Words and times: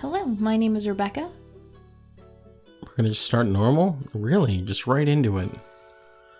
Hello, 0.00 0.24
my 0.26 0.56
name 0.56 0.76
is 0.76 0.86
Rebecca. 0.88 1.28
We're 2.82 2.94
gonna 2.96 3.08
just 3.10 3.24
start 3.26 3.46
normal? 3.46 3.98
Really? 4.14 4.60
Just 4.60 4.86
right 4.86 5.06
into 5.06 5.38
it. 5.38 5.48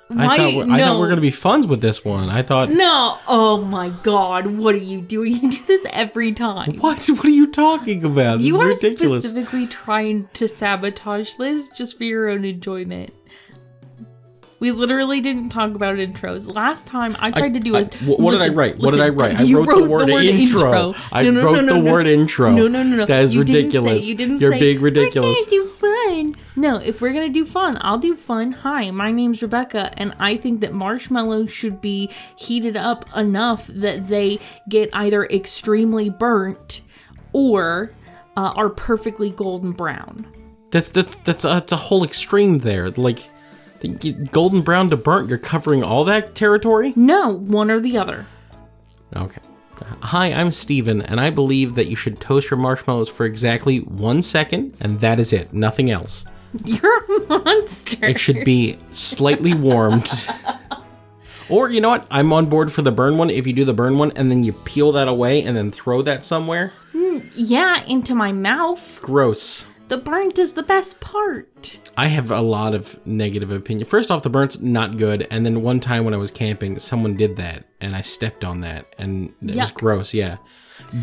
Why? 0.09 0.25
I 0.25 0.37
thought 0.37 0.67
no. 0.67 0.75
I 0.75 0.79
thought 0.79 0.99
we 1.01 1.07
are 1.07 1.09
gonna 1.09 1.21
be 1.21 1.31
funs 1.31 1.67
with 1.67 1.81
this 1.81 2.05
one. 2.05 2.31
I 2.31 2.43
thought 2.43 2.71
No! 2.71 3.19
Oh 3.29 3.65
my 3.69 3.91
god, 4.03 4.47
what 4.47 4.75
are 4.75 4.79
you 4.79 5.01
doing? 5.01 5.33
You 5.43 5.51
do 5.51 5.63
this 5.67 5.87
every 5.93 6.33
time. 6.33 6.77
what? 6.79 7.07
What 7.13 7.25
are 7.25 7.31
you 7.31 7.51
talking 7.51 8.05
about? 8.05 8.39
This 8.39 8.47
You 8.49 8.57
are 8.57 8.69
ridiculous. 8.69 9.25
specifically 9.25 9.67
trying 9.67 10.29
to 10.35 10.49
sabotage 10.49 11.39
Liz 11.39 11.69
just 11.71 11.99
for 11.99 12.05
your 12.05 12.29
own 12.31 12.45
enjoyment. 12.45 13.13
We 14.61 14.73
literally 14.73 15.21
didn't 15.21 15.51
talk 15.51 15.75
about 15.77 15.97
intros. 15.97 16.53
Last 16.53 16.87
time 16.87 17.17
I 17.21 17.31
tried 17.31 17.55
to 17.55 17.61
do 17.61 17.77
I- 17.77 17.81
it. 17.83 17.95
wh- 17.95 18.19
what 18.19 18.33
did 18.33 18.41
I 18.41 18.49
write? 18.49 18.79
What 18.79 18.91
did 18.91 19.01
I 19.01 19.11
write? 19.11 19.37
I 19.41 19.45
You 19.45 19.63
wrote, 19.65 19.85
the 19.85 19.89
word 19.89 20.09
intro. 20.11 20.95
I 21.13 21.23
No, 21.23 21.31
no, 21.31 21.43
wrote 21.45 21.55
no, 21.57 21.61
no, 21.63 21.75
the 21.75 21.83
no. 21.83 21.93
word 21.93 22.07
intro. 22.09 22.51
No, 22.51 22.67
no, 22.67 22.83
no, 22.83 22.97
no. 22.97 23.05
That 23.07 23.23
is 23.23 23.35
You 23.37 23.45
didn't 23.45 23.71
say- 23.71 23.99
you 23.99 24.15
didn't 24.17 24.41
You're 24.41 24.53
say, 24.53 24.59
being 24.61 24.81
ridiculous. 24.81 25.45
Do 25.47 25.65
fun. 25.67 26.35
No, 26.57 26.77
if 26.77 27.01
we're 27.01 27.13
gonna 27.13 27.29
do 27.29 27.45
fun, 27.45 27.79
I'll 27.83 27.99
do 27.99 28.17
fun. 28.17 28.51
Hi, 28.51 28.91
my 28.91 29.13
name's 29.13 29.43
Rebecca, 29.43 29.93
and 29.97 30.13
I 30.19 30.37
think 30.37 30.61
that 30.63 30.73
marshmallows 30.73 31.53
should 31.53 31.81
be 31.81 32.11
heated 32.37 32.77
up 32.77 33.05
enough 33.17 33.69
that 33.69 34.09
they 34.09 34.41
get 34.69 34.91
either 34.93 35.25
extremely 35.27 36.11
burnt 36.11 36.81
or 37.33 37.93
uh, 38.37 38.53
are 38.57 38.71
perfectly 38.71 39.31
golden 39.31 39.71
brown. 39.71 40.27
That's 40.73 40.91
that's 40.91 41.15
that's 41.15 41.45
a, 41.45 41.49
that's 41.49 41.73
a 41.73 41.77
whole 41.77 42.03
extreme 42.03 42.59
there. 42.59 42.91
Like 42.91 43.19
the 43.19 43.29
golden 44.31 44.63
brown 44.63 44.91
to 44.91 44.97
burnt. 44.97 45.29
You're 45.29 45.39
covering 45.39 45.83
all 45.83 46.05
that 46.05 46.35
territory. 46.35 46.93
No, 46.97 47.33
one 47.35 47.71
or 47.71 47.81
the 47.81 47.99
other. 47.99 48.27
Okay. 49.17 49.41
Hi, 50.03 50.33
I'm 50.33 50.51
Steven, 50.51 51.03
and 51.03 51.21
I 51.21 51.31
believe 51.31 51.75
that 51.77 51.87
you 51.87 51.95
should 51.97 52.21
toast 52.21 52.51
your 52.51 52.59
marshmallows 52.59 53.09
for 53.09 53.25
exactly 53.25 53.79
one 53.79 54.23
second, 54.23 54.77
and 54.81 55.01
that 55.01 55.21
is 55.21 55.33
it. 55.33 55.53
Nothing 55.53 55.91
else. 55.91 56.25
You're 56.65 57.05
a 57.05 57.27
monster. 57.29 58.07
It 58.07 58.19
should 58.19 58.45
be 58.45 58.79
slightly 58.91 59.55
warmed. 59.55 60.09
Or 61.51 61.71
you 61.71 61.81
know 61.81 61.89
what? 61.89 62.07
I'm 62.11 62.33
on 62.33 62.47
board 62.47 62.71
for 62.71 62.83
the 62.83 62.93
burn 62.93 63.17
one. 63.17 63.31
If 63.31 63.47
you 63.47 63.55
do 63.55 63.65
the 63.65 63.73
burn 63.73 63.97
one 63.97 64.13
and 64.17 64.31
then 64.31 64.45
you 64.45 64.53
peel 64.53 64.93
that 64.93 65.09
away 65.09 65.43
and 65.43 65.57
then 65.57 65.71
throw 65.71 66.03
that 66.03 66.25
somewhere, 66.25 66.73
hmm, 66.93 67.21
yeah, 67.35 67.83
into 67.85 68.15
my 68.15 68.33
mouth. 68.33 69.01
gross. 69.03 69.67
The 69.89 69.99
burnt 69.99 70.39
is 70.39 70.53
the 70.55 70.63
best 70.63 71.01
part. 71.01 71.81
I 71.97 72.09
have 72.09 72.31
a 72.31 72.41
lot 72.41 72.75
of 72.75 73.05
negative 73.07 73.51
opinion. 73.51 73.87
First 73.87 74.11
off, 74.11 74.23
the 74.23 74.29
burnt's 74.31 74.61
not 74.61 74.99
good, 74.99 75.27
and 75.31 75.45
then 75.47 75.63
one 75.63 75.81
time 75.81 76.05
when 76.05 76.15
I 76.15 76.19
was 76.19 76.31
camping, 76.31 76.79
someone 76.79 77.17
did 77.17 77.37
that, 77.37 77.65
and 77.81 77.97
I 77.97 78.03
stepped 78.03 78.45
on 78.45 78.61
that, 78.61 78.95
and 78.99 79.33
it 79.43 79.57
was 79.57 79.71
gross. 79.71 80.13
Yeah, 80.15 80.37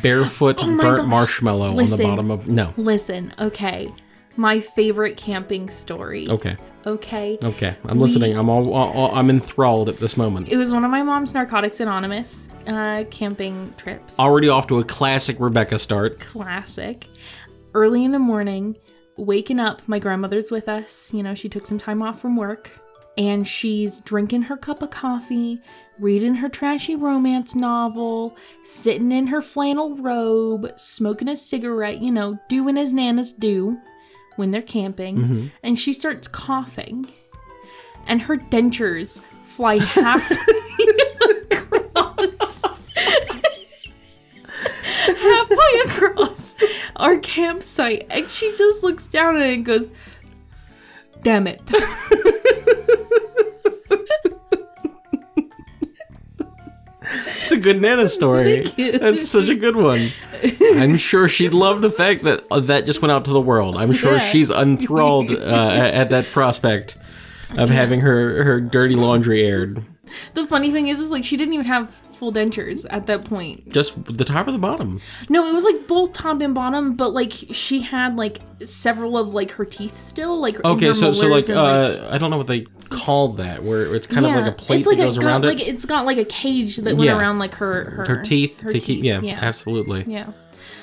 barefoot 0.02 0.60
Oh 0.64 0.68
burnt 0.78 0.98
gosh. 1.02 1.08
marshmallow 1.10 1.70
on 1.72 1.78
the 1.78 2.00
bottom 2.04 2.32
of 2.32 2.48
no. 2.48 2.74
Listen, 2.78 3.34
okay. 3.40 3.92
My 4.38 4.60
favorite 4.60 5.16
camping 5.16 5.70
story. 5.70 6.28
Okay, 6.30 6.58
Okay. 6.86 7.38
okay, 7.42 7.76
I'm 7.86 8.00
listening. 8.00 8.38
I'm 8.38 8.50
all, 8.50 8.72
all, 8.74 8.92
all- 8.92 9.16
I'm 9.16 9.30
enthralled 9.30 9.88
at 9.90 9.96
this 9.98 10.18
moment. 10.18 10.50
It 10.50 10.58
was 10.58 10.74
one 10.74 10.84
of 10.84 10.92
my 10.92 11.02
mom's 11.04 11.34
Narcotics 11.34 11.80
Anonymous 11.80 12.50
uh, 12.68 13.06
camping 13.10 13.74
trips. 13.78 14.20
Already 14.20 14.50
off 14.50 14.68
to 14.68 14.80
a 14.80 14.84
classic 14.84 15.38
Rebecca 15.40 15.80
start. 15.80 16.20
Classic. 16.20 17.08
Early 17.76 18.06
in 18.06 18.12
the 18.14 18.20
morning, 18.20 18.78
waking 19.18 19.60
up, 19.60 19.86
my 19.86 20.00
grandmother's 20.00 20.50
with 20.50 20.70
us. 20.70 21.14
You 21.14 21.22
know, 21.22 21.36
she 21.36 21.50
took 21.50 21.66
some 21.66 21.78
time 21.78 22.02
off 22.02 22.22
from 22.22 22.38
work. 22.38 22.72
And 23.18 23.46
she's 23.48 24.00
drinking 24.00 24.44
her 24.44 24.58
cup 24.58 24.82
of 24.82 24.90
coffee, 24.90 25.62
reading 26.00 26.36
her 26.36 26.50
trashy 26.50 26.96
romance 26.96 27.54
novel, 27.54 28.38
sitting 28.64 29.12
in 29.12 29.28
her 29.28 29.42
flannel 29.42 29.96
robe, 29.98 30.72
smoking 30.78 31.28
a 31.28 31.36
cigarette, 31.36 32.02
you 32.02 32.12
know, 32.12 32.40
doing 32.50 32.78
as 32.78 32.94
nanas 32.94 33.38
do 33.38 33.76
when 34.38 34.52
they're 34.52 34.62
camping. 34.62 35.18
Mm-hmm. 35.18 35.48
And 35.64 35.78
she 35.78 35.92
starts 35.92 36.28
coughing. 36.30 37.08
And 38.08 38.22
her 38.22 38.38
dentures 38.38 39.22
fly 39.44 39.80
half 39.80 40.30
halfway 45.08 45.80
across 45.86 46.56
our 46.98 47.18
campsite 47.20 48.06
and 48.10 48.28
she 48.30 48.50
just 48.58 48.84
looks 48.84 49.06
down 49.08 49.36
at 49.36 49.42
it 49.44 49.54
and 49.56 49.66
goes 49.66 49.88
damn 51.22 51.48
it 51.48 51.62
It's 57.08 57.52
a 57.52 57.60
good 57.60 57.80
Nana 57.80 58.08
story. 58.10 58.62
That's 58.78 59.28
such 59.28 59.50
a 59.50 59.56
good 59.56 59.76
one. 59.76 60.08
I'm 60.76 60.96
sure 60.96 61.28
she'd 61.28 61.54
love 61.54 61.82
the 61.82 61.92
fact 61.92 62.24
that 62.24 62.42
uh, 62.50 62.60
that 62.62 62.86
just 62.88 63.02
went 63.04 63.12
out 63.12 63.26
to 63.26 63.32
the 63.32 63.42
world. 63.42 63.76
I'm 63.78 63.94
sure 63.94 64.14
Yeah. 64.14 64.18
she's 64.20 64.50
enthralled 64.50 65.30
uh, 65.30 65.36
at 65.36 65.94
at 65.94 66.10
that 66.10 66.26
prospect 66.26 66.98
of 67.58 67.70
having 67.70 68.00
her 68.02 68.44
her 68.44 68.60
dirty 68.60 68.96
laundry 68.96 69.44
aired. 69.44 69.80
the 70.34 70.46
funny 70.48 70.72
thing 70.72 70.88
is 70.88 71.00
is 71.00 71.12
like 71.12 71.24
she 71.24 71.38
didn't 71.38 71.54
even 71.54 71.68
have 71.68 72.02
full 72.16 72.32
dentures 72.34 72.86
at 72.90 73.08
that 73.08 73.26
point 73.26 73.70
Just 73.72 74.04
the 74.06 74.26
top 74.26 74.48
or 74.48 74.52
the 74.52 74.58
bottom. 74.58 75.02
no 75.30 75.46
it 75.48 75.54
was 75.54 75.64
like 75.64 75.88
both 75.88 76.14
top 76.14 76.42
and 76.42 76.56
bottom 76.56 76.96
but 76.96 77.10
like 77.14 77.32
she 77.32 77.82
had 77.82 78.16
like 78.16 78.40
several 78.64 79.18
of 79.18 79.34
like 79.34 79.52
her 79.52 79.66
teeth 79.66 79.96
still 79.96 80.40
like 80.40 80.64
Okay, 80.64 80.94
so 80.94 81.12
so 81.12 81.28
like 81.28 81.48
and, 81.50 81.58
uh, 81.58 82.10
I 82.12 82.18
don't 82.18 82.30
know 82.32 82.38
what 82.38 82.48
they 82.48 82.66
call 82.90 83.30
that, 83.30 83.64
where 83.64 83.94
it's 83.96 84.08
kind 84.08 84.26
of 84.26 84.34
like 84.34 84.46
a 84.46 84.52
plate 84.52 84.86
like 84.86 84.98
that 84.98 85.04
goes 85.04 85.18
got, 85.18 85.26
around 85.28 85.44
like 85.46 85.60
it. 85.60 85.68
it's 85.68 85.86
got 85.86 86.06
like 86.06 86.18
a 86.18 86.26
cage 86.26 86.78
that 86.78 86.98
went 86.98 87.10
around 87.10 87.40
like 87.40 87.56
her 87.56 87.90
her, 87.92 88.06
Her 88.06 88.22
teeth 88.22 88.62
her 88.62 88.72
to 88.72 88.80
keep. 88.80 89.04
Yeah, 89.04 89.20
yeah 89.22 89.40
absolutely. 89.42 90.04
yeah 90.08 90.32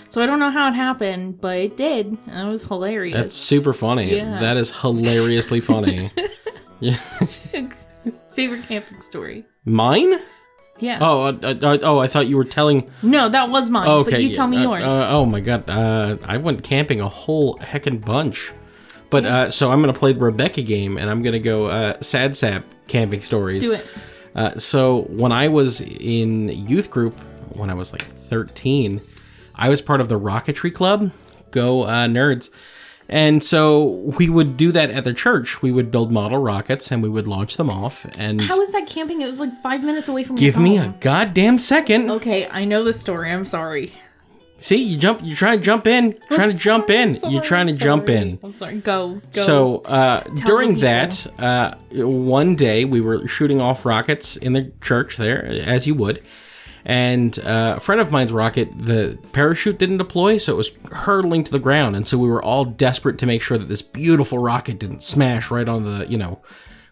so 0.08 0.22
i 0.22 0.26
don't 0.26 0.38
know 0.40 0.50
how 0.50 0.68
it 0.68 0.74
happened 0.74 1.40
but 1.40 1.56
it 1.56 1.76
did 1.76 2.18
That 2.26 2.46
was 2.48 2.64
hilarious 2.64 3.16
That's 3.16 3.34
super 3.34 3.72
funny. 3.72 4.16
Yeah. 4.16 4.40
That 4.40 4.56
is 4.58 4.78
hilariously 4.82 5.60
funny. 5.60 6.10
favorite 8.32 8.62
camping 8.66 9.00
story 9.00 9.44
Mine? 9.64 10.14
Yeah 10.82 10.98
Oh, 11.00 11.22
uh, 11.22 11.32
uh, 11.42 11.78
oh! 11.82 11.98
I 11.98 12.08
thought 12.08 12.26
you 12.26 12.36
were 12.36 12.44
telling. 12.44 12.90
No, 13.02 13.28
that 13.28 13.48
was 13.48 13.70
mine. 13.70 13.88
Okay, 13.88 14.10
but 14.10 14.22
you 14.22 14.28
yeah, 14.28 14.34
tell 14.34 14.46
me 14.48 14.58
uh, 14.58 14.62
yours. 14.62 14.84
uh, 14.84 15.08
oh 15.10 15.24
my 15.24 15.40
god, 15.40 15.68
uh, 15.70 16.16
I 16.24 16.36
went 16.36 16.62
camping 16.62 17.00
a 17.00 17.08
whole 17.08 17.56
heckin' 17.58 18.04
bunch. 18.04 18.52
But 19.10 19.26
uh, 19.26 19.50
so 19.50 19.70
I'm 19.70 19.80
gonna 19.80 19.92
play 19.92 20.12
the 20.12 20.20
Rebecca 20.20 20.62
game, 20.62 20.96
and 20.98 21.10
I'm 21.10 21.22
gonna 21.22 21.38
go 21.38 21.66
uh, 21.66 22.00
sad 22.00 22.34
sap 22.36 22.64
camping 22.88 23.20
stories. 23.20 23.66
Do 23.66 23.74
it. 23.74 23.86
Uh, 24.34 24.56
so 24.56 25.02
when 25.02 25.32
I 25.32 25.48
was 25.48 25.80
in 25.82 26.48
youth 26.48 26.90
group, 26.90 27.14
when 27.56 27.68
I 27.68 27.74
was 27.74 27.92
like 27.92 28.02
13, 28.02 29.02
I 29.54 29.68
was 29.68 29.82
part 29.82 30.00
of 30.00 30.08
the 30.08 30.18
rocketry 30.18 30.72
club. 30.72 31.10
Go 31.50 31.82
uh, 31.82 32.06
nerds! 32.06 32.50
And 33.12 33.44
so 33.44 33.84
we 34.18 34.30
would 34.30 34.56
do 34.56 34.72
that 34.72 34.90
at 34.90 35.04
the 35.04 35.12
church. 35.12 35.60
We 35.60 35.70
would 35.70 35.90
build 35.90 36.10
model 36.10 36.38
rockets 36.38 36.90
and 36.90 37.02
we 37.02 37.10
would 37.10 37.28
launch 37.28 37.58
them 37.58 37.68
off. 37.68 38.06
And 38.18 38.40
How 38.40 38.58
was 38.58 38.72
that 38.72 38.86
camping? 38.86 39.20
It 39.20 39.26
was 39.26 39.38
like 39.38 39.54
five 39.62 39.84
minutes 39.84 40.08
away 40.08 40.24
from. 40.24 40.36
give 40.36 40.58
me 40.58 40.78
a 40.78 40.94
goddamn 41.00 41.58
second. 41.58 42.10
Okay, 42.10 42.48
I 42.48 42.64
know 42.64 42.82
the 42.82 42.94
story. 42.94 43.30
I'm 43.30 43.44
sorry. 43.44 43.92
See, 44.56 44.76
you 44.76 44.96
jump. 44.96 45.20
You're 45.22 45.36
trying 45.36 45.58
to 45.58 45.64
jump 45.64 45.86
in. 45.86 46.16
Trying 46.30 46.48
to 46.50 46.56
jump 46.58 46.88
in. 46.88 47.18
You're 47.28 47.42
trying 47.42 47.66
to 47.66 47.74
jump 47.74 48.08
in. 48.08 48.38
I'm 48.42 48.54
sorry. 48.54 48.78
Go. 48.78 49.14
Go. 49.14 49.20
So 49.32 49.78
uh, 49.80 50.22
during 50.46 50.76
that, 50.78 51.26
uh, 51.38 51.74
one 51.92 52.54
day 52.54 52.84
we 52.86 53.00
were 53.02 53.26
shooting 53.26 53.60
off 53.60 53.84
rockets 53.84 54.36
in 54.38 54.54
the 54.54 54.72
church 54.80 55.16
there, 55.18 55.44
as 55.44 55.86
you 55.86 55.94
would. 55.96 56.22
And 56.84 57.38
uh, 57.40 57.74
a 57.76 57.80
friend 57.80 58.00
of 58.00 58.10
mine's 58.10 58.32
rocket, 58.32 58.76
the 58.76 59.18
parachute 59.32 59.78
didn't 59.78 59.98
deploy, 59.98 60.38
so 60.38 60.54
it 60.54 60.56
was 60.56 60.76
hurtling 60.90 61.44
to 61.44 61.52
the 61.52 61.58
ground. 61.58 61.94
And 61.94 62.06
so 62.06 62.18
we 62.18 62.28
were 62.28 62.42
all 62.42 62.64
desperate 62.64 63.18
to 63.18 63.26
make 63.26 63.42
sure 63.42 63.58
that 63.58 63.68
this 63.68 63.82
beautiful 63.82 64.38
rocket 64.38 64.78
didn't 64.78 65.02
smash 65.02 65.50
right 65.50 65.68
on 65.68 65.84
the, 65.84 66.06
you 66.08 66.18
know, 66.18 66.42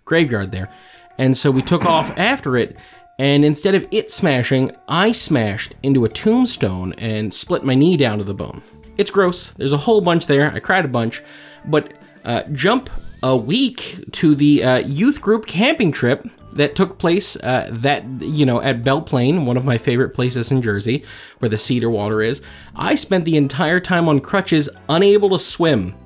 graveyard 0.05 0.53
there. 0.53 0.73
And 1.19 1.37
so 1.37 1.51
we 1.51 1.63
took 1.63 1.85
off 1.87 2.17
after 2.19 2.57
it. 2.57 2.77
And 3.19 3.45
instead 3.45 3.75
of 3.75 3.87
it 3.91 4.11
smashing, 4.11 4.75
I 4.89 5.13
smashed 5.13 5.75
into 5.83 6.05
a 6.05 6.09
tombstone 6.09 6.95
and 6.95 7.35
split 7.35 7.65
my 7.65 7.75
knee 7.75 7.97
down 7.97 8.19
to 8.19 8.25
the 8.25 8.33
bone. 8.33 8.63
It's 8.97 9.11
gross. 9.11 9.51
There's 9.51 9.73
a 9.73 9.79
whole 9.79 10.01
bunch 10.01 10.27
there. 10.27 10.51
I 10.53 10.61
cried 10.61 10.85
a 10.85 10.89
bunch. 10.89 11.23
But 11.67 11.93
uh, 12.25 12.45
jump 12.53 12.89
a 13.23 13.37
week 13.37 14.05
to 14.13 14.35
the 14.35 14.65
uh, 14.65 14.77
youth 14.79 15.21
group 15.21 15.47
camping 15.47 15.93
trip 15.93 16.25
that 16.53 16.75
took 16.75 16.99
place 16.99 17.37
uh, 17.37 17.69
that 17.73 18.05
you 18.21 18.47
know 18.47 18.61
at 18.61 18.83
Belleplain, 18.83 19.47
one 19.47 19.57
of 19.57 19.65
my 19.65 19.79
favorite 19.79 20.11
places 20.11 20.51
in 20.51 20.63
Jersey, 20.63 21.05
where 21.39 21.49
the 21.49 21.59
Cedar 21.59 21.91
Water 21.91 22.23
is. 22.23 22.43
I 22.75 22.95
spent 22.95 23.25
the 23.25 23.37
entire 23.37 23.81
time 23.81 24.09
on 24.09 24.21
crutches, 24.21 24.69
unable 24.89 25.31
to 25.31 25.39
swim. 25.39 25.97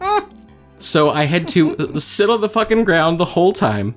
So 0.78 1.10
I 1.10 1.24
had 1.24 1.48
to 1.48 1.76
sit 1.98 2.28
on 2.28 2.40
the 2.40 2.48
fucking 2.48 2.84
ground 2.84 3.18
the 3.18 3.24
whole 3.24 3.52
time. 3.52 3.94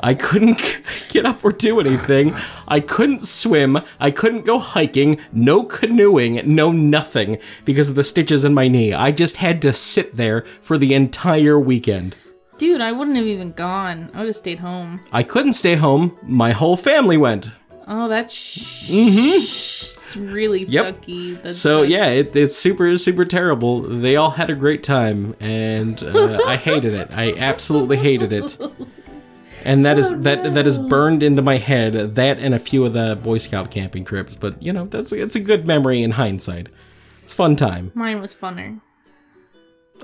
I 0.00 0.14
couldn't 0.14 0.82
get 1.10 1.26
up 1.26 1.44
or 1.44 1.52
do 1.52 1.80
anything. 1.80 2.30
I 2.68 2.80
couldn't 2.80 3.22
swim. 3.22 3.78
I 3.98 4.10
couldn't 4.10 4.44
go 4.44 4.58
hiking. 4.58 5.20
No 5.32 5.64
canoeing. 5.64 6.40
No 6.44 6.70
nothing 6.70 7.38
because 7.64 7.88
of 7.88 7.96
the 7.96 8.04
stitches 8.04 8.44
in 8.44 8.54
my 8.54 8.68
knee. 8.68 8.92
I 8.92 9.10
just 9.10 9.38
had 9.38 9.60
to 9.62 9.72
sit 9.72 10.16
there 10.16 10.42
for 10.42 10.78
the 10.78 10.94
entire 10.94 11.58
weekend. 11.58 12.14
Dude, 12.58 12.80
I 12.80 12.92
wouldn't 12.92 13.16
have 13.16 13.26
even 13.26 13.50
gone. 13.50 14.10
I 14.14 14.18
would 14.18 14.26
have 14.26 14.36
stayed 14.36 14.58
home. 14.60 15.00
I 15.12 15.22
couldn't 15.22 15.54
stay 15.54 15.74
home. 15.74 16.16
My 16.22 16.52
whole 16.52 16.76
family 16.76 17.16
went. 17.16 17.50
Oh, 17.88 18.08
that's 18.08 18.32
sh- 18.32 20.16
really 20.16 20.62
Yep. 20.64 21.02
sucky. 21.02 21.42
That's 21.42 21.58
So 21.58 21.82
yeah, 21.82 22.06
it, 22.10 22.34
it's 22.36 22.56
super 22.56 22.96
super 22.98 23.24
terrible. 23.24 23.80
They 23.80 24.16
all 24.16 24.30
had 24.30 24.50
a 24.50 24.54
great 24.54 24.82
time, 24.82 25.34
and 25.40 26.00
uh, 26.02 26.38
I 26.46 26.56
hated 26.56 26.94
it. 26.94 27.08
I 27.16 27.34
absolutely 27.36 27.96
hated 27.96 28.32
it. 28.32 28.58
And 29.64 29.84
that 29.84 29.98
is 29.98 30.20
that 30.22 30.54
that 30.54 30.66
is 30.66 30.78
burned 30.78 31.22
into 31.22 31.42
my 31.42 31.56
head. 31.56 31.92
That 31.92 32.38
and 32.38 32.54
a 32.54 32.58
few 32.58 32.84
of 32.84 32.92
the 32.92 33.18
Boy 33.22 33.38
Scout 33.38 33.70
camping 33.70 34.04
trips. 34.04 34.36
But 34.36 34.62
you 34.62 34.72
know, 34.72 34.86
that's 34.86 35.12
it's 35.12 35.34
a 35.36 35.40
good 35.40 35.66
memory 35.66 36.02
in 36.02 36.12
hindsight. 36.12 36.68
It's 37.22 37.32
a 37.32 37.36
fun 37.36 37.56
time. 37.56 37.90
mine 37.94 38.20
was 38.20 38.34
funner. 38.34 38.80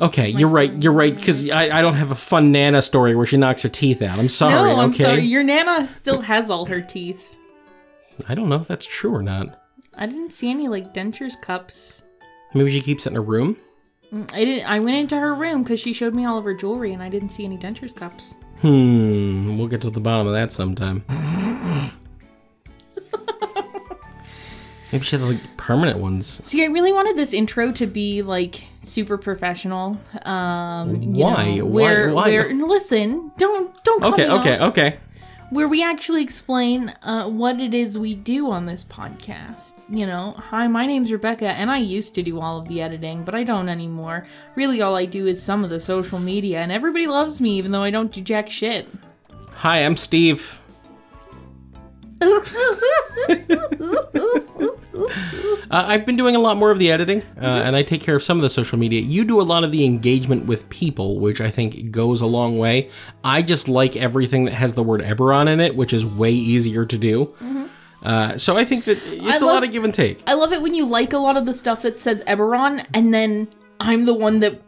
Okay, 0.00 0.28
you're 0.28 0.50
right. 0.50 0.82
You're 0.82 0.92
right 0.92 1.14
because 1.14 1.50
I, 1.50 1.76
I 1.78 1.82
don't 1.82 1.94
have 1.94 2.10
a 2.10 2.14
fun 2.14 2.52
Nana 2.52 2.82
story 2.82 3.16
where 3.16 3.26
she 3.26 3.36
knocks 3.36 3.62
her 3.62 3.68
teeth 3.68 4.00
out. 4.02 4.18
I'm 4.18 4.28
sorry. 4.28 4.74
no, 4.74 4.80
I'm 4.80 4.90
okay, 4.90 5.02
sorry. 5.02 5.20
Your 5.22 5.42
nana 5.42 5.86
still 5.86 6.20
has 6.22 6.50
all 6.50 6.66
her 6.66 6.80
teeth. 6.80 7.36
I 8.28 8.34
don't 8.34 8.48
know 8.48 8.56
if 8.56 8.68
that's 8.68 8.86
true 8.86 9.14
or 9.14 9.22
not. 9.22 9.60
I 9.94 10.06
didn't 10.06 10.32
see 10.32 10.50
any 10.50 10.68
like 10.68 10.94
dentures 10.94 11.40
cups. 11.40 12.04
Maybe 12.54 12.70
she 12.70 12.80
keeps 12.80 13.06
it 13.06 13.10
in 13.10 13.16
her 13.16 13.22
room. 13.22 13.56
I 14.32 14.44
didn't. 14.44 14.66
I 14.66 14.78
went 14.78 14.96
into 14.96 15.18
her 15.18 15.34
room 15.34 15.62
because 15.62 15.80
she 15.80 15.92
showed 15.92 16.14
me 16.14 16.24
all 16.24 16.38
of 16.38 16.44
her 16.44 16.54
jewelry, 16.54 16.92
and 16.92 17.02
I 17.02 17.08
didn't 17.08 17.28
see 17.30 17.44
any 17.44 17.58
dentures 17.58 17.94
cups. 17.94 18.36
Hmm. 18.60 19.58
We'll 19.58 19.68
get 19.68 19.82
to 19.82 19.90
the 19.90 20.00
bottom 20.00 20.26
of 20.26 20.32
that 20.32 20.50
sometime. 20.52 21.04
Maybe 24.92 25.04
she 25.04 25.16
had 25.16 25.26
like 25.28 25.56
permanent 25.58 25.98
ones. 25.98 26.26
See, 26.26 26.62
I 26.62 26.66
really 26.68 26.92
wanted 26.92 27.16
this 27.16 27.34
intro 27.34 27.70
to 27.72 27.86
be 27.86 28.22
like 28.22 28.66
super 28.82 29.18
professional. 29.18 29.98
Um, 30.22 31.02
you 31.02 31.24
Why? 31.24 31.56
know, 31.58 31.64
Why- 31.66 31.70
Where, 31.82 32.12
why? 32.14 32.28
Where, 32.30 32.54
listen, 32.54 33.32
don't 33.36 33.84
don't 33.84 34.04
Okay. 34.04 34.30
Okay. 34.30 34.58
off. 34.58 34.70
Okay. 34.70 34.96
Where 35.50 35.66
we 35.68 35.82
actually 35.82 36.22
explain 36.22 36.90
uh, 37.02 37.26
what 37.28 37.58
it 37.58 37.72
is 37.72 37.98
we 37.98 38.14
do 38.14 38.50
on 38.50 38.66
this 38.66 38.84
podcast. 38.84 39.86
You 39.88 40.06
know, 40.06 40.32
hi, 40.36 40.66
my 40.68 40.84
name's 40.84 41.10
Rebecca, 41.10 41.46
and 41.48 41.70
I 41.70 41.78
used 41.78 42.14
to 42.16 42.22
do 42.22 42.38
all 42.38 42.58
of 42.58 42.68
the 42.68 42.82
editing, 42.82 43.24
but 43.24 43.34
I 43.34 43.44
don't 43.44 43.70
anymore. 43.70 44.26
Really, 44.56 44.82
all 44.82 44.94
I 44.94 45.06
do 45.06 45.26
is 45.26 45.42
some 45.42 45.64
of 45.64 45.70
the 45.70 45.80
social 45.80 46.18
media, 46.18 46.60
and 46.60 46.70
everybody 46.70 47.06
loves 47.06 47.40
me, 47.40 47.56
even 47.56 47.72
though 47.72 47.82
I 47.82 47.90
don't 47.90 48.12
do 48.12 48.20
jack 48.20 48.50
shit. 48.50 48.88
Hi, 49.56 49.78
I'm 49.86 49.96
Steve. 49.96 50.60
Uh, 55.70 55.84
I've 55.86 56.06
been 56.06 56.16
doing 56.16 56.34
a 56.34 56.38
lot 56.38 56.56
more 56.56 56.70
of 56.70 56.78
the 56.78 56.90
editing, 56.90 57.22
uh, 57.40 57.44
and 57.44 57.76
I 57.76 57.82
take 57.82 58.00
care 58.00 58.16
of 58.16 58.22
some 58.22 58.38
of 58.38 58.42
the 58.42 58.48
social 58.48 58.78
media. 58.78 59.00
You 59.00 59.24
do 59.24 59.40
a 59.40 59.42
lot 59.42 59.64
of 59.64 59.72
the 59.72 59.84
engagement 59.84 60.46
with 60.46 60.68
people, 60.70 61.18
which 61.18 61.40
I 61.40 61.50
think 61.50 61.90
goes 61.90 62.20
a 62.22 62.26
long 62.26 62.58
way. 62.58 62.88
I 63.22 63.42
just 63.42 63.68
like 63.68 63.96
everything 63.96 64.44
that 64.46 64.54
has 64.54 64.74
the 64.74 64.82
word 64.82 65.02
Eberron 65.02 65.46
in 65.48 65.60
it, 65.60 65.76
which 65.76 65.92
is 65.92 66.06
way 66.06 66.30
easier 66.30 66.86
to 66.86 66.96
do. 66.98 67.34
Uh, 68.02 68.38
so 68.38 68.56
I 68.56 68.64
think 68.64 68.84
that 68.84 68.98
it's 69.06 69.42
a 69.42 69.44
love- 69.44 69.54
lot 69.56 69.64
of 69.64 69.72
give 69.72 69.84
and 69.84 69.92
take. 69.92 70.22
I 70.26 70.34
love 70.34 70.52
it 70.52 70.62
when 70.62 70.74
you 70.74 70.86
like 70.86 71.12
a 71.12 71.18
lot 71.18 71.36
of 71.36 71.44
the 71.46 71.52
stuff 71.54 71.82
that 71.82 71.98
says 72.00 72.24
Eberron, 72.24 72.86
and 72.94 73.12
then 73.12 73.48
I'm 73.80 74.04
the 74.06 74.14
one 74.14 74.40
that, 74.40 74.60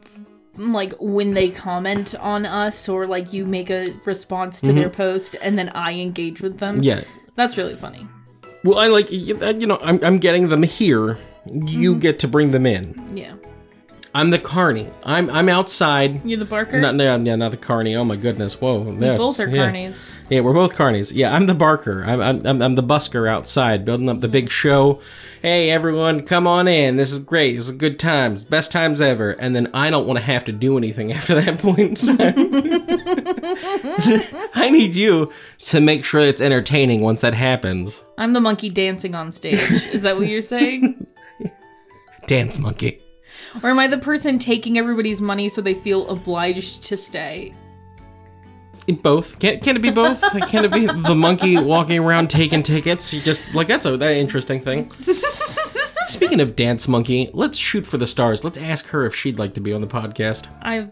like, 0.58 0.92
when 1.00 1.34
they 1.34 1.48
comment 1.48 2.14
on 2.20 2.44
us 2.44 2.88
or 2.88 3.06
like 3.06 3.32
you 3.32 3.46
make 3.46 3.70
a 3.70 3.94
response 4.04 4.60
to 4.62 4.72
their 4.72 4.90
post, 4.90 5.36
and 5.40 5.56
then 5.58 5.70
I 5.70 5.94
engage 5.94 6.40
with 6.42 6.58
them. 6.58 6.80
Yeah. 6.80 7.02
That's 7.36 7.56
really 7.56 7.76
funny. 7.76 8.06
Well, 8.64 8.78
I 8.78 8.88
like 8.88 9.10
you 9.10 9.66
know 9.66 9.78
I'm 9.82 10.02
I'm 10.04 10.18
getting 10.18 10.48
them 10.48 10.62
here. 10.62 11.18
You 11.46 11.92
mm-hmm. 11.92 12.00
get 12.00 12.18
to 12.20 12.28
bring 12.28 12.50
them 12.50 12.66
in. 12.66 12.94
Yeah. 13.14 13.34
I'm 14.14 14.30
the 14.30 14.38
carney. 14.38 14.90
I'm 15.04 15.30
I'm 15.30 15.48
outside. 15.48 16.24
You're 16.24 16.38
the 16.38 16.44
barker? 16.44 16.80
Not 16.80 16.96
no, 16.96 17.16
yeah, 17.16 17.36
not 17.36 17.52
the 17.52 17.56
carney. 17.56 17.94
Oh 17.94 18.04
my 18.04 18.16
goodness! 18.16 18.60
Whoa, 18.60 18.80
we 18.80 19.06
both 19.16 19.38
are 19.38 19.48
yeah. 19.48 19.70
carnies. 19.70 20.18
Yeah, 20.28 20.40
we're 20.40 20.52
both 20.52 20.76
carnies. 20.76 21.12
Yeah, 21.14 21.34
I'm 21.34 21.46
the 21.46 21.54
barker. 21.54 22.02
I'm, 22.04 22.20
I'm, 22.20 22.46
I'm, 22.46 22.62
I'm 22.62 22.74
the 22.74 22.82
busker 22.82 23.28
outside, 23.28 23.84
building 23.84 24.08
up 24.08 24.18
the 24.18 24.28
big 24.28 24.50
show. 24.50 25.00
Hey, 25.42 25.70
everyone, 25.70 26.26
come 26.26 26.46
on 26.46 26.68
in. 26.68 26.96
This 26.96 27.12
is 27.12 27.20
great. 27.20 27.54
This 27.54 27.70
is 27.70 27.76
good 27.76 27.98
times. 27.98 28.44
Best 28.44 28.72
times 28.72 29.00
ever. 29.00 29.30
And 29.30 29.56
then 29.56 29.70
I 29.72 29.88
don't 29.88 30.06
want 30.06 30.18
to 30.18 30.24
have 30.24 30.44
to 30.46 30.52
do 30.52 30.76
anything 30.76 31.12
after 31.12 31.40
that 31.40 31.60
point 31.60 31.78
in 31.78 31.94
time. 31.94 32.34
I 34.54 34.68
need 34.70 34.94
you 34.94 35.32
to 35.60 35.80
make 35.80 36.04
sure 36.04 36.20
it's 36.20 36.42
entertaining 36.42 37.00
once 37.00 37.22
that 37.22 37.32
happens. 37.32 38.04
I'm 38.18 38.32
the 38.32 38.40
monkey 38.40 38.68
dancing 38.68 39.14
on 39.14 39.32
stage. 39.32 39.62
Is 39.70 40.02
that 40.02 40.16
what 40.16 40.26
you're 40.26 40.42
saying? 40.42 41.06
Dance 42.26 42.58
monkey. 42.58 43.00
Or 43.62 43.70
am 43.70 43.78
I 43.78 43.86
the 43.86 43.98
person 43.98 44.38
taking 44.38 44.78
everybody's 44.78 45.20
money 45.20 45.48
so 45.48 45.60
they 45.60 45.74
feel 45.74 46.08
obliged 46.08 46.82
to 46.84 46.96
stay? 46.96 47.54
Both. 49.02 49.38
Can't, 49.38 49.62
can 49.62 49.76
it 49.76 49.82
be 49.82 49.90
both? 49.90 50.20
Can 50.48 50.64
it 50.64 50.72
be 50.72 50.86
the 50.86 51.14
monkey 51.14 51.58
walking 51.58 51.98
around 51.98 52.28
taking 52.28 52.62
tickets? 52.62 53.14
You 53.14 53.20
just, 53.20 53.54
like, 53.54 53.68
that's 53.68 53.86
a 53.86 53.96
that 53.96 54.12
interesting 54.16 54.60
thing. 54.60 54.88
Speaking 54.90 56.40
of 56.40 56.56
Dance 56.56 56.88
Monkey, 56.88 57.30
let's 57.32 57.56
shoot 57.56 57.86
for 57.86 57.98
the 57.98 58.06
stars. 58.06 58.42
Let's 58.42 58.58
ask 58.58 58.88
her 58.88 59.06
if 59.06 59.14
she'd 59.14 59.38
like 59.38 59.54
to 59.54 59.60
be 59.60 59.72
on 59.72 59.80
the 59.80 59.86
podcast. 59.86 60.48
I, 60.60 60.88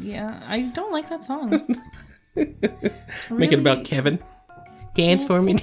yeah, 0.00 0.42
I 0.46 0.62
don't 0.74 0.92
like 0.92 1.08
that 1.08 1.24
song. 1.24 1.50
Make 2.36 3.52
it 3.52 3.58
about 3.58 3.84
Kevin. 3.84 4.18
Dance 4.94 5.24
for 5.24 5.40
me. 5.40 5.56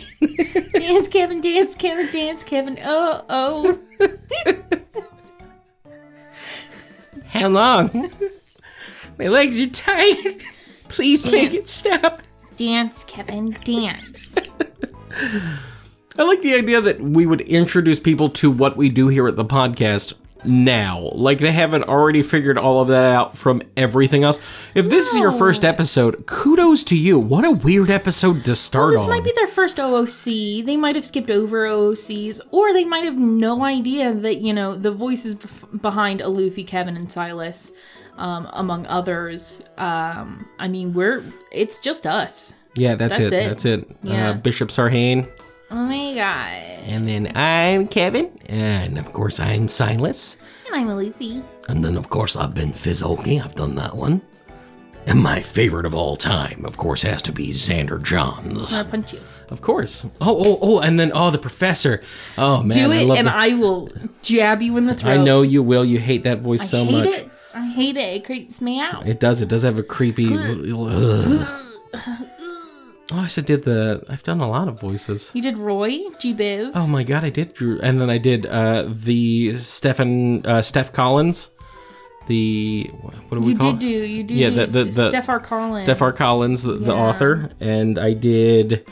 Dance, 0.74 1.08
Kevin, 1.10 1.42
dance, 1.42 1.76
Kevin, 1.76 2.08
dance, 2.12 2.44
Kevin. 2.44 2.80
Uh, 2.80 3.24
oh, 3.30 3.78
oh. 4.00 5.08
How 7.38 7.50
long? 7.50 8.10
My 9.20 9.28
legs 9.28 9.62
are 9.62 9.70
tired. 9.70 10.42
Please 10.90 11.32
make 11.32 11.54
it 11.54 11.68
stop. 11.68 12.22
Dance, 12.56 13.04
Kevin, 13.04 13.52
dance. 13.64 14.36
I 16.18 16.24
like 16.24 16.42
the 16.42 16.56
idea 16.56 16.82
that 16.82 17.00
we 17.00 17.28
would 17.28 17.42
introduce 17.42 18.00
people 18.00 18.30
to 18.30 18.50
what 18.50 18.76
we 18.76 18.90
do 18.90 19.08
here 19.08 19.28
at 19.28 19.36
the 19.36 19.46
podcast 19.46 20.14
now. 20.46 21.10
Like 21.14 21.38
they 21.40 21.52
haven't 21.52 21.84
already 21.86 22.22
figured 22.22 22.58
all 22.58 22.82
of 22.82 22.88
that 22.90 23.04
out 23.06 23.38
from 23.38 23.62
everything 23.76 24.24
else. 24.24 24.40
If 24.76 24.90
this 24.90 25.14
is 25.14 25.20
your 25.20 25.32
first 25.32 25.66
episode, 25.66 26.26
kudos 26.26 26.84
to 26.86 26.98
you. 26.98 27.20
What 27.20 27.46
a 27.46 27.52
weird 27.52 27.90
episode 27.90 28.46
to 28.46 28.56
start 28.56 28.94
This 28.94 29.04
on. 29.04 29.10
might 29.10 29.24
be 29.24 29.32
their 29.36 29.48
first 29.48 29.78
OOC. 29.78 30.66
They 30.66 30.78
might 30.78 30.96
have 30.96 31.06
skipped 31.06 31.32
over 31.32 31.66
OOCs, 31.68 32.42
or 32.52 32.74
they 32.74 32.86
might 32.86 33.04
have 33.04 33.18
no 33.18 33.64
idea 33.64 34.14
that, 34.14 34.38
you 34.38 34.54
know, 34.54 34.76
the 34.76 34.92
voices 34.92 35.36
bef- 35.36 35.82
behind 35.82 36.20
Alufi, 36.22 36.66
Kevin, 36.66 36.96
and 36.96 37.12
Silas, 37.12 37.72
um, 38.18 38.48
among 38.54 38.86
others. 38.88 39.64
Um, 39.78 40.48
I 40.60 40.68
mean, 40.68 40.94
we're, 40.94 41.24
it's 41.52 41.80
just 41.80 42.06
us. 42.08 42.56
yeah, 42.76 42.96
that's, 42.96 43.18
That's 43.18 43.32
it. 43.32 43.36
it. 43.44 43.48
That's 43.50 43.66
it. 43.66 43.88
Yeah. 44.04 44.30
Uh, 44.30 44.34
Bishop 44.36 44.70
Sarhane. 44.70 45.28
Oh 45.70 45.76
my 45.76 46.14
god. 46.14 46.84
And 46.88 47.08
then 47.08 47.32
I'm 47.36 47.88
Kevin. 47.88 48.32
And 48.48 48.98
of 48.98 49.12
course, 49.14 49.40
I'm 49.40 49.68
Silas. 49.68 50.38
And 50.66 50.76
I'm 50.76 50.88
Alufi. 50.88 51.44
And 51.70 51.84
then, 51.84 51.98
of 51.98 52.10
course, 52.10 52.38
I've 52.38 52.54
been 52.54 52.70
Fizzolki. 52.70 53.44
I've 53.44 53.56
done 53.56 53.76
that 53.76 53.96
one. 53.96 54.22
And 55.08 55.22
my 55.22 55.40
favorite 55.40 55.86
of 55.86 55.94
all 55.96 56.16
time, 56.18 56.64
of 56.66 56.78
course, 56.78 57.02
has 57.04 57.22
to 57.24 57.32
be 57.32 57.50
Xander 57.52 58.02
Johns. 58.02 58.72
Gonna 58.74 58.90
punch 58.90 59.14
you. 59.14 59.20
Of 59.50 59.62
course. 59.62 60.06
Oh, 60.20 60.42
oh, 60.46 60.60
oh, 60.62 60.80
and 60.80 61.00
then, 61.00 61.12
oh, 61.14 61.30
the 61.32 61.38
professor. 61.38 62.02
Oh, 62.38 62.62
man. 62.64 62.78
Do 62.78 62.92
I 62.92 62.96
it, 62.98 63.06
love 63.06 63.18
and 63.18 63.28
the- 63.28 63.36
I 63.36 63.50
will 63.54 63.90
jab 64.22 64.62
you 64.62 64.76
in 64.78 64.86
the 64.86 64.94
throat. 64.94 65.12
I 65.12 65.18
know 65.24 65.42
you 65.42 65.64
will. 65.64 65.86
You 65.86 66.00
hate 66.00 66.24
that 66.24 66.40
voice 66.40 66.70
so 66.70 66.84
much. 66.86 66.94
I 66.94 66.98
so 66.98 67.02
hate 67.04 67.10
much. 67.12 67.20
it. 67.22 67.32
I 67.54 67.68
hate 67.70 67.98
it. 67.98 68.16
It 68.16 68.26
creeps 68.26 68.62
me 68.62 68.80
out. 68.82 69.08
It 69.08 69.20
does. 69.22 69.42
It 69.42 69.48
does 69.50 69.64
have 69.64 69.80
a 69.80 69.84
creepy. 69.84 70.28
Oh, 73.14 73.20
I 73.22 73.28
said 73.28 73.46
did 73.46 73.64
the. 73.64 74.04
I've 74.10 74.24
done 74.24 74.42
a 74.42 74.50
lot 74.50 74.68
of 74.68 74.80
voices. 74.82 75.32
You 75.34 75.42
did 75.42 75.58
Roy, 75.58 75.98
G 76.20 76.34
Biv. 76.34 76.72
Oh 76.76 76.88
my 76.88 77.04
god, 77.04 77.24
I 77.24 77.30
did 77.30 77.54
Drew, 77.54 77.80
and 77.82 78.02
then 78.02 78.10
I 78.10 78.18
did 78.18 78.46
uh, 78.46 78.84
the 78.90 79.54
Stephen 79.56 80.46
uh, 80.46 80.62
Steph 80.62 80.92
Collins. 80.92 81.52
The 82.28 82.90
what 83.30 83.40
do 83.40 83.46
we 83.46 83.54
you 83.54 83.58
call 83.58 83.72
did 83.72 83.80
do. 83.80 83.88
You 83.88 84.24
did 84.24 84.38
Yeah, 84.38 84.50
do 84.50 84.56
the- 84.56 84.68
the- 84.68 84.84
the- 84.92 85.10
Steph 85.10 85.30
R. 85.30 85.40
Collins. 85.40 85.84
Steph 85.84 86.02
R. 86.02 86.12
Collins, 86.12 86.64
the, 86.64 86.74
the 86.74 86.94
author, 86.94 87.50
and 87.62 87.98
I 87.98 88.12
did 88.14 88.86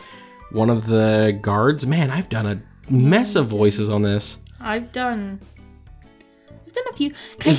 one 0.53 0.69
of 0.69 0.85
the 0.85 1.37
guards. 1.41 1.85
Man, 1.85 2.09
I've 2.09 2.29
done 2.29 2.45
a 2.45 2.57
mess 2.89 3.35
of 3.35 3.47
voices 3.47 3.89
on 3.89 4.03
this. 4.03 4.39
I've 4.61 4.93
done. 4.93 5.41
I've 6.65 6.71
done 6.71 6.85
a 6.89 6.93
few. 6.93 7.11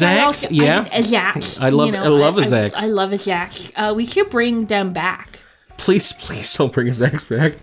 I 0.02 0.20
also- 0.20 0.48
Yeah. 0.50 0.88
I, 0.90 1.02
Zach. 1.02 1.36
I 1.60 1.68
love- 1.68 1.86
you 1.88 1.92
know, 1.92 2.04
I 2.04 2.08
love 2.08 2.38
a 2.38 2.40
I, 2.40 2.44
Zax. 2.44 2.72
I, 2.76 2.86
love 2.86 3.12
a 3.12 3.18
Zach. 3.18 3.52
Uh, 3.76 3.92
we 3.94 4.06
should 4.06 4.30
bring 4.30 4.64
them 4.66 4.94
back. 4.94 5.35
Please, 5.78 6.12
please 6.14 6.56
don't 6.56 6.72
bring 6.72 6.86
his 6.86 7.02
ex 7.02 7.24
back. 7.28 7.54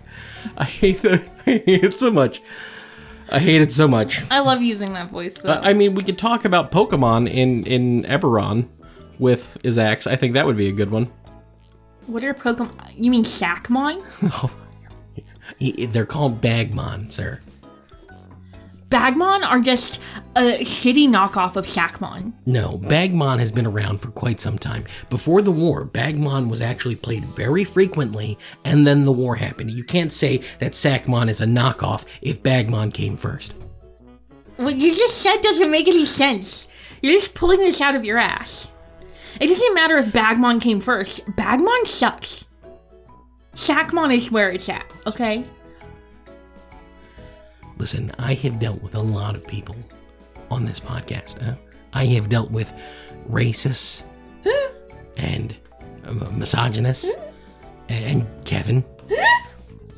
I 0.56 0.64
hate 0.64 0.98
the. 0.98 1.14
I 1.46 1.50
hate 1.50 1.84
it 1.84 1.96
so 1.96 2.10
much. 2.10 2.40
I 3.30 3.38
hate 3.38 3.62
it 3.62 3.72
so 3.72 3.88
much. 3.88 4.22
I 4.30 4.40
love 4.40 4.62
using 4.62 4.92
that 4.92 5.08
voice 5.10 5.38
though. 5.38 5.52
I 5.52 5.72
mean, 5.72 5.94
we 5.94 6.02
could 6.02 6.18
talk 6.18 6.44
about 6.44 6.70
Pokemon 6.70 7.28
in 7.28 7.64
in 7.66 8.04
Eberron 8.04 8.68
with 9.18 9.58
Izax. 9.64 10.06
I 10.10 10.16
think 10.16 10.34
that 10.34 10.46
would 10.46 10.56
be 10.56 10.68
a 10.68 10.72
good 10.72 10.90
one. 10.90 11.10
what 12.06 12.22
are 12.24 12.34
Pokemon? 12.34 12.92
You 12.96 13.10
mean 13.10 13.24
Shackmon? 13.24 14.02
He- 15.58 15.86
They're 15.86 16.04
called 16.06 16.40
Bagmon, 16.40 17.10
sir. 17.10 17.40
Bagmon 18.94 19.44
are 19.44 19.58
just 19.58 20.00
a 20.36 20.60
shitty 20.60 21.08
knockoff 21.08 21.56
of 21.56 21.64
Shakmon. 21.64 22.32
No, 22.46 22.78
Bagmon 22.78 23.40
has 23.40 23.50
been 23.50 23.66
around 23.66 24.00
for 24.00 24.12
quite 24.12 24.38
some 24.38 24.56
time. 24.56 24.84
Before 25.10 25.42
the 25.42 25.50
war, 25.50 25.84
Bagmon 25.84 26.48
was 26.48 26.62
actually 26.62 26.94
played 26.94 27.24
very 27.24 27.64
frequently, 27.64 28.38
and 28.64 28.86
then 28.86 29.04
the 29.04 29.10
war 29.10 29.34
happened. 29.34 29.72
You 29.72 29.82
can't 29.82 30.12
say 30.12 30.36
that 30.60 30.74
Sackmon 30.74 31.28
is 31.28 31.40
a 31.40 31.44
knockoff 31.44 32.20
if 32.22 32.44
Bagmon 32.44 32.94
came 32.94 33.16
first. 33.16 33.56
What 34.58 34.76
you 34.76 34.94
just 34.94 35.20
said 35.22 35.40
doesn't 35.40 35.72
make 35.72 35.88
any 35.88 36.04
sense. 36.04 36.68
You're 37.02 37.14
just 37.14 37.34
pulling 37.34 37.58
this 37.58 37.80
out 37.80 37.96
of 37.96 38.04
your 38.04 38.18
ass. 38.18 38.70
It 39.40 39.48
doesn't 39.48 39.74
matter 39.74 39.98
if 39.98 40.12
Bagmon 40.12 40.62
came 40.62 40.78
first. 40.78 41.26
Bagmon 41.32 41.86
sucks. 41.86 42.46
Shakmon 43.54 44.14
is 44.14 44.30
where 44.30 44.52
it's 44.52 44.68
at, 44.68 44.86
okay? 45.04 45.44
Listen, 47.78 48.12
I 48.18 48.34
have 48.34 48.58
dealt 48.58 48.82
with 48.82 48.94
a 48.94 49.00
lot 49.00 49.34
of 49.34 49.46
people 49.46 49.76
on 50.50 50.64
this 50.64 50.80
podcast. 50.80 51.42
huh? 51.42 51.54
I 51.92 52.04
have 52.06 52.28
dealt 52.28 52.50
with 52.50 52.72
racists 53.30 54.04
and 55.16 55.56
uh, 56.04 56.12
misogynists 56.32 57.16
and 57.88 58.26
Kevin. 58.44 58.84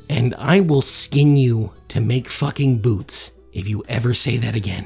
And 0.09 0.35
I 0.35 0.61
will 0.61 0.81
skin 0.81 1.35
you 1.35 1.73
to 1.89 1.99
make 1.99 2.27
fucking 2.27 2.79
boots 2.79 3.33
if 3.51 3.67
you 3.67 3.83
ever 3.87 4.13
say 4.13 4.37
that 4.37 4.55
again. 4.55 4.85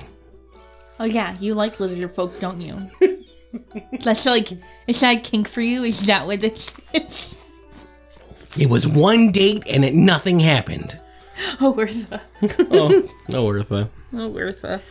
Oh 0.99 1.05
yeah, 1.05 1.35
you 1.39 1.53
like 1.53 1.79
lizard 1.79 2.11
folk, 2.11 2.39
don't 2.39 2.59
you? 2.61 2.89
That's 4.03 4.25
like, 4.25 4.49
is 4.87 4.99
that 5.01 5.17
a 5.17 5.19
kink 5.19 5.47
for 5.47 5.61
you? 5.61 5.83
Is 5.83 6.05
that 6.07 6.25
what 6.25 6.41
this 6.41 6.73
is? 6.93 7.37
It 8.59 8.69
was 8.69 8.87
one 8.87 9.31
date 9.31 9.63
and 9.71 9.83
it 9.85 9.93
nothing 9.93 10.39
happened. 10.39 10.99
Oh, 11.61 11.73
Bertha. 11.73 12.21
Oh, 12.71 13.09
no, 13.29 13.45
Eartha. 13.47 13.89
Oh, 14.13 14.29
Bertha. 14.29 14.81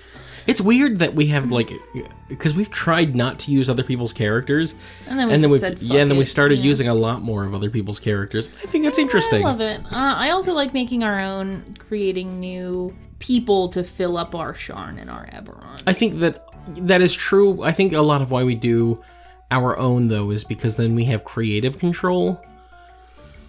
It's 0.46 0.60
weird 0.60 0.98
that 1.00 1.14
we 1.14 1.26
have 1.26 1.50
like, 1.50 1.70
because 2.28 2.54
we've 2.54 2.70
tried 2.70 3.14
not 3.14 3.38
to 3.40 3.52
use 3.52 3.68
other 3.68 3.84
people's 3.84 4.12
characters, 4.12 4.74
And 5.08 5.18
then 5.18 5.28
we 5.28 5.34
and 5.34 5.42
then 5.42 5.50
said, 5.50 5.82
yeah, 5.82 6.00
and 6.00 6.10
then 6.10 6.18
we 6.18 6.24
started 6.24 6.58
yeah. 6.58 6.64
using 6.64 6.88
a 6.88 6.94
lot 6.94 7.22
more 7.22 7.44
of 7.44 7.54
other 7.54 7.70
people's 7.70 8.00
characters. 8.00 8.50
I 8.62 8.66
think 8.66 8.84
that's 8.84 8.98
interesting. 8.98 9.44
I 9.44 9.48
love 9.48 9.60
it. 9.60 9.80
Uh, 9.84 9.88
I 9.92 10.30
also 10.30 10.54
like 10.54 10.72
making 10.72 11.04
our 11.04 11.20
own, 11.20 11.62
creating 11.78 12.40
new 12.40 12.96
people 13.18 13.68
to 13.68 13.84
fill 13.84 14.16
up 14.16 14.34
our 14.34 14.52
Sharn 14.54 14.98
and 15.00 15.10
our 15.10 15.26
Eberron. 15.26 15.82
I 15.86 15.92
think 15.92 16.14
that 16.16 16.44
that 16.86 17.00
is 17.00 17.14
true. 17.14 17.62
I 17.62 17.72
think 17.72 17.92
a 17.92 18.00
lot 18.00 18.22
of 18.22 18.30
why 18.30 18.44
we 18.44 18.54
do 18.54 19.02
our 19.50 19.78
own 19.78 20.08
though 20.08 20.30
is 20.30 20.44
because 20.44 20.76
then 20.76 20.94
we 20.94 21.04
have 21.04 21.24
creative 21.24 21.78
control. 21.78 22.40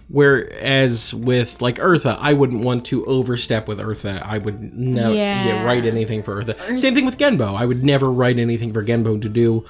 Whereas 0.08 1.14
with 1.14 1.62
like 1.62 1.76
Eartha, 1.76 2.18
I 2.20 2.32
wouldn't 2.34 2.62
want 2.64 2.84
to 2.86 3.04
overstep 3.06 3.66
with 3.66 3.78
Eartha. 3.78 4.22
I 4.26 4.38
would 4.38 4.74
never 4.74 5.14
Yeah. 5.14 5.64
write 5.64 5.84
anything 5.86 6.22
for 6.22 6.42
Eartha. 6.42 6.76
Same 6.78 6.94
thing 6.94 7.06
with 7.06 7.16
Genbo. 7.18 7.56
I 7.58 7.64
would 7.64 7.82
never 7.84 8.10
write 8.10 8.38
anything 8.38 8.72
for 8.72 8.84
Genbo 8.84 9.20
to 9.22 9.28
do 9.28 9.64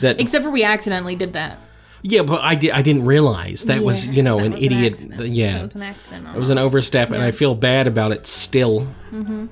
that. 0.00 0.20
Except 0.20 0.44
for 0.44 0.50
we 0.50 0.62
accidentally 0.62 1.16
did 1.16 1.32
that. 1.32 1.58
yeah, 2.02 2.22
but 2.22 2.42
I 2.42 2.54
did. 2.54 2.70
I 2.72 2.82
didn't 2.82 3.04
realize 3.06 3.64
that 3.66 3.82
was 3.82 4.06
you 4.08 4.22
know 4.22 4.38
an 4.38 4.52
idiot. 4.52 5.04
yeah, 5.18 5.52
That 5.54 5.62
was 5.62 5.74
an 5.74 5.82
accident. 5.82 6.26
it 6.34 6.38
was 6.38 6.50
an 6.50 6.58
overstep, 6.58 7.10
and 7.10 7.22
I 7.22 7.30
feel 7.30 7.54
bad 7.54 7.86
about 7.86 8.12
it 8.12 8.26
still. 8.26 8.86
Mm-hmm. 9.12 9.46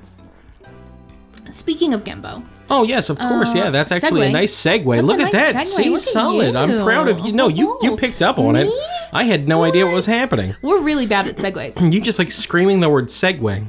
Speaking 1.51 1.95
of 1.95 2.05
Gembo, 2.05 2.45
Oh 2.71 2.83
yes, 2.85 3.11
of 3.11 3.19
course. 3.19 3.55
yeah, 3.55 3.71
that's 3.71 3.93
uh, 3.93 3.97
actually 3.97 4.27
a 4.27 4.31
nice 4.33 4.55
segue. 4.55 4.95
That's 4.95 5.07
Look 5.07 5.21
at 5.21 5.33
nice 5.33 5.33
that. 5.33 5.55
segue. 5.57 5.65
See, 5.65 5.91
Look 5.91 6.01
solid. 6.01 6.57
I'm 6.57 6.83
proud 6.85 7.09
of 7.09 7.21
you. 7.21 7.33
No, 7.33 7.49
you 7.49 7.79
you 7.83 7.93
Oh, 7.93 7.97
picked 7.97 8.23
up 8.23 8.39
on 8.39 8.57
it. 8.57 8.69
I 9.13 9.25
had 9.25 9.47
no 9.49 9.65
idea 9.65 9.85
what 9.85 9.95
was 9.95 10.07
happening. 10.07 10.57
we're 10.63 10.81
really 10.81 11.07
bad 11.07 11.27
at 11.29 11.37
segues. 11.37 11.81
You 11.93 12.01
just 12.01 12.19
like 12.19 12.31
screaming 12.31 12.81
the 12.81 12.89
word 12.89 13.07
segue. 13.09 13.65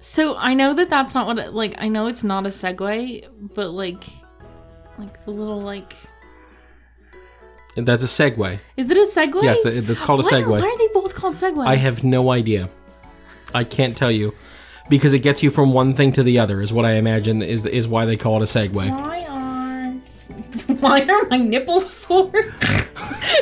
So 0.00 0.36
I 0.36 0.54
know 0.54 0.72
that 0.74 0.88
that's 0.88 1.14
not 1.14 1.26
what 1.26 1.38
it, 1.38 1.52
like 1.52 1.74
I 1.78 1.88
know 1.88 2.06
it's 2.06 2.24
not 2.24 2.46
a 2.46 2.50
segue, 2.50 3.26
but 3.54 3.70
like 3.70 4.04
like 4.98 5.24
the 5.24 5.30
little 5.30 5.60
like 5.60 5.92
That's 7.76 8.02
a 8.02 8.06
segue. 8.06 8.58
is 8.76 8.90
it 8.90 8.96
a 8.96 9.00
segue? 9.20 9.42
Yes, 9.42 9.62
that- 9.62 9.86
that's 9.86 10.02
called 10.02 10.20
a 10.20 10.22
Why- 10.24 10.42
segue. 10.42 10.48
Why 10.48 10.60
are 10.68 10.78
they 10.78 10.88
both 10.92 11.14
called 11.14 11.36
segues? 11.36 11.66
I 11.66 11.76
have 11.76 12.04
no 12.04 12.30
idea. 12.30 12.68
I 13.54 13.64
can't 13.64 13.96
tell 13.96 14.10
you 14.10 14.32
because 14.88 15.14
it 15.14 15.20
gets 15.20 15.42
you 15.42 15.50
from 15.50 15.72
one 15.72 15.92
thing 15.92 16.12
to 16.12 16.22
the 16.22 16.38
other. 16.38 16.60
Is 16.60 16.72
what 16.72 16.84
I 16.84 16.92
imagine 16.92 17.42
is 17.42 17.66
is 17.66 17.88
why 17.88 18.04
they 18.04 18.16
call 18.16 18.36
it 18.36 18.42
a 18.42 18.46
segue. 18.46 18.74
Why 18.74 19.24
are 19.28 19.92
why 20.80 21.02
are 21.02 21.28
my 21.28 21.38
nipples 21.38 21.88
sore? 21.90 22.30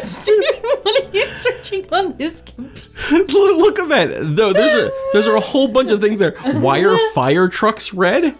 Steven, 0.02 0.60
what 0.82 1.04
are 1.04 1.10
you 1.10 1.24
searching 1.24 1.86
on 1.92 2.16
this 2.16 2.40
computer? 2.42 2.90
Look 3.34 3.78
at 3.78 3.88
that. 3.88 4.08
Though 4.36 4.52
there's 4.52 4.88
a 4.88 4.90
there's 5.12 5.26
a 5.26 5.38
whole 5.40 5.68
bunch 5.68 5.90
of 5.90 6.00
things 6.00 6.18
there. 6.18 6.32
Why 6.60 6.84
are 6.84 6.96
fire 7.14 7.48
trucks 7.48 7.92
red? 7.94 8.36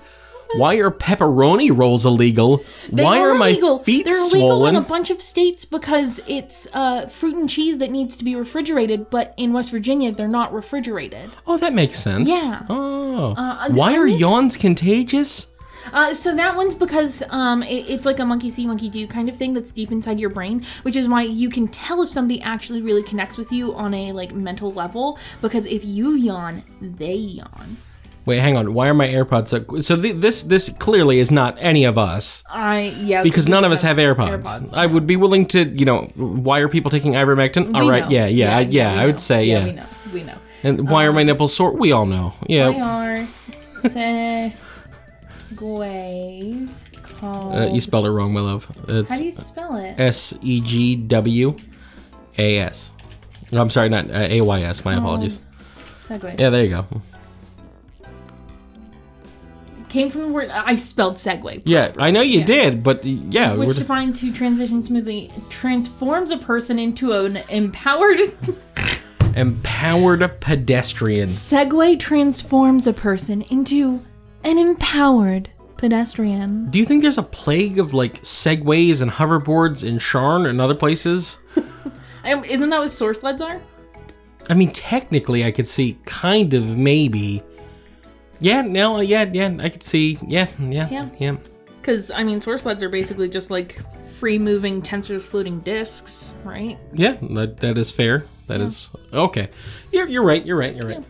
Why 0.57 0.77
are 0.77 0.91
pepperoni 0.91 1.71
rolls 1.77 2.05
illegal? 2.05 2.59
They 2.91 3.05
Why 3.05 3.21
are, 3.21 3.35
my 3.35 3.49
illegal. 3.49 3.79
feet 3.79 4.05
They're 4.05 4.15
illegal 4.19 4.51
swollen? 4.51 4.75
in 4.77 4.83
a 4.83 4.85
bunch 4.85 5.11
of 5.11 5.21
states 5.21 5.65
because 5.65 6.21
it's 6.27 6.69
uh, 6.73 7.07
fruit 7.07 7.37
and 7.37 7.49
cheese 7.49 7.79
that 7.79 7.91
needs 7.91 8.17
to 8.17 8.25
be 8.25 8.35
refrigerated, 8.35 9.11
but 9.11 9.33
in 9.37 9.53
West 9.53 9.71
Virginia 9.71 10.11
they're 10.13 10.29
not 10.29 10.53
refrigerated. 10.53 11.31
Oh, 11.47 11.57
that 11.59 11.73
makes 11.73 11.99
sense. 11.99 12.29
Yeah. 12.29 12.65
Oh. 12.69 13.35
Uh, 13.37 13.69
Why 13.71 13.97
are 13.97 14.07
yawns 14.07 14.57
contagious? 14.57 15.51
Uh, 15.93 16.13
so 16.13 16.35
that 16.37 16.57
one's 16.57 16.75
because 16.75 17.23
um, 17.31 17.63
it, 17.63 17.89
it's 17.89 18.05
like 18.07 18.19
a 18.19 18.25
monkey 18.25 18.51
see, 18.51 18.67
monkey 18.67 18.89
do 18.91 19.07
kind 19.07 19.29
of 19.29 19.37
thing 19.37 19.55
that's 19.55 19.73
deep 19.73 19.91
inside 19.91 20.21
your 20.21 20.31
brain, 20.31 20.63
which 20.83 20.95
is 20.95 21.09
why 21.09 21.23
you 21.23 21.49
can 21.49 21.67
tell 21.67 22.03
if 22.03 22.09
somebody 22.09 22.41
actually 22.43 22.83
really 22.83 23.03
connects 23.03 23.39
with 23.39 23.51
you 23.51 23.75
on 23.75 23.95
a 23.95 24.13
like 24.13 24.33
mental 24.35 24.73
level. 24.73 25.19
Because 25.41 25.65
if 25.67 25.85
you 25.85 26.13
yawn, 26.13 26.63
they 26.81 27.15
yawn. 27.15 27.77
Wait, 28.27 28.39
hang 28.39 28.57
on. 28.57 28.75
Why 28.75 28.89
are 28.89 28.95
my 28.95 29.09
AirPods 29.09 29.49
so? 29.49 29.81
So 29.81 30.01
th- 30.01 30.17
this 30.17 30.43
this 30.45 30.69
clearly 30.79 31.19
is 31.21 31.31
not 31.31 31.57
any 31.59 31.85
of 31.85 31.97
us 31.97 32.45
I 32.51 32.95
yeah 33.01 33.23
because 33.23 33.49
none 33.49 33.65
of 33.65 33.73
us 33.73 33.83
have 33.83 33.97
AirPods. 33.97 34.45
AirPods, 34.45 34.75
I 34.77 34.87
would 34.87 35.07
be 35.07 35.17
willing 35.17 35.47
to, 35.47 35.65
you 35.65 35.85
know, 35.87 36.03
why 36.17 36.61
are 36.61 36.69
people 36.69 36.91
taking 36.91 37.15
ivermectin? 37.15 37.75
All 37.75 37.83
We 37.85 37.91
right, 37.91 38.05
know. 38.05 38.11
yeah, 38.11 38.27
yeah, 38.27 38.57
I, 38.57 38.61
yeah. 38.61 38.93
we 38.95 38.99
I 39.01 39.07
would 39.07 39.21
say 39.21 39.45
yeah. 39.47 39.65
we 39.65 39.73
know, 39.73 39.87
we 40.13 40.23
know. 40.25 40.35
And 40.63 40.89
why 40.91 41.07
are 41.07 41.13
my 41.13 41.23
nipples 41.23 41.55
sore? 41.55 41.73
We 41.73 41.93
all 41.93 42.05
know. 42.07 42.35
Yeah, 42.47 42.69
are 42.69 43.27
segues 43.89 44.53
called. 47.03 47.55
uh, 47.57 47.67
you 47.73 47.81
spelled 47.81 48.07
it 48.07 48.11
wrong, 48.11 48.33
my 48.33 48.41
love. 48.41 48.71
It's 48.89 49.11
How 49.13 49.19
do 49.19 49.25
you 49.25 49.33
spell 49.33 49.77
it? 49.77 49.99
S 49.99 50.35
E 50.43 50.61
G 50.61 50.97
W 50.97 51.57
A 52.39 52.59
S. 52.59 52.93
I'm 53.53 53.71
sorry, 53.71 53.89
not 53.89 54.11
uh, 54.11 54.27
A 54.31 54.41
Y 54.43 54.61
S. 54.61 54.83
Oh. 54.85 54.91
My 54.91 54.97
apologies. 54.97 55.45
Segues. 56.07 56.39
Yeah, 56.39 56.51
there 56.51 56.65
you 56.65 56.71
go. 56.71 56.87
Came 59.91 60.09
from 60.09 60.21
the 60.23 60.29
word 60.29 60.51
I 60.51 60.77
spelled 60.77 61.17
segue. 61.17 61.63
Yeah, 61.65 61.93
I 61.99 62.13
know 62.13 62.21
you 62.21 62.45
did, 62.45 62.83
but 62.83 63.05
yeah, 63.05 63.55
Which 63.55 63.67
we're 63.67 63.75
defined 63.75 64.15
to 64.17 64.33
transition 64.33 64.83
smoothly 64.83 65.33
transforms 65.49 66.31
a 66.31 66.39
person 66.39 66.79
into 66.79 67.13
an 67.13 67.39
empowered 67.49 68.21
empowered 69.37 70.31
pedestrian. 70.41 71.27
Segway 71.27 71.99
transforms 71.99 72.87
a 72.87 72.93
person 72.93 73.43
into 73.43 74.01
an 74.45 74.59
empowered 74.59 75.51
pedestrian. 75.77 76.69
Do 76.69 76.79
you 76.79 76.85
think 76.85 77.03
there's 77.03 77.19
a 77.19 77.25
plague 77.25 77.79
of 77.79 77.93
like 77.93 78.15
segways 78.15 79.03
and 79.03 79.11
hoverboards 79.11 79.85
in 79.85 79.97
Sharn 79.97 80.49
and 80.49 80.61
other 80.61 80.75
places? 80.75 81.47
Um, 82.23 82.45
isn't 82.45 82.69
that 82.69 82.79
what 82.79 82.89
soarsleds 82.89 83.41
are? 83.41 83.63
I 84.51 84.53
mean, 84.55 84.71
technically, 84.73 85.43
I 85.43 85.51
could 85.51 85.67
see 85.67 85.97
kind 86.05 86.53
of 86.53 86.79
maybe. 86.79 87.41
Yeah, 88.41 88.63
no, 88.63 89.01
yeah, 89.01 89.29
yeah, 89.33 89.55
I 89.61 89.69
could 89.69 89.83
see. 89.83 90.19
Yeah, 90.27 90.49
yeah, 90.59 90.89
Yeah. 90.91 91.09
yeah. 91.19 91.37
Because 91.81 92.11
I 92.11 92.25
mean, 92.25 92.41
soarsleds 92.41 92.83
are 92.83 92.89
basically 92.89 93.29
just 93.29 93.51
like 93.51 93.79
free 94.05 94.39
moving 94.39 94.83
Tenser 94.83 95.19
floating 95.19 95.61
discs, 95.61 96.35
right? 96.45 96.79
Yeah, 96.93 97.17
that, 97.31 97.61
that 97.61 97.79
is 97.79 97.91
fair. 97.93 98.25
That 98.49 98.61
is 98.61 98.91
okay. 99.13 99.49
You're, 99.93 100.09
you're 100.09 100.25
right. 100.25 100.45
You're 100.45 100.59
right. 100.59 100.75
You're 100.77 100.89
right. 100.89 101.05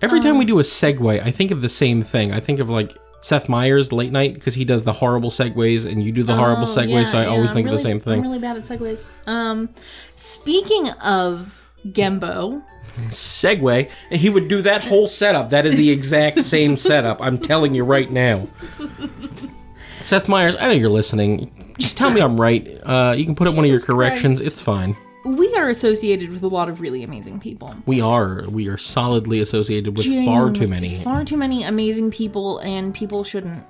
Every 0.00 0.20
time 0.20 0.38
we 0.38 0.44
do 0.44 0.58
a 0.60 0.62
segue, 0.62 1.20
I 1.22 1.30
think 1.30 1.50
of 1.50 1.60
the 1.60 1.68
same 1.68 2.02
thing. 2.02 2.32
I 2.32 2.38
think 2.40 2.60
of 2.60 2.70
like 2.70 2.92
Seth 3.20 3.48
Meyers 3.48 3.92
late 3.92 4.12
night 4.12 4.34
because 4.34 4.54
he 4.54 4.64
does 4.64 4.84
the 4.84 4.92
horrible 4.92 5.28
segues 5.30 5.90
and 5.90 6.02
you 6.02 6.12
do 6.12 6.22
the 6.22 6.36
horrible 6.36 6.62
Oh, 6.62 6.66
segues. 6.66 6.88
yeah, 6.90 7.02
so 7.02 7.18
I 7.18 7.22
yeah, 7.22 7.28
always 7.30 7.50
I'm 7.50 7.54
think 7.56 7.66
of 7.66 7.72
the 7.72 7.76
really- 7.76 7.82
same 7.82 7.96
I'm 7.96 8.00
thing. 8.00 8.22
really 8.22 8.38
bad 8.38 8.56
at 8.56 8.62
segues. 8.62 9.10
Um, 9.26 9.70
speaking 10.14 10.88
of 11.04 11.70
Gembo, 11.86 12.62
segue, 13.06 13.90
and 14.10 14.20
he 14.20 14.30
would 14.30 14.48
do 14.48 14.62
that 14.62 14.82
whole 14.82 15.06
setup. 15.06 15.50
That 15.50 15.66
is 15.66 15.76
the 15.76 15.90
exact 15.90 16.40
same 16.42 16.76
setup. 16.76 17.20
I'm 17.20 17.38
telling 17.38 17.74
you 17.74 17.84
right 17.84 18.10
now. 18.10 18.46
Seth 20.08 20.28
Meyers, 20.28 20.56
I 20.56 20.68
know 20.68 20.72
you're 20.72 20.88
listening. 20.88 21.50
Just 21.78 21.98
tell 21.98 22.10
me 22.10 22.20
I'm 22.20 22.40
right. 22.40 22.66
Uh, 22.82 23.14
you 23.16 23.24
can 23.24 23.34
put 23.34 23.46
up 23.48 23.54
one 23.54 23.64
of 23.64 23.68
your 23.68 23.78
Jesus 23.78 23.86
corrections. 23.86 24.40
Christ. 24.40 24.52
It's 24.52 24.62
fine. 24.62 24.96
we 25.24 25.54
are 25.56 25.68
associated 25.68 26.30
with 26.30 26.42
a 26.42 26.48
lot 26.48 26.68
of 26.68 26.80
really 26.80 27.02
amazing 27.02 27.40
people. 27.40 27.74
We 27.86 28.00
are 28.00 28.44
we 28.48 28.68
are 28.68 28.76
solidly 28.76 29.40
associated 29.40 29.96
with 29.96 30.06
far 30.24 30.50
too 30.52 30.68
many. 30.68 30.94
Far 30.96 31.24
too 31.24 31.36
many 31.36 31.64
amazing 31.64 32.10
people, 32.10 32.58
and 32.58 32.94
people 32.94 33.24
shouldn't 33.24 33.66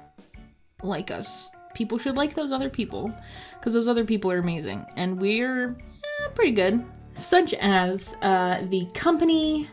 like 0.82 1.10
us. 1.10 1.50
People 1.74 1.98
should 1.98 2.16
like 2.16 2.34
those 2.34 2.52
other 2.52 2.70
people 2.70 3.12
because 3.58 3.74
those 3.74 3.88
other 3.88 4.04
people 4.04 4.30
are 4.30 4.38
amazing, 4.38 4.86
and 4.96 5.20
we're 5.20 5.70
eh, 5.70 6.28
pretty 6.34 6.52
good. 6.52 6.84
Such 7.18 7.52
as 7.54 8.16
uh, 8.22 8.62
the 8.68 8.86
company 8.94 9.68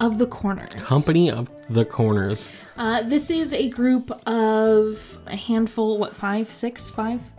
of 0.00 0.18
the 0.18 0.26
Corners. 0.26 0.74
Company 0.74 1.30
of 1.30 1.50
the 1.68 1.84
Corners. 1.84 2.48
Uh, 2.76 3.02
this 3.02 3.30
is 3.30 3.52
a 3.52 3.68
group 3.68 4.10
of 4.26 5.20
a 5.26 5.36
handful, 5.36 5.98
what, 5.98 6.16
five, 6.16 6.48
six, 6.48 6.90
five? 6.90 7.32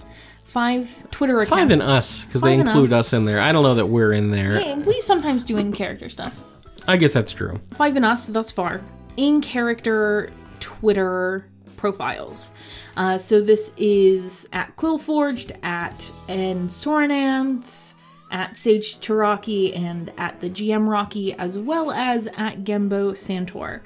Five 0.43 1.09
Twitter 1.11 1.35
accounts. 1.35 1.49
Five 1.49 1.71
and 1.71 1.81
us, 1.81 2.25
because 2.25 2.41
they 2.41 2.53
include 2.53 2.93
us. 2.93 3.11
us 3.11 3.13
in 3.13 3.25
there. 3.25 3.39
I 3.39 3.51
don't 3.51 3.63
know 3.63 3.75
that 3.75 3.87
we're 3.87 4.13
in 4.13 4.31
there. 4.31 4.57
Hey, 4.59 4.75
we 4.75 5.01
sometimes 5.01 5.43
do 5.43 5.57
in 5.57 5.73
character 5.73 6.07
stuff. 6.07 6.65
I 6.87 6.95
guess 6.95 7.13
that's 7.13 7.33
true. 7.33 7.59
Five 7.73 7.97
and 7.97 8.05
us 8.05 8.27
thus 8.27 8.51
far. 8.51 8.81
In 9.17 9.41
character 9.41 10.31
Twitter 10.59 11.49
profiles. 11.75 12.55
Uh, 12.95 13.17
so 13.17 13.41
this 13.41 13.73
is 13.75 14.47
at 14.53 14.75
Quillforged, 14.77 15.51
at 15.63 16.11
N 16.29 16.67
Sorananth, 16.67 17.86
at 18.31 18.57
Sage 18.57 18.97
Taraki, 18.99 19.77
and 19.77 20.11
at 20.17 20.39
the 20.39 20.49
GM 20.49 20.87
Rocky, 20.87 21.33
as 21.33 21.57
well 21.57 21.91
as 21.91 22.27
at 22.37 22.63
Gembo 22.63 23.11
Santor. 23.15 23.81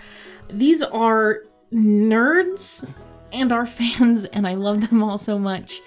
These 0.50 0.82
are 0.82 1.44
nerds 1.72 2.90
and 3.32 3.52
our 3.52 3.66
fans, 3.68 4.26
and 4.26 4.48
I 4.48 4.56
love 4.56 4.90
them 4.90 5.04
all 5.04 5.18
so 5.18 5.38
much. 5.38 5.80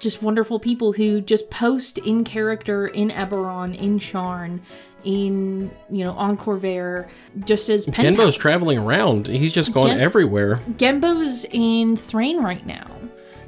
Just 0.00 0.20
wonderful 0.20 0.58
people 0.58 0.92
who 0.92 1.20
just 1.20 1.48
post 1.50 1.98
in 1.98 2.24
character 2.24 2.88
in 2.88 3.10
Eberron, 3.10 3.76
in 3.76 4.00
Sharn, 4.00 4.60
in 5.04 5.70
you 5.88 6.04
know 6.04 6.10
on 6.12 6.36
Khorvaire, 6.36 7.08
just 7.44 7.68
as 7.68 7.86
pen 7.86 8.16
Genbo's 8.16 8.36
traveling 8.36 8.78
around. 8.78 9.28
He's 9.28 9.52
just 9.52 9.72
going 9.72 9.88
Gen- 9.88 10.00
everywhere. 10.00 10.56
Genbo's 10.76 11.46
in 11.52 11.96
Thrane 11.96 12.42
right 12.42 12.66
now. 12.66 12.95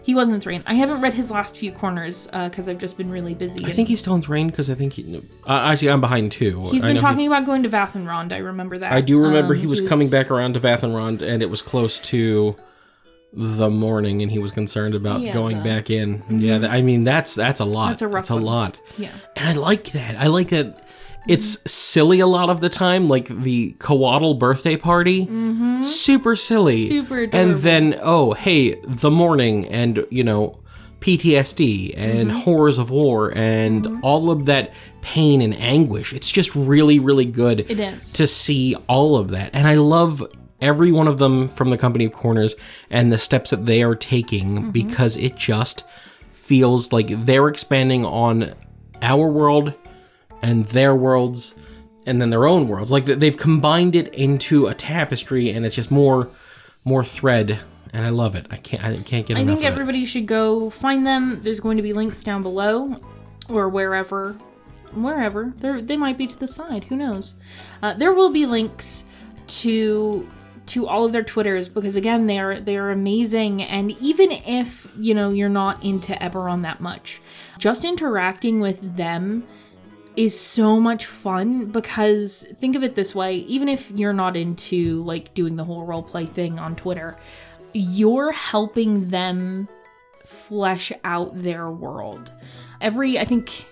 He 0.08 0.14
was 0.14 0.30
in 0.30 0.40
Thrane. 0.40 0.62
I 0.66 0.72
haven't 0.72 1.02
read 1.02 1.12
his 1.12 1.30
last 1.30 1.54
few 1.58 1.70
corners 1.70 2.28
because 2.28 2.66
I've 2.66 2.78
just 2.78 2.96
been 2.96 3.10
really 3.10 3.34
busy. 3.34 3.66
I 3.66 3.72
think 3.72 3.88
he's 3.88 3.98
still 4.00 4.14
in 4.14 4.22
Thrane 4.22 4.46
because 4.46 4.70
I 4.70 4.74
think 4.74 4.94
he. 4.94 5.18
Uh, 5.18 5.20
I 5.52 5.74
see. 5.74 5.90
I'm 5.90 6.00
behind 6.00 6.32
too. 6.32 6.62
He's 6.70 6.82
been 6.82 6.96
talking 6.96 7.26
about 7.26 7.44
going 7.44 7.62
to 7.64 7.68
Vathirond. 7.68 8.32
I 8.32 8.38
remember 8.38 8.78
that. 8.78 8.90
I 8.90 9.02
do 9.02 9.20
remember 9.20 9.52
Um, 9.52 9.60
he 9.60 9.66
was 9.66 9.86
coming 9.86 10.08
back 10.08 10.30
around 10.30 10.54
to 10.54 10.60
Vathirond, 10.60 11.20
and 11.20 11.42
it 11.42 11.50
was 11.50 11.60
close 11.60 11.98
to 12.08 12.56
the 13.34 13.68
morning, 13.68 14.22
and 14.22 14.30
he 14.30 14.38
was 14.38 14.50
concerned 14.50 14.94
about 14.94 15.20
Yeah, 15.20 15.34
going 15.34 15.58
the- 15.58 15.62
back 15.64 15.90
in. 15.90 16.24
Yeah, 16.30 16.56
th- 16.60 16.72
I 16.72 16.80
mean 16.80 17.04
that's 17.04 17.34
that's 17.34 17.60
a 17.60 17.66
lot. 17.66 17.90
That's 17.90 18.00
a 18.00 18.08
rough 18.08 18.14
That's 18.28 18.30
a 18.30 18.36
lot. 18.36 18.80
Yeah. 18.96 19.10
And 19.36 19.46
I 19.46 19.52
like 19.60 19.90
that. 19.92 20.16
I 20.16 20.28
like 20.28 20.48
that. 20.48 20.82
It's 21.28 21.70
silly 21.70 22.20
a 22.20 22.26
lot 22.26 22.48
of 22.50 22.60
the 22.60 22.68
time, 22.68 23.06
like 23.06 23.26
the 23.28 23.72
Coatl 23.78 24.38
birthday 24.38 24.76
party. 24.76 25.26
Mm-hmm. 25.26 25.82
Super 25.82 26.34
silly. 26.36 26.82
Super 26.86 27.28
And 27.32 27.56
then, 27.56 27.98
oh, 28.02 28.32
hey, 28.34 28.76
the 28.84 29.10
morning, 29.10 29.66
and 29.68 30.04
you 30.10 30.24
know, 30.24 30.58
PTSD 31.00 31.94
and 31.96 32.30
Mm-hmm. 32.30 32.38
horrors 32.40 32.78
of 32.78 32.90
war 32.90 33.32
and 33.36 33.86
all 34.02 34.30
of 34.30 34.46
that 34.46 34.72
pain 35.00 35.40
and 35.42 35.54
anguish. 35.60 36.12
It's 36.12 36.30
just 36.30 36.54
really, 36.56 36.98
really 36.98 37.24
good 37.24 37.60
It 37.70 37.78
is. 37.80 38.12
to 38.14 38.26
see 38.26 38.74
all 38.88 39.16
of 39.16 39.28
that. 39.30 39.50
And 39.54 39.66
I 39.68 39.74
love 39.74 40.22
every 40.60 40.90
one 40.92 41.06
of 41.08 41.18
them 41.18 41.48
from 41.48 41.70
the 41.70 41.78
Company 41.78 42.04
of 42.06 42.12
Corners 42.12 42.56
and 42.90 43.12
the 43.12 43.18
steps 43.18 43.50
that 43.50 43.64
they 43.66 43.82
are 43.82 43.94
taking 43.94 44.54
Mm-hmm. 44.56 44.70
because 44.70 45.16
it 45.16 45.36
just 45.36 45.84
feels 46.32 46.92
like 46.92 47.08
they're 47.26 47.48
expanding 47.48 48.04
on 48.04 48.52
our 49.02 49.28
world 49.30 49.74
and 50.42 50.64
their 50.66 50.94
worlds 50.94 51.56
and 52.06 52.20
then 52.20 52.30
their 52.30 52.46
own 52.46 52.68
worlds. 52.68 52.90
Like 52.90 53.04
they've 53.04 53.36
combined 53.36 53.94
it 53.94 54.08
into 54.14 54.66
a 54.66 54.74
tapestry 54.74 55.50
and 55.50 55.64
it's 55.66 55.74
just 55.74 55.90
more 55.90 56.30
more 56.84 57.04
thread 57.04 57.60
and 57.92 58.04
I 58.04 58.10
love 58.10 58.34
it. 58.34 58.46
I 58.50 58.56
can't 58.56 58.82
I 58.82 58.94
can't 58.96 59.26
get 59.26 59.36
I 59.36 59.44
think 59.44 59.60
it. 59.60 59.66
everybody 59.66 60.04
should 60.04 60.26
go 60.26 60.70
find 60.70 61.06
them. 61.06 61.40
There's 61.42 61.60
going 61.60 61.76
to 61.76 61.82
be 61.82 61.92
links 61.92 62.22
down 62.22 62.42
below 62.42 62.96
or 63.48 63.68
wherever. 63.68 64.32
Wherever. 64.94 65.52
They 65.58 65.96
might 65.96 66.16
be 66.16 66.26
to 66.26 66.38
the 66.38 66.46
side. 66.46 66.84
Who 66.84 66.96
knows? 66.96 67.34
Uh, 67.82 67.92
there 67.92 68.12
will 68.12 68.32
be 68.32 68.46
links 68.46 69.06
to 69.46 70.28
to 70.66 70.86
all 70.86 71.06
of 71.06 71.12
their 71.12 71.22
twitters 71.22 71.68
because 71.68 71.96
again 71.96 72.26
they 72.26 72.38
are 72.38 72.60
they 72.60 72.76
are 72.76 72.90
amazing 72.90 73.62
and 73.62 73.90
even 74.02 74.30
if 74.30 74.92
you 74.98 75.14
know 75.14 75.30
you're 75.30 75.48
not 75.48 75.82
into 75.82 76.12
Eberron 76.12 76.60
that 76.60 76.78
much 76.78 77.22
just 77.58 77.86
interacting 77.86 78.60
with 78.60 78.96
them 78.96 79.46
is 80.24 80.38
so 80.38 80.80
much 80.80 81.04
fun 81.06 81.66
because 81.66 82.46
think 82.56 82.74
of 82.76 82.82
it 82.82 82.94
this 82.94 83.14
way 83.14 83.36
even 83.56 83.68
if 83.68 83.90
you're 83.92 84.12
not 84.12 84.36
into 84.36 85.02
like 85.04 85.32
doing 85.34 85.54
the 85.56 85.64
whole 85.64 85.84
role 85.84 86.02
play 86.02 86.26
thing 86.26 86.58
on 86.58 86.74
Twitter 86.74 87.16
you're 87.72 88.32
helping 88.32 89.04
them 89.10 89.68
flesh 90.24 90.90
out 91.04 91.38
their 91.38 91.70
world. 91.70 92.32
Every, 92.80 93.18
I 93.18 93.24
think, 93.24 93.66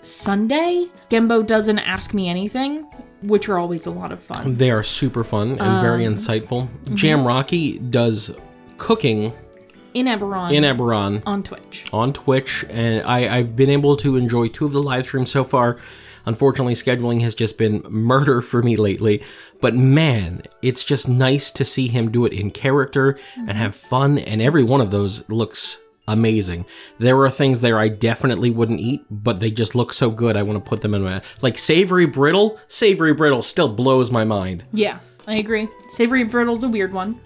Sunday, 0.00 0.86
Gembo 1.10 1.46
doesn't 1.46 1.78
ask 1.78 2.14
me 2.14 2.28
anything, 2.28 2.82
which 3.22 3.48
are 3.48 3.58
always 3.58 3.86
a 3.86 3.90
lot 3.90 4.12
of 4.12 4.20
fun. 4.20 4.54
They 4.54 4.70
are 4.70 4.82
super 4.82 5.24
fun 5.24 5.58
and 5.58 5.82
very 5.82 6.06
Um, 6.06 6.14
insightful. 6.14 6.68
mm-hmm. 6.68 6.94
GM 6.94 7.26
Rocky 7.26 7.78
does 7.78 8.34
cooking 8.76 9.32
In 9.94 10.06
Eberron, 10.06 10.52
in 10.52 10.64
Eberron 10.64 11.22
on 11.26 11.42
Twitch. 11.42 11.88
on 11.92 12.12
Twitch, 12.12 12.64
and 12.68 13.02
I, 13.06 13.36
I've 13.38 13.56
been 13.56 13.70
able 13.70 13.96
to 13.96 14.16
enjoy 14.16 14.48
two 14.48 14.66
of 14.66 14.72
the 14.72 14.82
live 14.82 15.06
streams 15.06 15.30
so 15.30 15.44
far. 15.44 15.78
Unfortunately, 16.26 16.74
scheduling 16.74 17.22
has 17.22 17.34
just 17.34 17.56
been 17.56 17.82
murder 17.88 18.42
for 18.42 18.62
me 18.62 18.76
lately. 18.76 19.22
But 19.62 19.74
man, 19.74 20.42
it's 20.60 20.84
just 20.84 21.08
nice 21.08 21.50
to 21.52 21.64
see 21.64 21.88
him 21.88 22.10
do 22.10 22.26
it 22.26 22.34
in 22.34 22.50
character 22.50 23.16
and 23.36 23.52
have 23.52 23.74
fun, 23.74 24.18
and 24.18 24.42
every 24.42 24.62
one 24.62 24.82
of 24.82 24.90
those 24.90 25.28
looks 25.30 25.82
amazing. 26.06 26.66
There 26.98 27.18
are 27.22 27.30
things 27.30 27.60
there 27.62 27.78
I 27.78 27.88
definitely 27.88 28.50
wouldn't 28.50 28.80
eat, 28.80 29.04
but 29.10 29.40
they 29.40 29.50
just 29.50 29.74
look 29.74 29.94
so 29.94 30.10
good. 30.10 30.36
I 30.36 30.42
want 30.42 30.62
to 30.62 30.68
put 30.68 30.82
them 30.82 30.94
in 30.94 31.02
my 31.02 31.22
like 31.40 31.56
savory 31.56 32.06
brittle. 32.06 32.58
Savory 32.68 33.14
brittle 33.14 33.40
still 33.42 33.68
blows 33.72 34.10
my 34.10 34.24
mind, 34.24 34.64
Yeah, 34.72 34.98
I 35.26 35.36
agree. 35.36 35.66
Savory 35.88 36.24
brittle's 36.24 36.62
a 36.62 36.68
weird 36.68 36.92
one. 36.92 37.18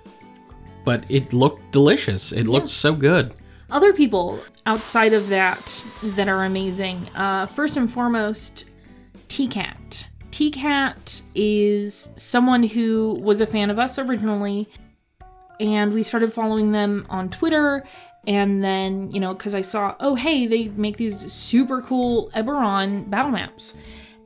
But 0.84 1.04
it 1.08 1.32
looked 1.32 1.72
delicious. 1.72 2.32
It 2.32 2.46
looked 2.46 2.70
so 2.70 2.94
good. 2.94 3.34
Other 3.70 3.92
people 3.92 4.40
outside 4.66 5.12
of 5.12 5.28
that 5.28 5.84
that 6.02 6.28
are 6.28 6.44
amazing. 6.44 7.08
Uh, 7.14 7.46
first 7.46 7.76
and 7.76 7.90
foremost, 7.90 8.70
TCAT. 9.28 10.06
TCAT 10.30 11.22
is 11.34 12.12
someone 12.16 12.62
who 12.62 13.16
was 13.20 13.40
a 13.40 13.46
fan 13.46 13.70
of 13.70 13.78
us 13.78 13.98
originally, 13.98 14.68
and 15.58 15.92
we 15.92 16.02
started 16.02 16.32
following 16.34 16.72
them 16.72 17.06
on 17.08 17.30
Twitter. 17.30 17.84
And 18.26 18.62
then, 18.62 19.10
you 19.10 19.20
know, 19.20 19.34
because 19.34 19.54
I 19.54 19.62
saw, 19.62 19.96
oh, 20.00 20.14
hey, 20.14 20.46
they 20.46 20.68
make 20.68 20.96
these 20.96 21.32
super 21.32 21.82
cool 21.82 22.30
Eberron 22.36 23.10
battle 23.10 23.32
maps. 23.32 23.74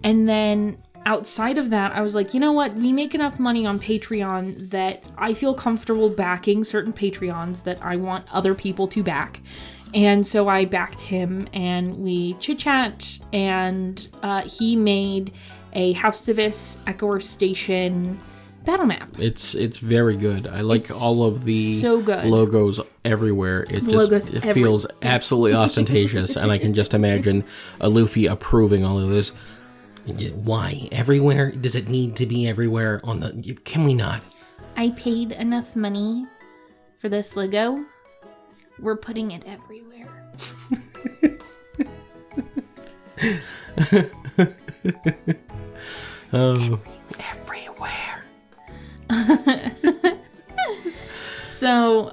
And 0.05 0.29
then 0.29 0.83
outside 1.07 1.57
of 1.57 1.71
that, 1.71 1.93
I 1.93 2.03
was 2.03 2.15
like, 2.15 2.35
you 2.35 2.41
know 2.41 2.53
what? 2.53 2.75
We 2.75 2.93
make 2.93 3.15
enough 3.15 3.39
money 3.41 3.65
on 3.65 3.79
Patreon 3.79 4.69
that 4.71 5.05
I 5.17 5.33
feel 5.33 5.55
comfortable 5.55 6.11
backing 6.11 6.65
certain 6.65 6.93
Patreons 6.93 7.63
that 7.65 7.79
I 7.81 7.97
want 7.97 8.27
other 8.31 8.55
people 8.55 8.87
to 8.89 9.03
back. 9.03 9.41
And 9.95 10.27
so 10.27 10.49
I 10.49 10.65
backed 10.67 11.01
him 11.01 11.49
and 11.55 11.97
we 11.99 12.35
chit 12.35 12.59
chat, 12.59 13.19
and 13.33 14.07
uh, 14.23 14.43
he 14.43 14.77
made 14.77 15.33
a 15.73 15.93
House 15.93 16.21
Sivis 16.27 16.81
Echoer 16.87 17.21
Station 17.21 18.21
battle 18.65 18.87
map. 18.87 19.09
It's 19.19 19.55
it's 19.55 19.79
very 19.79 20.17
good. 20.17 20.49
I 20.49 20.63
like 20.63 20.81
It's 20.81 21.03
all 21.03 21.23
of 21.25 21.45
the 21.45 21.77
so 21.77 22.03
good. 22.03 22.25
logos 22.27 22.81
everywhere. 23.05 23.63
It 23.73 23.85
just 23.85 24.35
it 24.35 24.45
every- 24.45 24.61
feels 24.63 24.87
absolutely 25.03 25.55
ostentatious, 25.65 26.37
and 26.37 26.51
I 26.51 26.59
can 26.59 26.75
just 26.75 26.93
imagine 26.93 27.45
Alufi 27.81 28.29
approving 28.31 28.85
all 28.85 28.99
of 28.99 29.09
this. 29.09 29.33
Why 30.07 30.89
everywhere? 30.93 31.51
Does 31.51 31.75
it 31.75 31.89
need 31.89 32.15
to 32.17 32.27
be 32.27 32.47
everywhere? 32.49 33.01
On 33.05 33.21
the 33.21 33.59
can 33.65 33.85
we 33.85 33.95
not? 33.95 34.25
I 34.77 34.91
paid 34.91 35.33
enough 35.33 35.75
money 35.75 36.27
for 36.95 37.09
this 37.09 37.37
Lego. 37.37 37.85
We're 38.79 38.97
putting 38.97 39.33
it 39.33 39.45
everywhere. 39.47 40.33
Oh, 46.33 46.81
everywhere. 47.21 48.25
So 51.57 52.13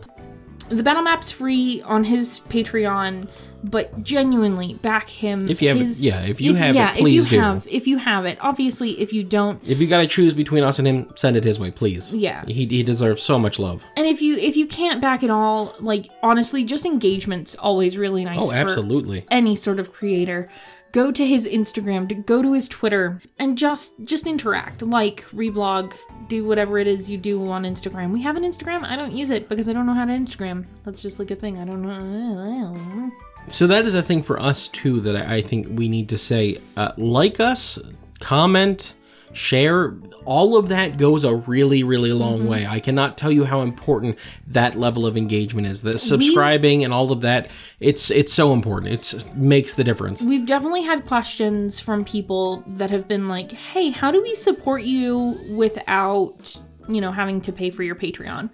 the 0.77 0.83
battle 0.83 1.03
map's 1.03 1.31
free 1.31 1.81
on 1.83 2.03
his 2.05 2.39
Patreon, 2.49 3.27
but 3.63 4.03
genuinely 4.03 4.73
back 4.75 5.07
him. 5.09 5.47
If 5.49 5.62
you 5.62 5.69
have 5.69 5.77
it- 5.81 5.88
yeah, 5.99 6.21
if 6.21 6.41
you 6.41 6.53
have 6.55 6.75
it, 6.75 6.77
yeah, 6.77 6.93
please 6.95 7.25
if 7.27 7.31
you 7.31 7.38
do. 7.39 7.43
have, 7.43 7.67
if 7.71 7.88
you 7.88 7.97
have 7.97 8.25
it. 8.25 8.38
Obviously, 8.41 8.99
if 8.99 9.13
you 9.13 9.23
don't, 9.23 9.65
If 9.67 9.79
you 9.79 9.88
got 9.88 9.99
to 10.01 10.07
choose 10.07 10.33
between 10.33 10.63
us 10.63 10.79
and 10.79 10.88
him, 10.88 11.07
send 11.15 11.38
it 11.38 11.43
his 11.45 11.59
way, 11.59 11.71
please. 11.71 12.13
Yeah. 12.13 12.43
he 12.45 12.65
he 12.65 12.83
deserves 12.83 13.21
so 13.21 13.39
much 13.39 13.59
love. 13.59 13.86
and 13.95 14.05
if 14.05 14.21
you 14.21 14.36
if 14.38 14.57
you 14.57 14.67
can't 14.67 14.99
back 14.99 15.23
it 15.23 15.29
all, 15.29 15.75
like 15.79 16.07
honestly, 16.21 16.63
just 16.65 16.86
engagement's 16.86 17.55
always 17.55 17.97
really 17.97 18.25
nice. 18.25 18.39
Oh, 18.41 18.51
absolutely. 18.51 19.25
any 19.31 19.55
sort 19.55 19.79
of 19.79 19.93
creator 19.93 20.49
go 20.93 21.12
to 21.12 21.25
his 21.25 21.47
instagram 21.47 22.08
to 22.08 22.15
go 22.15 22.41
to 22.41 22.53
his 22.53 22.69
twitter 22.69 23.19
and 23.39 23.58
just 23.58 24.03
just 24.06 24.25
interact. 24.25 24.82
Like 24.82 25.23
reblog 25.32 25.93
do 26.29 26.45
whatever 26.45 26.77
it 26.77 26.88
is 26.88 27.12
you 27.12 27.17
do 27.17 27.45
on 27.49 27.63
instagram. 27.63 28.12
We 28.12 28.21
have 28.21 28.38
an 28.38 28.43
instagram. 28.43 28.84
I 28.84 28.95
don't 28.95 29.12
use 29.12 29.29
it 29.29 29.49
because 29.49 29.67
i 29.67 29.73
don't 29.73 29.86
know 29.86 29.93
how 29.93 30.06
to 30.06 30.13
instagram. 30.13 30.65
That's 30.86 31.01
just 31.01 31.19
like 31.19 31.32
a 31.32 31.36
thing. 31.36 31.60
I 31.60 31.65
don't 31.65 31.82
know. 31.82 33.12
So 33.49 33.67
that 33.67 33.84
is 33.86 33.95
a 33.95 34.01
thing 34.01 34.21
for 34.21 34.39
us 34.39 34.69
too 34.69 35.01
that 35.01 35.15
I, 35.15 35.41
think 35.41 35.67
we 35.71 35.89
need 35.89 36.08
to 36.10 36.17
say. 36.17 36.58
Uh, 36.77 36.93
like 36.97 37.41
us, 37.41 37.77
comment, 38.21 38.95
share. 39.33 39.95
All 40.25 40.55
of 40.57 40.69
that 40.69 40.97
goes 40.97 41.23
a 41.23 41.35
really, 41.35 41.83
really 41.83 42.13
long 42.13 42.39
Mm-hmm. 42.39 42.47
way. 42.47 42.67
I 42.67 42.79
cannot 42.79 43.17
tell 43.17 43.31
you 43.31 43.43
how 43.45 43.61
important 43.61 44.17
that 44.47 44.75
level 44.75 45.05
of 45.05 45.17
engagement 45.17 45.67
is. 45.67 45.81
The 45.81 45.97
subscribing 45.97 46.83
and 46.83 46.93
all 46.93 47.11
of 47.11 47.21
that, 47.21 47.49
it's 47.79 48.09
it's 48.11 48.31
so 48.31 48.53
important. 48.53 48.93
It's 48.93 49.25
makes 49.35 49.73
the 49.73 49.83
difference. 49.83 50.23
We've 50.23 50.45
definitely 50.45 50.83
had 50.83 51.05
questions 51.05 51.79
from 51.79 52.05
people 52.05 52.63
that 52.77 52.89
have 52.89 53.07
been 53.07 53.27
like, 53.27 53.51
"Hey, 53.51 53.89
how 53.89 54.11
do 54.11 54.21
we 54.21 54.35
support 54.35 54.83
you 54.83 55.37
without, 55.49 56.57
you 56.87 57.01
know, 57.01 57.11
having 57.11 57.41
to 57.41 57.51
pay 57.51 57.69
for 57.69 57.83
your 57.83 57.95
Patreon?" 57.95 58.49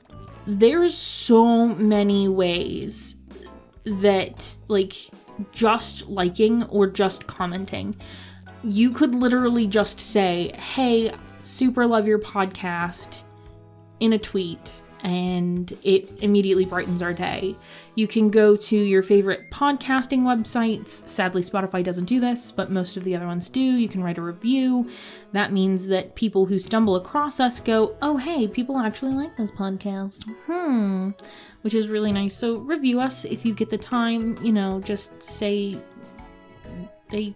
There's 0.47 0.95
so 0.97 1.67
many 1.67 2.27
ways 2.27 3.17
that 3.85 4.57
like 4.67 4.93
just 5.51 6.09
liking 6.09 6.63
or 6.63 6.87
just 6.87 7.27
commenting. 7.27 7.95
You 8.63 8.91
could 8.91 9.15
literally 9.15 9.67
just 9.67 9.99
say, 9.99 10.51
"Hey, 10.55 11.13
super 11.39 11.85
love 11.85 12.07
your 12.07 12.19
podcast." 12.19 13.23
in 13.99 14.13
a 14.13 14.19
tweet 14.19 14.81
and 15.01 15.77
it 15.81 16.11
immediately 16.21 16.65
brightens 16.65 17.01
our 17.01 17.13
day. 17.13 17.55
You 17.95 18.05
can 18.05 18.29
go 18.29 18.57
to 18.57 18.77
your 18.77 19.01
favorite 19.01 19.49
podcasting 19.49 20.21
websites. 20.21 20.89
Sadly, 20.89 21.41
Spotify 21.41 21.81
doesn't 21.81 22.05
do 22.05 22.19
this, 22.19 22.51
but 22.51 22.69
most 22.69 22.97
of 22.97 23.05
the 23.05 23.15
other 23.15 23.25
ones 23.25 23.47
do. 23.47 23.61
You 23.61 23.87
can 23.87 24.03
write 24.03 24.17
a 24.17 24.21
review. 24.21 24.89
That 25.31 25.53
means 25.53 25.87
that 25.87 26.15
people 26.15 26.45
who 26.45 26.59
stumble 26.59 26.97
across 26.97 27.39
us 27.39 27.61
go, 27.61 27.95
oh, 28.01 28.17
hey, 28.17 28.49
people 28.49 28.77
actually 28.77 29.13
like 29.13 29.37
this 29.37 29.51
podcast. 29.51 30.29
Hmm. 30.45 31.11
Which 31.61 31.75
is 31.75 31.87
really 31.87 32.11
nice. 32.11 32.35
So 32.35 32.57
review 32.57 32.99
us 32.99 33.23
if 33.23 33.45
you 33.45 33.53
get 33.53 33.69
the 33.69 33.77
time. 33.77 34.37
You 34.43 34.51
know, 34.51 34.81
just 34.81 35.23
say 35.23 35.77
they 37.09 37.35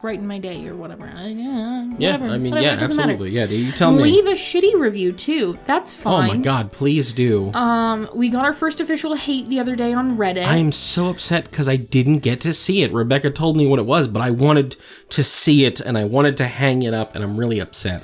brighten 0.00 0.26
my 0.26 0.38
day 0.38 0.66
or 0.68 0.76
whatever. 0.76 1.06
Uh, 1.06 1.26
Yeah, 1.26 1.90
Yeah, 1.98 2.12
whatever, 2.12 2.26
I 2.32 2.38
mean, 2.38 2.52
whatever, 2.52 2.60
yeah, 2.66 2.76
doesn't 2.76 2.96
matter. 2.96 3.12
absolutely. 3.12 3.30
Yeah, 3.38 3.44
you 3.46 3.72
tell 3.72 3.90
me. 3.92 4.02
Leave 4.04 4.26
a 4.26 4.32
shitty 4.32 4.78
review 4.78 5.12
too. 5.12 5.58
That's 5.66 5.92
fine. 5.94 6.30
Oh 6.30 6.34
my 6.34 6.40
god, 6.40 6.70
please 6.72 7.12
do. 7.12 7.52
Um, 7.52 8.08
we 8.14 8.28
got 8.28 8.44
our 8.44 8.52
first 8.52 8.80
official 8.80 9.14
hate 9.14 9.46
the 9.46 9.58
other 9.58 9.74
day 9.74 9.92
on 9.92 10.16
Reddit. 10.16 10.46
I'm 10.46 10.70
so 10.72 11.08
upset 11.10 11.50
because 11.50 11.68
I 11.68 11.76
didn't 11.76 12.20
get 12.20 12.40
to 12.42 12.52
see 12.52 12.82
it. 12.82 12.92
Rebecca 12.92 13.30
told 13.30 13.56
me 13.56 13.66
what 13.66 13.78
it 13.80 13.86
was, 13.86 14.06
but 14.06 14.22
I 14.22 14.30
wanted 14.30 14.76
to 15.10 15.24
see 15.24 15.64
it 15.64 15.80
and 15.80 15.98
I 15.98 16.04
wanted 16.04 16.36
to 16.38 16.44
hang 16.46 16.82
it 16.82 16.94
up, 16.94 17.14
and 17.14 17.24
I'm 17.24 17.36
really 17.36 17.58
upset. 17.58 18.02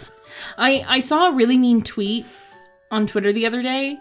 I 0.58 0.84
I 0.88 0.98
saw 1.00 1.28
a 1.28 1.32
really 1.32 1.56
mean 1.56 1.82
tweet 1.82 2.26
on 2.90 3.06
Twitter 3.06 3.32
the 3.32 3.46
other 3.46 3.62
day, 3.62 3.98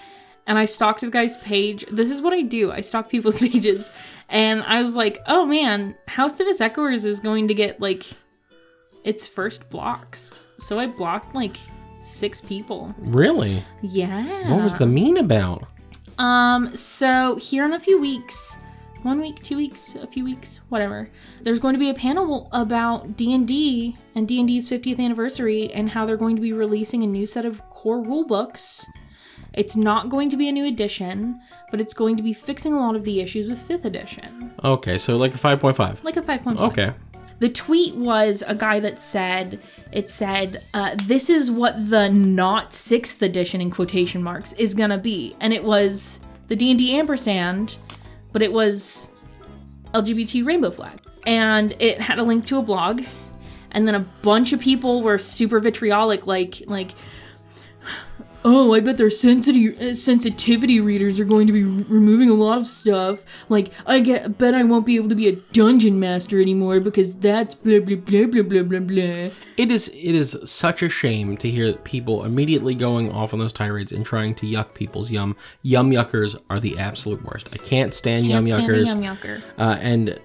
and 0.48 0.58
I 0.58 0.66
stalked 0.66 1.02
the 1.02 1.10
guy's 1.12 1.38
page. 1.38 1.86
This 1.92 2.10
is 2.10 2.22
what 2.24 2.34
I 2.34 2.42
do. 2.42 2.72
I 2.72 2.82
stalk 2.82 3.10
people's 3.10 3.40
pages, 3.48 3.88
and 4.34 4.64
I 4.64 4.82
was 4.82 4.96
like, 4.96 5.20
oh 5.28 5.46
man, 5.46 5.96
House 6.08 6.42
Sivis 6.42 6.60
Echoers 6.60 7.06
is 7.06 7.20
going 7.20 7.48
to 7.50 7.54
get 7.54 7.80
like 7.80 8.04
its 9.04 9.28
first 9.28 9.70
blocks. 9.70 10.48
So 10.58 10.80
I 10.80 10.88
blocked 10.88 11.36
like 11.36 11.56
six 12.02 12.42
people. 12.42 12.96
Really? 12.98 13.64
Yeah. 13.84 14.52
What 14.52 14.64
was 14.64 14.80
the 14.80 14.88
mean 14.88 15.18
about? 15.18 15.68
Um, 16.18 16.76
so 16.76 17.38
here 17.40 17.64
in 17.64 17.74
a 17.74 17.80
few 17.80 18.02
weeks, 18.02 18.58
one 19.04 19.22
week, 19.22 19.44
two 19.44 19.58
weeks, 19.58 19.96
a 19.96 20.08
few 20.08 20.24
weeks, 20.24 20.62
whatever, 20.70 21.10
there's 21.44 21.60
going 21.60 21.74
to 21.74 21.80
be 21.80 21.90
a 21.90 21.94
panel 21.94 22.50
about 22.54 23.16
D&D 23.16 23.96
and 24.16 24.28
D&D's 24.28 24.68
50th 24.68 25.00
anniversary 25.00 25.72
and 25.74 25.90
how 25.90 26.08
they're 26.08 26.18
going 26.18 26.38
to 26.38 26.42
be 26.42 26.54
releasing 26.54 27.04
a 27.04 27.08
new 27.08 27.28
set 27.28 27.46
of 27.46 27.62
core 27.70 28.02
rule 28.02 28.26
books. 28.26 28.88
It's 29.54 29.76
not 29.76 30.10
going 30.10 30.30
to 30.30 30.38
be 30.38 30.50
a 30.50 30.52
new 30.52 30.66
edition, 30.66 31.40
but 31.70 31.80
it's 31.80 31.94
going 31.94 32.18
to 32.18 32.24
be 32.24 32.34
fixing 32.34 32.74
a 32.74 32.80
lot 32.80 32.96
of 32.96 33.06
the 33.06 33.22
issues 33.22 33.48
with 33.48 33.60
5th 33.68 33.86
edition, 33.86 34.52
Okay, 34.64 34.98
so 34.98 35.16
like 35.18 35.34
a 35.36 35.38
5.5. 35.38 36.04
like 36.04 36.18
a 36.18 36.22
5.5. 36.22 36.60
Okay. 36.70 36.92
The 37.40 37.50
tweet 37.50 37.96
was 37.96 38.44
a 38.48 38.56
guy 38.56 38.80
that 38.80 38.98
said, 39.00 39.60
it 39.92 40.10
said, 40.10 40.64
uh, 40.74 40.96
this 41.06 41.30
is 41.30 41.52
what 41.52 41.90
the 41.90 42.10
not 42.10 42.72
6th 42.72 43.22
edition 43.22 43.60
in 43.60 43.70
quotation 43.70 44.24
marks 44.24 44.54
is 44.54 44.74
gonna 44.74 44.98
be. 44.98 45.36
And 45.40 45.52
it 45.52 45.64
was 45.64 46.22
the 46.48 46.56
D&D 46.56 46.98
ampersand, 46.98 47.78
but 48.32 48.42
it 48.42 48.52
was 48.54 49.12
LGBT 49.94 50.46
rainbow 50.46 50.72
flag. 50.72 51.00
And 51.28 51.76
it 51.80 52.00
had 52.00 52.18
a 52.20 52.24
link 52.24 52.46
to 52.46 52.58
a 52.60 52.62
blog. 52.62 53.04
And 53.72 53.88
then 53.88 53.96
a 53.96 54.06
bunch 54.22 54.54
of 54.54 54.60
people 54.60 55.02
were 55.02 55.18
super 55.18 55.60
vitriolic, 55.60 56.28
like, 56.28 56.62
like, 56.68 56.92
oh, 58.46 58.74
I 58.74 58.80
bet 58.80 58.98
their 58.98 59.10
sensitivity 59.10 59.92
uh, 59.92 59.94
sensitivity 59.94 60.80
readers 60.80 61.20
are 61.20 61.26
going 61.26 61.48
to 61.48 61.54
be 61.54 61.64
re- 61.64 61.86
removing 61.88 62.30
a 62.30 62.34
lot 62.34 62.58
of 62.58 62.68
stuff. 62.68 63.26
Like, 63.50 63.70
I 63.86 64.00
get, 64.00 64.38
bet 64.38 64.54
I 64.54 64.64
won't 64.64 64.86
be 64.86 64.96
able 64.96 65.10
to 65.10 65.16
be 65.16 65.28
a 65.28 65.36
dungeon 65.52 66.00
master 66.00 66.42
anymore 66.42 66.80
because 66.80 67.16
that's 67.18 67.56
blah 67.56 67.80
blah 67.80 67.96
blah 67.98 68.26
blah 68.26 68.44
blah 68.44 68.64
blah 68.64 68.80
blah. 68.80 69.30
It 69.58 69.72
is 69.72 69.90
it 69.90 70.16
is 70.16 70.40
such 70.46 70.82
a 70.82 70.90
shame 70.90 71.38
to 71.38 71.50
hear 71.50 71.74
people 71.74 72.24
immediately 72.26 72.76
going 72.76 73.12
off 73.12 73.34
on 73.34 73.40
those 73.40 73.54
tirades 73.54 73.92
and 73.92 74.06
trying 74.06 74.36
to 74.36 74.46
yuck 74.46 74.74
people's 74.74 75.12
yum. 75.12 75.36
Yum 75.62 75.92
yuckers 75.92 76.36
are 76.50 76.60
the 76.60 76.78
absolute 76.80 77.24
worst. 77.24 77.50
I 77.54 77.58
can't 77.58 77.94
stand 77.94 78.26
yum 78.26 78.46
Can't 78.46 78.66
stand 78.66 78.68
yuckers. 78.68 78.88
yum 78.88 79.16
yucker. 79.16 79.42
Uh, 79.58 79.78
and 79.82 80.20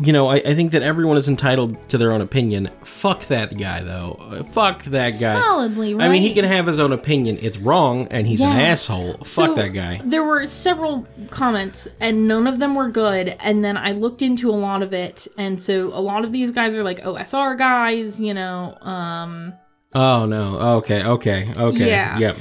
you 0.00 0.12
know, 0.12 0.28
I, 0.28 0.36
I 0.36 0.54
think 0.54 0.72
that 0.72 0.82
everyone 0.82 1.16
is 1.16 1.28
entitled 1.28 1.88
to 1.88 1.98
their 1.98 2.12
own 2.12 2.20
opinion. 2.20 2.70
Fuck 2.84 3.22
that 3.26 3.58
guy, 3.58 3.82
though. 3.82 4.44
Fuck 4.52 4.84
that 4.84 5.08
guy. 5.10 5.32
Solidly, 5.32 5.94
right? 5.94 6.04
I 6.04 6.08
mean, 6.08 6.22
he 6.22 6.32
can 6.32 6.44
have 6.44 6.66
his 6.66 6.78
own 6.78 6.92
opinion. 6.92 7.38
It's 7.42 7.58
wrong, 7.58 8.06
and 8.08 8.26
he's 8.26 8.40
an 8.42 8.50
Yeah. 8.50 8.62
asshole. 8.62 9.14
Fuck 9.14 9.26
So, 9.26 9.54
that 9.54 9.72
guy. 9.72 10.00
There 10.04 10.22
were 10.22 10.46
several 10.46 11.06
comments, 11.30 11.88
and 12.00 12.28
none 12.28 12.46
of 12.46 12.58
them 12.60 12.74
were 12.76 12.88
good. 12.90 13.36
And 13.40 13.64
then 13.64 13.76
I 13.76 13.92
looked 13.92 14.22
into 14.22 14.50
a 14.50 14.52
lot 14.52 14.82
of 14.82 14.92
it, 14.92 15.26
and 15.36 15.60
so 15.60 15.88
a 15.92 16.00
lot 16.00 16.22
of 16.24 16.30
these 16.32 16.50
guys 16.52 16.74
are 16.76 16.82
like 16.84 17.00
OSR 17.04 17.56
guys, 17.56 18.20
you 18.20 18.34
know. 18.34 18.76
Um, 18.82 19.52
Oh 19.94 20.26
no. 20.26 20.58
Okay. 20.78 21.02
Okay. 21.02 21.50
Okay. 21.58 21.88
Yeah. 21.88 22.18
Yep. 22.18 22.36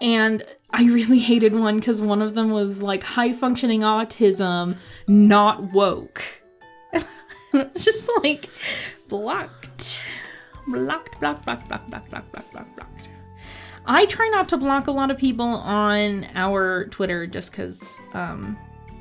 and 0.00 0.42
I 0.72 0.84
really 0.84 1.18
hated 1.18 1.54
one 1.54 1.78
because 1.80 2.00
one 2.00 2.22
of 2.22 2.34
them 2.34 2.50
was 2.50 2.82
like 2.82 3.02
high 3.02 3.32
functioning 3.32 3.80
autism, 3.82 4.76
not 5.06 5.72
woke. 5.72 6.41
it's 7.74 7.84
just 7.84 8.10
like 8.22 8.48
blocked, 9.08 10.00
blocked, 10.66 11.20
blocked, 11.20 11.44
blocked, 11.44 11.68
blocked, 11.68 11.90
blocked, 11.90 12.10
blocked, 12.10 12.32
blocked, 12.32 12.52
blocked, 12.52 12.76
blocked. 12.76 13.08
I 13.84 14.06
try 14.06 14.28
not 14.28 14.48
to 14.50 14.56
block 14.56 14.86
a 14.86 14.92
lot 14.92 15.10
of 15.10 15.18
people 15.18 15.44
on 15.46 16.26
our 16.34 16.86
Twitter 16.86 17.26
just 17.26 17.50
because, 17.50 18.00
um, 18.14 18.56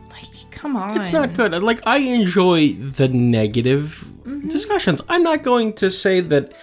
like, 0.10 0.24
come 0.52 0.76
on. 0.76 0.98
It's 0.98 1.14
not 1.14 1.36
good. 1.36 1.54
Like 1.62 1.82
I 1.86 1.98
enjoy 1.98 2.74
the 2.74 3.08
negative 3.08 4.08
Mm-hmm. 4.22 4.50
discussions. 4.50 5.02
I'm 5.10 5.24
not 5.24 5.42
going 5.42 5.74
to 5.74 5.90
say 5.90 6.20
that 6.20 6.54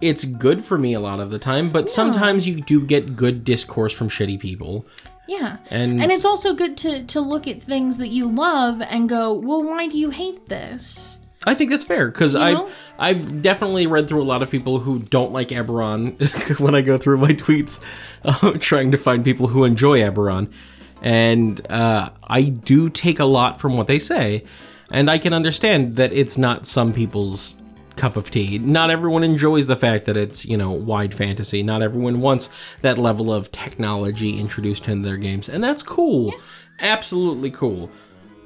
it's 0.00 0.24
good 0.24 0.64
for 0.64 0.78
me 0.78 0.94
a 0.94 1.00
lot 1.00 1.20
of 1.20 1.28
the 1.30 1.38
time, 1.38 1.68
but 1.70 1.90
sometimes 1.90 2.48
you 2.48 2.62
do 2.62 2.80
get 2.86 3.14
good 3.16 3.44
discourse 3.44 3.92
from 3.94 4.08
shitty 4.08 4.40
people. 4.40 4.86
Yeah. 5.28 5.58
And- 5.70 6.02
and 6.02 6.10
it's 6.10 6.24
also 6.24 6.54
good 6.54 6.78
to 6.78 7.04
to 7.04 7.20
look 7.20 7.46
at 7.46 7.60
things 7.60 7.98
that 7.98 8.08
you 8.08 8.28
love 8.28 8.80
and 8.80 9.10
go, 9.10 9.34
"Well, 9.34 9.62
why 9.62 9.88
do 9.88 9.98
you 9.98 10.08
hate 10.08 10.48
this?" 10.48 11.18
I 11.46 11.54
think 11.54 11.70
that's 11.70 11.84
fair 11.84 12.06
because 12.08 12.36
I've 12.36 12.56
know? 12.56 12.70
I've 12.98 13.42
definitely 13.42 13.86
read 13.86 14.08
through 14.08 14.22
a 14.22 14.24
lot 14.24 14.42
of 14.42 14.50
people 14.50 14.78
who 14.78 15.00
don't 15.00 15.32
like 15.32 15.48
Eberron 15.48 16.60
when 16.60 16.74
I 16.74 16.82
go 16.82 16.98
through 16.98 17.18
my 17.18 17.30
tweets, 17.30 17.82
uh, 18.24 18.58
trying 18.60 18.92
to 18.92 18.96
find 18.96 19.24
people 19.24 19.48
who 19.48 19.64
enjoy 19.64 20.00
Eberron, 20.00 20.52
and 21.00 21.64
uh, 21.70 22.10
I 22.22 22.42
do 22.42 22.88
take 22.88 23.18
a 23.18 23.24
lot 23.24 23.60
from 23.60 23.76
what 23.76 23.88
they 23.88 23.98
say, 23.98 24.44
and 24.90 25.10
I 25.10 25.18
can 25.18 25.32
understand 25.32 25.96
that 25.96 26.12
it's 26.12 26.38
not 26.38 26.66
some 26.66 26.92
people's 26.92 27.60
cup 27.96 28.16
of 28.16 28.30
tea. 28.30 28.58
Not 28.58 28.90
everyone 28.90 29.24
enjoys 29.24 29.66
the 29.66 29.76
fact 29.76 30.06
that 30.06 30.16
it's 30.16 30.46
you 30.46 30.56
know 30.56 30.70
wide 30.70 31.14
fantasy. 31.14 31.62
Not 31.62 31.82
everyone 31.82 32.20
wants 32.20 32.50
that 32.82 32.98
level 32.98 33.32
of 33.32 33.50
technology 33.50 34.38
introduced 34.38 34.88
into 34.88 35.08
their 35.08 35.16
games, 35.16 35.48
and 35.48 35.62
that's 35.62 35.82
cool, 35.82 36.32
absolutely 36.78 37.50
cool. 37.50 37.90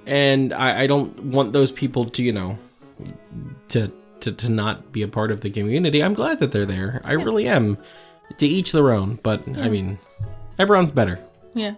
And 0.07 0.55
I, 0.55 0.83
I 0.83 0.87
don't 0.87 1.19
want 1.25 1.53
those 1.53 1.73
people 1.73 2.07
to 2.07 2.23
you 2.23 2.33
know 2.33 2.59
to, 3.69 3.93
to 4.21 4.33
to 4.33 4.49
not 4.49 4.93
be 4.93 5.03
a 5.03 5.09
part 5.09 5.31
of 5.31 5.41
the 5.43 5.51
community. 5.51 6.03
I'm 6.03 6.15
glad 6.15 6.39
that 6.41 6.53
they're 6.53 6.67
there. 6.67 7.01
I 7.05 7.13
really 7.13 7.47
am. 7.49 7.79
To 8.39 8.47
each 8.47 8.73
their 8.73 8.91
own, 8.91 9.19
but 9.23 9.47
I 9.59 9.69
mean, 9.69 9.99
everyone's 10.59 10.91
better, 10.91 11.19
Yeah. 11.55 11.75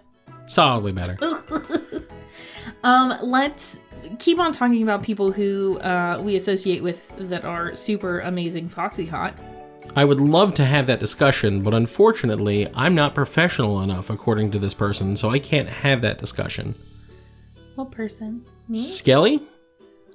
solidly 0.47 0.91
better. 0.91 1.17
Um, 2.83 3.13
let's 3.21 3.81
keep 4.19 4.39
on 4.39 4.53
talking 4.53 4.81
about 4.83 5.03
people 5.03 5.31
who 5.33 5.77
uh, 5.79 6.21
we 6.23 6.35
associate 6.37 6.81
with 6.81 7.11
that 7.29 7.43
are 7.43 7.75
super 7.75 8.19
amazing 8.21 8.69
foxy 8.69 9.05
hot. 9.05 9.33
I 9.97 10.05
would 10.05 10.21
love 10.21 10.53
to 10.55 10.65
have 10.65 10.87
that 10.87 10.99
discussion, 10.99 11.61
but 11.61 11.73
unfortunately, 11.73 12.67
I'm 12.73 12.95
not 12.95 13.15
professional 13.15 13.81
enough, 13.81 14.09
according 14.09 14.51
to 14.51 14.59
this 14.59 14.73
person, 14.73 15.15
so 15.17 15.29
I 15.29 15.39
can't 15.39 15.67
have 15.67 16.01
that 16.03 16.19
discussion. 16.19 16.75
What 17.75 17.91
person? 17.91 18.45
Me? 18.69 18.79
Skelly? 18.79 19.41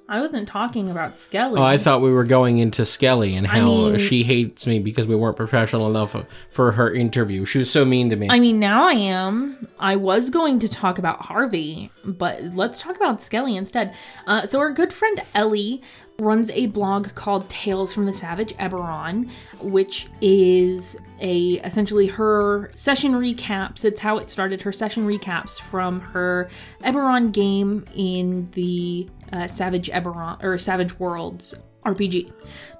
I 0.07 0.21
wasn't 0.21 0.47
talking 0.47 0.91
about 0.91 1.17
Skelly. 1.17 1.59
Oh, 1.59 1.63
I 1.63 1.79
thought 1.79 2.01
we 2.01 2.11
were 2.11 2.23
going 2.23 2.59
into 2.59 2.85
Skelly 2.85 3.35
and 3.35 3.47
how 3.47 3.65
mean- 3.65 3.97
she 3.97 4.23
hates 4.23 4.67
me 4.67 4.79
because 4.79 5.07
we 5.07 5.15
weren't 5.15 5.35
professional 5.35 5.89
enough 5.89 6.15
for 6.49 6.73
her 6.73 6.93
interview. 6.93 7.45
She 7.45 7.57
was 7.59 7.71
so 7.71 7.85
mean 7.85 8.09
to 8.11 8.15
me. 8.15 8.27
I 8.29 8.39
mean, 8.39 8.59
now 8.59 8.87
I 8.87 8.93
am. 8.93 9.67
I 9.79 9.95
was 9.95 10.29
going 10.29 10.59
to 10.59 10.69
talk 10.69 10.99
about 10.99 11.23
Harvey, 11.23 11.91
but 12.03 12.43
let's 12.43 12.77
talk 12.77 12.95
about 12.95 13.19
Skelly 13.19 13.55
instead. 13.55 13.95
Uh, 14.27 14.45
so, 14.45 14.59
our 14.59 14.71
good 14.71 14.93
friend 14.93 15.19
Ellie 15.33 15.81
runs 16.19 16.49
a 16.51 16.67
blog 16.67 17.13
called 17.15 17.49
Tales 17.49 17.93
from 17.93 18.05
the 18.05 18.13
Savage 18.13 18.53
Eberron, 18.53 19.29
which 19.61 20.07
is 20.21 20.97
a 21.19 21.53
essentially 21.63 22.07
her 22.07 22.71
session 22.73 23.13
recaps. 23.13 23.83
It's 23.83 23.99
how 23.99 24.17
it 24.17 24.29
started. 24.29 24.61
Her 24.61 24.71
session 24.71 25.07
recaps 25.07 25.59
from 25.59 25.99
her 26.01 26.47
Eberron 26.81 27.33
game 27.33 27.85
in 27.95 28.49
the 28.51 29.09
uh, 29.31 29.47
Savage 29.47 29.89
Eberron 29.89 30.41
or 30.43 30.57
Savage 30.57 30.99
Worlds 30.99 31.63
RPG. 31.83 32.31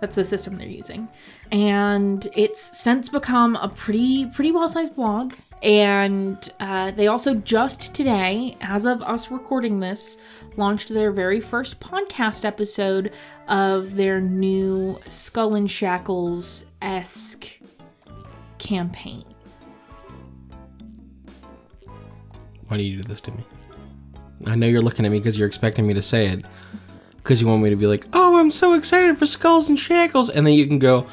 That's 0.01 0.15
the 0.15 0.23
system 0.23 0.55
they're 0.55 0.67
using, 0.67 1.07
and 1.51 2.27
it's 2.35 2.61
since 2.61 3.09
become 3.09 3.55
a 3.55 3.69
pretty 3.69 4.27
pretty 4.27 4.51
well 4.51 4.67
sized 4.67 4.95
blog. 4.95 5.33
And 5.63 6.47
uh, 6.59 6.91
they 6.91 7.07
also 7.07 7.33
just 7.35 7.95
today, 7.95 8.55
as 8.61 8.85
of 8.85 9.01
us 9.01 9.31
recording 9.31 9.79
this, 9.79 10.17
launched 10.57 10.89
their 10.89 11.11
very 11.11 11.39
first 11.39 11.79
podcast 11.79 12.45
episode 12.45 13.11
of 13.47 13.95
their 13.95 14.21
new 14.21 14.99
Skull 15.07 15.55
and 15.55 15.69
Shackles 15.69 16.69
esque 16.81 17.59
campaign. 18.59 19.23
Why 22.67 22.77
do 22.77 22.83
you 22.83 22.97
do 22.97 23.03
this 23.03 23.21
to 23.21 23.31
me? 23.31 23.43
I 24.47 24.55
know 24.55 24.67
you're 24.67 24.81
looking 24.81 25.05
at 25.05 25.11
me 25.11 25.17
because 25.19 25.37
you're 25.37 25.47
expecting 25.47 25.87
me 25.87 25.93
to 25.93 26.01
say 26.01 26.27
it. 26.27 26.43
Because 27.17 27.41
you 27.41 27.47
want 27.47 27.63
me 27.63 27.71
to 27.71 27.75
be 27.75 27.87
like, 27.87 28.05
oh, 28.13 28.39
I'm 28.39 28.51
so 28.51 28.73
excited 28.73 29.17
for 29.17 29.25
Skulls 29.25 29.69
and 29.69 29.79
Shackles. 29.79 30.29
And 30.29 30.45
then 30.45 30.53
you 30.53 30.67
can 30.67 30.77
go, 30.77 31.07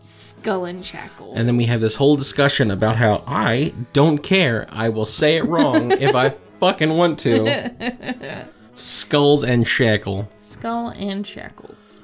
Skull 0.00 0.64
and 0.66 0.84
Shackles. 0.84 1.36
and 1.36 1.46
then 1.48 1.56
we 1.56 1.64
have 1.64 1.80
this 1.80 1.96
whole 1.96 2.16
discussion 2.16 2.70
about 2.70 2.96
how 2.96 3.22
I 3.26 3.72
don't 3.92 4.18
care. 4.18 4.66
I 4.70 4.88
will 4.88 5.04
say 5.04 5.36
it 5.36 5.44
wrong 5.44 5.90
if 5.92 6.14
I 6.14 6.28
fucking 6.60 6.94
want 6.94 7.18
to. 7.20 8.46
Skulls 8.74 9.44
and 9.44 9.66
Shackle. 9.66 10.28
Skull 10.38 10.88
and 10.90 11.26
Shackles. 11.26 12.00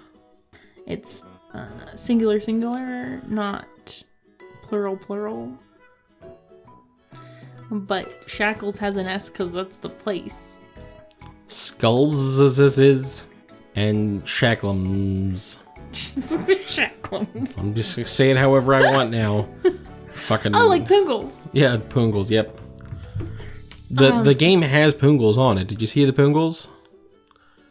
It's 0.86 1.26
uh, 1.54 1.94
singular, 1.94 2.40
singular, 2.40 3.20
not 3.26 4.04
plural, 4.62 4.96
plural. 4.96 5.52
But 7.70 8.28
Shackles 8.28 8.78
has 8.78 8.96
an 8.96 9.06
S 9.06 9.30
because 9.30 9.52
that's 9.52 9.78
the 9.78 9.88
place. 9.88 10.58
Skulls 11.46 12.40
and 13.76 14.24
Shacklums. 14.24 15.62
Shackles. 15.92 17.58
I'm 17.58 17.74
just 17.74 17.96
gonna 17.96 18.06
say 18.06 18.30
it 18.30 18.36
however 18.36 18.74
I 18.74 18.82
want 18.90 19.10
now. 19.10 19.48
Fucking. 20.08 20.54
Oh, 20.54 20.68
like 20.68 20.88
Pungles. 20.88 21.50
Yeah, 21.52 21.76
Poongles, 21.76 22.30
yep. 22.30 22.56
The 23.90 24.12
Um, 24.12 24.24
the 24.24 24.34
game 24.34 24.62
has 24.62 24.94
Poongles 24.94 25.38
on 25.38 25.58
it. 25.58 25.68
Did 25.68 25.80
you 25.80 25.86
see 25.86 26.04
the 26.04 26.12
Poongles? 26.12 26.68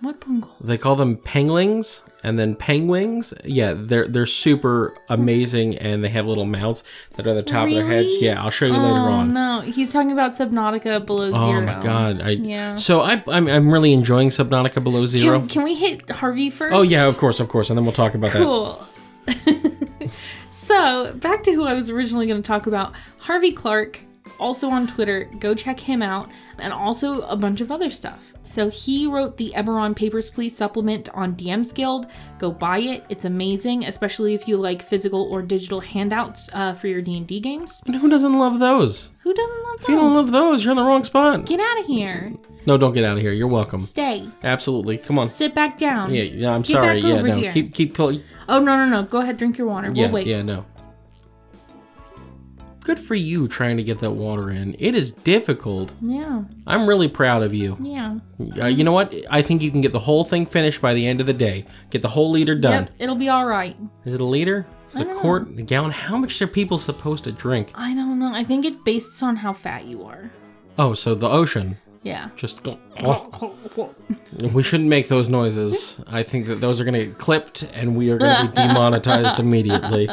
What 0.01 0.21
Pungles? 0.21 0.53
They 0.61 0.77
call 0.77 0.95
them 0.95 1.17
penglings 1.17 2.03
and 2.23 2.37
then 2.37 2.55
penguins. 2.55 3.33
Yeah, 3.45 3.73
they're 3.77 4.07
they're 4.07 4.25
super 4.25 4.93
amazing 5.09 5.77
and 5.77 6.03
they 6.03 6.09
have 6.09 6.25
little 6.27 6.45
mouths 6.45 6.83
that 7.15 7.25
are 7.27 7.33
the 7.33 7.43
top 7.43 7.67
of 7.67 7.73
their 7.73 7.85
heads. 7.87 8.21
Yeah, 8.21 8.41
I'll 8.43 8.49
show 8.49 8.65
you 8.65 8.73
later 8.73 8.85
Oh 8.87 9.11
on. 9.13 9.33
no, 9.33 9.61
he's 9.61 9.93
talking 9.93 10.11
about 10.11 10.31
Subnautica 10.33 11.05
Below 11.05 11.31
Oh 11.33 11.45
Zero. 11.51 11.61
my 11.61 11.79
god! 11.79 12.21
I, 12.21 12.29
Yeah. 12.31 12.75
So 12.75 13.01
I, 13.01 13.23
I'm 13.27 13.47
I'm 13.47 13.71
really 13.71 13.93
enjoying 13.93 14.29
Subnautica 14.29 14.83
Below 14.83 15.05
Zero. 15.05 15.39
Can, 15.39 15.47
can 15.47 15.63
we 15.63 15.75
hit 15.75 16.09
Harvey 16.09 16.49
first? 16.49 16.73
oh 16.75 16.81
yeah, 16.81 17.07
of 17.07 17.17
course, 17.17 17.39
of 17.39 17.47
course, 17.49 17.69
and 17.69 17.77
then 17.77 17.85
we'll 17.85 17.93
talk 17.93 18.15
about 18.15 18.31
that. 18.31 18.41
Cool. 18.41 18.83
so, 20.51 21.13
back 21.15 21.43
to 21.43 21.51
who 21.53 21.63
I 21.65 21.73
was 21.73 21.89
originally 21.89 22.25
going 22.27 22.41
to 22.41 22.47
talk 22.47 22.67
about 22.67 22.93
Harvey 23.19 23.51
Clark, 23.51 24.01
also 24.39 24.69
on 24.69 24.87
Twitter. 24.87 25.25
Go 25.39 25.53
check 25.53 25.79
him 25.79 26.01
out, 26.01 26.29
and 26.57 26.73
also 26.73 27.21
a 27.21 27.35
bunch 27.35 27.61
of 27.61 27.71
other 27.71 27.89
stuff. 27.89 28.33
So, 28.41 28.69
he 28.69 29.07
wrote 29.07 29.37
the 29.37 29.51
Eberron 29.55 29.95
Papers, 29.95 30.29
Please 30.29 30.55
supplement 30.55 31.09
on 31.13 31.35
DM's 31.35 31.71
Guild. 31.71 32.07
Go 32.37 32.51
buy 32.51 32.79
it. 32.79 33.05
It's 33.09 33.25
amazing, 33.25 33.85
especially 33.85 34.33
if 34.33 34.47
you 34.47 34.57
like 34.57 34.81
physical 34.81 35.23
or 35.31 35.41
digital 35.41 35.81
handouts 35.81 36.49
uh, 36.53 36.73
for 36.73 36.87
your 36.87 37.01
D&D 37.01 37.39
games. 37.39 37.83
And 37.85 37.95
who 37.95 38.09
doesn't 38.09 38.33
love 38.33 38.59
those? 38.59 39.11
Who 39.19 39.33
doesn't 39.33 39.63
love 39.63 39.77
those? 39.79 39.83
If 39.83 39.89
you 39.89 39.95
don't 39.95 40.13
love 40.13 40.31
those, 40.31 40.63
you're 40.63 40.71
in 40.71 40.77
the 40.77 40.83
wrong 40.83 41.03
spot. 41.03 41.45
Get 41.45 41.59
out 41.59 41.79
of 41.79 41.85
here. 41.85 42.33
No, 42.65 42.77
don't 42.77 42.93
get 42.93 43.03
out 43.03 43.17
of 43.17 43.21
here. 43.23 43.31
You're 43.31 43.47
welcome. 43.47 43.79
Stay. 43.79 44.27
Absolutely. 44.43 44.97
Come 44.97 45.17
on. 45.17 45.27
Sit 45.27 45.55
back 45.55 45.77
down. 45.77 46.13
Yeah, 46.13 46.23
yeah. 46.23 46.53
I'm 46.53 46.61
Get 46.61 46.71
sorry. 46.71 46.99
Yeah, 46.99 47.21
no. 47.21 47.35
here. 47.35 47.51
Keep 47.51 47.73
keep 47.73 47.93
pull- 47.95 48.13
Oh, 48.47 48.59
no, 48.59 48.75
no, 48.77 48.85
no. 48.85 49.03
Go 49.07 49.19
ahead, 49.19 49.37
drink 49.37 49.57
your 49.57 49.67
water. 49.67 49.87
We'll 49.87 49.97
Yeah, 49.97 50.11
wait. 50.11 50.27
yeah, 50.27 50.41
no. 50.41 50.65
Good 52.89 52.97
for 52.97 53.13
you 53.13 53.47
trying 53.47 53.77
to 53.77 53.83
get 53.83 53.99
that 53.99 54.09
water 54.09 54.49
in. 54.49 54.75
It 54.79 54.95
is 54.95 55.11
difficult. 55.11 55.93
Yeah. 56.01 56.41
I'm 56.65 56.89
really 56.89 57.07
proud 57.07 57.43
of 57.43 57.53
you. 57.53 57.77
Yeah. 57.79 58.17
Uh, 58.59 58.65
you 58.65 58.83
know 58.83 58.93
what? 58.93 59.13
I 59.29 59.43
think 59.43 59.61
you 59.61 59.69
can 59.69 59.81
get 59.81 59.93
the 59.93 59.99
whole 59.99 60.23
thing 60.23 60.47
finished 60.47 60.81
by 60.81 60.95
the 60.95 61.05
end 61.05 61.21
of 61.21 61.27
the 61.27 61.33
day. 61.33 61.67
Get 61.91 62.01
the 62.01 62.07
whole 62.07 62.31
liter 62.31 62.55
done. 62.55 62.85
Yep, 62.85 62.91
it'll 62.97 63.15
be 63.15 63.29
all 63.29 63.45
right. 63.45 63.77
Is 64.05 64.15
it 64.15 64.21
a 64.21 64.25
liter? 64.25 64.65
Is 64.87 64.95
the 64.95 65.05
quart? 65.05 65.49
A 65.49 65.61
gallon? 65.61 65.91
How 65.91 66.17
much 66.17 66.41
are 66.41 66.47
people 66.47 66.79
supposed 66.79 67.25
to 67.25 67.31
drink? 67.31 67.71
I 67.75 67.93
don't 67.93 68.17
know. 68.17 68.33
I 68.33 68.43
think 68.43 68.65
it 68.65 68.83
based 68.83 69.21
on 69.21 69.35
how 69.35 69.53
fat 69.53 69.85
you 69.85 70.03
are. 70.05 70.31
Oh, 70.79 70.95
so 70.95 71.13
the 71.13 71.29
ocean. 71.29 71.77
Yeah. 72.01 72.29
Just. 72.35 72.67
We 74.53 74.63
shouldn't 74.63 74.89
make 74.89 75.09
those 75.09 75.29
noises. 75.29 76.03
I 76.07 76.23
think 76.23 76.47
that 76.47 76.55
those 76.55 76.81
are 76.81 76.85
going 76.85 76.95
to 76.95 77.05
get 77.05 77.19
clipped 77.19 77.69
and 77.75 77.95
we 77.95 78.09
are 78.09 78.17
going 78.17 78.47
to 78.47 78.47
be 78.47 78.53
demonetized 78.55 79.37
immediately. 79.37 80.09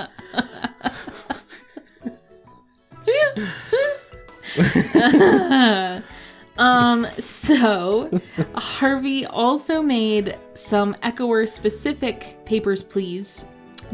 Um, 6.59 7.05
so 7.19 8.21
Harvey 8.55 9.27
also 9.27 9.83
made 9.83 10.39
some 10.55 10.97
Echoer 11.03 11.47
specific 11.47 12.39
papers, 12.47 12.83
please 12.83 13.47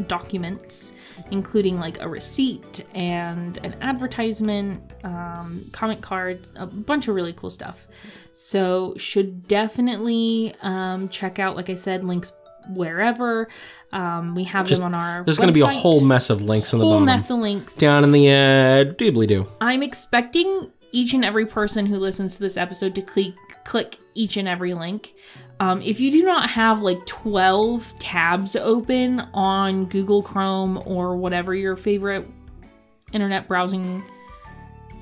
documents, 0.07 0.97
including 1.31 1.77
like 1.77 2.01
a 2.01 2.07
receipt 2.07 2.83
and 2.95 3.57
an 3.63 3.75
advertisement, 3.81 4.81
um, 5.03 5.69
comment 5.71 6.01
cards, 6.01 6.51
a 6.55 6.65
bunch 6.65 7.07
of 7.07 7.15
really 7.15 7.33
cool 7.33 7.49
stuff. 7.49 7.87
So, 8.33 8.95
should 8.97 9.47
definitely 9.47 10.55
um, 10.61 11.09
check 11.09 11.37
out, 11.37 11.55
like 11.55 11.69
I 11.69 11.75
said, 11.75 12.03
links 12.03 12.35
wherever. 12.69 13.47
Um, 13.91 14.35
we 14.35 14.45
have 14.45 14.67
them 14.67 14.83
on 14.83 14.95
our 14.95 15.23
There's 15.23 15.37
going 15.37 15.53
to 15.53 15.53
be 15.53 15.61
a 15.61 15.67
whole 15.67 16.01
mess 16.01 16.29
of 16.29 16.41
links 16.41 16.73
in 16.73 16.79
the 16.79 16.85
whole 16.85 16.95
bottom. 16.95 17.05
mess 17.05 17.29
of 17.29 17.39
links. 17.39 17.75
Down 17.75 18.03
in 18.03 18.11
the 18.11 18.29
uh, 18.29 18.93
doobly 18.93 19.27
doo. 19.27 19.47
I'm 19.61 19.83
expecting 19.83 20.71
each 20.91 21.13
and 21.13 21.25
every 21.25 21.45
person 21.45 21.85
who 21.85 21.97
listens 21.97 22.37
to 22.37 22.43
this 22.43 22.57
episode 22.57 22.95
to 22.95 23.01
click 23.01 23.33
click 23.63 23.97
each 24.13 24.37
and 24.37 24.47
every 24.47 24.73
link. 24.73 25.13
Um, 25.59 25.81
if 25.81 25.99
you 25.99 26.11
do 26.11 26.23
not 26.23 26.49
have 26.49 26.81
like 26.81 27.05
12 27.05 27.97
tabs 27.99 28.55
open 28.55 29.21
on 29.33 29.85
Google 29.85 30.21
Chrome 30.21 30.81
or 30.85 31.15
whatever 31.15 31.55
your 31.55 31.75
favorite 31.75 32.27
internet 33.13 33.47
browsing, 33.47 34.03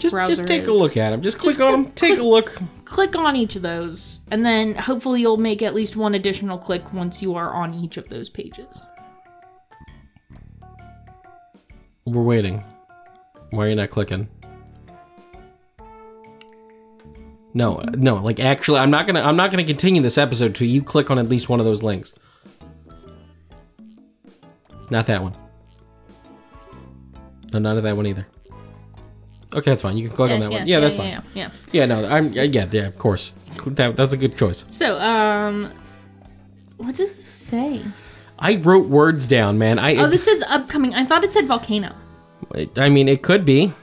Just, 0.01 0.13
browser 0.15 0.31
just 0.35 0.47
take 0.47 0.67
a 0.67 0.71
look 0.71 0.97
at 0.97 1.11
them. 1.11 1.21
Just 1.21 1.37
click 1.39 1.57
Just 1.57 1.61
on 1.61 1.83
click- 1.83 1.85
them. 1.85 1.93
Take 1.95 2.19
a 2.19 2.23
look. 2.23 2.49
click 2.85 3.15
on 3.15 3.35
each 3.35 3.55
of 3.55 3.61
those, 3.61 4.21
and 4.31 4.43
then 4.45 4.75
hopefully 4.75 5.21
you'll 5.21 5.37
make 5.37 5.61
at 5.61 5.73
least 5.73 5.95
one 5.95 6.15
additional 6.15 6.57
click 6.57 6.91
once 6.93 7.21
you 7.21 7.35
are 7.35 7.53
on 7.53 7.73
each 7.75 7.97
of 7.97 8.09
those 8.09 8.29
pages. 8.29 8.85
We're 12.05 12.23
waiting. 12.23 12.63
Why 13.51 13.65
are 13.65 13.69
you 13.69 13.75
not 13.75 13.89
clicking? 13.89 14.27
No, 17.53 17.81
no. 17.95 18.15
Like 18.15 18.39
actually, 18.39 18.79
I'm 18.79 18.91
not 18.91 19.05
gonna. 19.07 19.21
I'm 19.21 19.35
not 19.35 19.51
gonna 19.51 19.63
continue 19.63 20.01
this 20.01 20.17
episode 20.17 20.55
till 20.55 20.67
you 20.67 20.81
click 20.81 21.11
on 21.11 21.19
at 21.19 21.27
least 21.27 21.49
one 21.49 21.59
of 21.59 21.65
those 21.65 21.83
links. 21.83 22.15
Not 24.89 25.05
that 25.05 25.21
one. 25.21 25.35
No, 27.53 27.59
not 27.59 27.81
that 27.83 27.95
one 27.97 28.07
either. 28.07 28.25
Okay, 29.53 29.71
that's 29.71 29.81
fine. 29.81 29.97
You 29.97 30.07
can 30.07 30.15
click 30.15 30.31
on 30.31 30.39
that 30.39 30.51
one. 30.51 30.67
Yeah, 30.67 30.79
that's 30.79 30.97
fine. 30.97 31.09
yeah, 31.09 31.21
yeah. 31.33 31.49
Yeah, 31.71 31.85
no, 31.85 32.07
I'm. 32.07 32.25
Yeah, 32.27 32.43
yeah, 32.43 32.67
yeah 32.71 32.87
of 32.87 32.97
course. 32.97 33.33
That, 33.65 33.95
that's 33.97 34.13
a 34.13 34.17
good 34.17 34.37
choice. 34.37 34.65
So, 34.69 34.97
um, 34.99 35.71
what 36.77 36.95
does 36.95 37.15
this 37.15 37.25
say? 37.25 37.81
I 38.39 38.55
wrote 38.55 38.87
words 38.87 39.27
down, 39.27 39.57
man. 39.57 39.77
I. 39.77 39.95
Oh, 39.95 40.07
this 40.07 40.27
is 40.27 40.43
upcoming. 40.43 40.95
I 40.95 41.05
thought 41.05 41.23
it 41.23 41.33
said 41.33 41.47
volcano. 41.47 41.93
I 42.77 42.89
mean, 42.89 43.07
it 43.07 43.21
could 43.21 43.45
be 43.45 43.73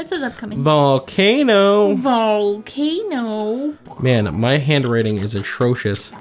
it 0.00 0.08
says 0.08 0.22
upcoming. 0.22 0.62
volcano. 0.62 1.94
Volcano. 1.94 3.74
Man, 4.02 4.38
my 4.38 4.58
handwriting 4.58 5.18
is 5.18 5.34
atrocious. 5.34 6.12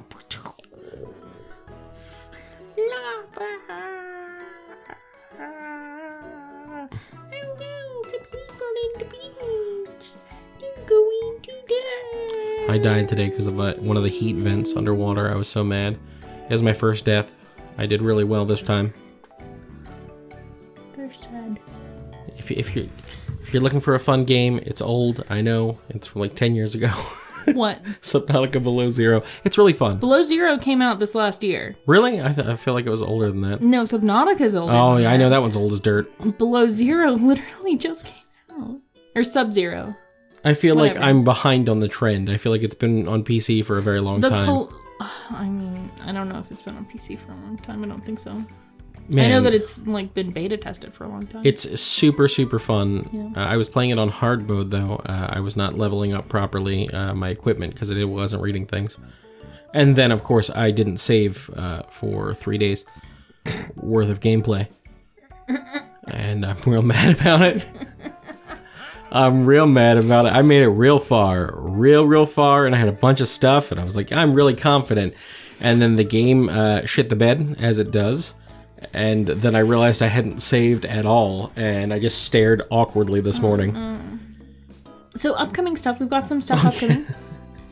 I 12.73 12.79
died 12.79 13.07
today 13.07 13.29
because 13.29 13.45
of 13.45 13.59
uh, 13.59 13.75
one 13.75 13.97
of 13.97 14.03
the 14.03 14.09
heat 14.09 14.37
vents 14.37 14.75
underwater. 14.75 15.29
I 15.29 15.35
was 15.35 15.47
so 15.47 15.63
mad. 15.63 15.93
It 16.23 16.49
was 16.49 16.63
my 16.63 16.73
first 16.73 17.05
death. 17.05 17.45
I 17.77 17.85
did 17.85 18.01
really 18.01 18.23
well 18.23 18.45
this 18.45 18.63
time. 18.63 18.91
They're 20.95 21.13
sad. 21.13 21.59
If, 22.35 22.49
if 22.49 22.75
you're 22.75 22.85
if 22.85 23.53
you're 23.53 23.61
looking 23.61 23.79
for 23.79 23.93
a 23.93 23.99
fun 23.99 24.23
game, 24.23 24.57
it's 24.63 24.81
old. 24.81 25.23
I 25.29 25.41
know 25.41 25.77
it's 25.89 26.07
from 26.07 26.21
like 26.21 26.33
ten 26.33 26.55
years 26.55 26.73
ago. 26.73 26.87
what? 27.53 27.83
Subnautica 28.01 28.63
Below 28.63 28.89
Zero. 28.89 29.21
It's 29.43 29.59
really 29.59 29.73
fun. 29.73 29.99
Below 29.99 30.23
Zero 30.23 30.57
came 30.57 30.81
out 30.81 30.97
this 30.97 31.13
last 31.13 31.43
year. 31.43 31.75
Really? 31.85 32.23
I, 32.23 32.33
th- 32.33 32.47
I 32.47 32.55
feel 32.55 32.73
like 32.73 32.87
it 32.87 32.89
was 32.89 33.03
older 33.03 33.27
than 33.29 33.41
that. 33.41 33.61
No, 33.61 33.83
Subnautica's 33.83 34.55
older. 34.55 34.73
Oh, 34.73 34.97
yeah, 34.97 35.11
I 35.11 35.17
know 35.17 35.29
that 35.29 35.41
one's 35.43 35.55
old 35.55 35.73
as 35.73 35.79
dirt. 35.79 36.07
Below 36.39 36.65
Zero 36.65 37.11
literally 37.11 37.77
just 37.77 38.07
came 38.07 38.63
out. 38.63 38.79
Or 39.15 39.23
Sub 39.23 39.53
Zero. 39.53 39.95
I 40.45 40.53
feel 40.53 40.75
like 40.75 40.97
I'm 40.97 41.23
behind 41.23 41.69
on 41.69 41.79
the 41.79 41.87
trend. 41.87 42.29
I 42.29 42.37
feel 42.37 42.51
like 42.51 42.63
it's 42.63 42.75
been 42.75 43.07
on 43.07 43.23
PC 43.23 43.63
for 43.65 43.77
a 43.77 43.81
very 43.81 43.99
long 44.01 44.19
That's 44.19 44.39
time. 44.39 44.47
whole. 44.47 44.73
I 45.29 45.45
mean, 45.45 45.91
I 46.03 46.11
don't 46.11 46.29
know 46.29 46.39
if 46.39 46.51
it's 46.51 46.61
been 46.61 46.75
on 46.75 46.85
PC 46.85 47.17
for 47.17 47.31
a 47.31 47.35
long 47.35 47.57
time. 47.57 47.83
I 47.83 47.87
don't 47.87 48.03
think 48.03 48.19
so. 48.19 48.43
Man, 49.09 49.25
I 49.25 49.33
know 49.33 49.41
that 49.41 49.53
it's 49.53 49.85
like 49.85 50.13
been 50.13 50.31
beta 50.31 50.55
tested 50.55 50.93
for 50.93 51.03
a 51.03 51.09
long 51.09 51.27
time. 51.27 51.41
It's 51.43 51.79
super 51.79 52.27
super 52.29 52.57
fun. 52.57 53.05
Yeah. 53.11 53.41
Uh, 53.41 53.47
I 53.47 53.57
was 53.57 53.67
playing 53.67 53.89
it 53.89 53.97
on 53.97 54.07
hard 54.07 54.47
mode 54.47 54.71
though. 54.71 54.95
Uh, 55.05 55.27
I 55.29 55.41
was 55.41 55.57
not 55.57 55.77
leveling 55.77 56.13
up 56.13 56.29
properly 56.29 56.89
uh, 56.89 57.13
my 57.13 57.29
equipment 57.29 57.73
because 57.73 57.91
it 57.91 58.03
wasn't 58.05 58.41
reading 58.41 58.65
things. 58.65 58.97
And 59.73 59.95
then 59.95 60.11
of 60.11 60.23
course 60.23 60.49
I 60.49 60.71
didn't 60.71 60.97
save 60.97 61.49
uh, 61.57 61.83
for 61.89 62.33
three 62.33 62.57
days 62.57 62.85
worth 63.75 64.09
of 64.09 64.21
gameplay, 64.21 64.67
and 66.13 66.45
I'm 66.45 66.57
real 66.65 66.81
mad 66.93 67.19
about 67.19 67.41
it. 67.41 67.69
I'm 69.13 69.45
real 69.45 69.67
mad 69.67 69.97
about 69.97 70.25
it. 70.25 70.33
I 70.33 70.41
made 70.41 70.63
it 70.63 70.69
real 70.69 70.99
far, 70.99 71.53
real 71.55 72.05
real 72.05 72.25
far, 72.25 72.65
and 72.65 72.75
I 72.75 72.77
had 72.79 72.87
a 72.87 72.93
bunch 72.93 73.21
of 73.21 73.27
stuff, 73.27 73.71
and 73.71 73.79
I 73.79 73.83
was 73.83 73.95
like, 73.95 74.11
I'm 74.11 74.33
really 74.33 74.55
confident. 74.55 75.13
And 75.61 75.81
then 75.81 75.95
the 75.95 76.03
game 76.03 76.49
uh, 76.49 76.85
shit 76.85 77.09
the 77.09 77.15
bed 77.15 77.57
as 77.59 77.79
it 77.79 77.91
does 77.91 78.35
and 78.93 79.27
then 79.27 79.55
I 79.55 79.59
realized 79.59 80.01
I 80.01 80.07
hadn't 80.07 80.39
saved 80.39 80.85
at 80.85 81.05
all, 81.05 81.51
and 81.55 81.93
I 81.93 81.99
just 81.99 82.25
stared 82.25 82.63
awkwardly 82.69 83.21
this 83.21 83.39
morning. 83.39 84.19
so 85.15 85.35
upcoming 85.35 85.75
stuff. 85.75 85.99
We've 85.99 86.09
got 86.09 86.27
some 86.27 86.41
stuff 86.41 86.65
upcoming. 86.65 87.05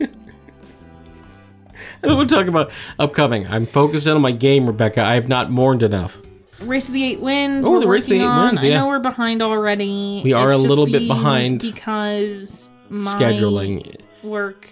I 2.04 2.08
don't 2.08 2.16
want 2.16 2.30
to 2.30 2.34
talk 2.34 2.46
about 2.46 2.72
upcoming. 2.98 3.46
I'm 3.46 3.66
focused 3.66 4.08
on 4.08 4.20
my 4.20 4.32
game, 4.32 4.66
Rebecca. 4.66 5.02
I 5.02 5.14
have 5.14 5.28
not 5.28 5.50
mourned 5.50 5.82
enough. 5.82 6.18
Race 6.62 6.88
of 6.88 6.94
the 6.94 7.04
Eight 7.04 7.20
Winds. 7.20 7.66
Oh, 7.66 7.80
the 7.80 7.86
Race 7.88 8.04
of 8.04 8.10
the 8.10 8.16
Eight 8.16 8.22
on. 8.24 8.48
Wins, 8.50 8.64
I 8.64 8.68
know 8.70 8.88
we're 8.88 8.98
behind 8.98 9.42
already. 9.42 10.22
We 10.24 10.32
are 10.32 10.50
It's 10.50 10.64
a 10.64 10.68
little 10.68 10.86
bit 10.86 11.06
behind. 11.08 11.60
because 11.60 12.70
my 12.88 12.98
Scheduling. 13.00 13.96
work. 14.22 14.68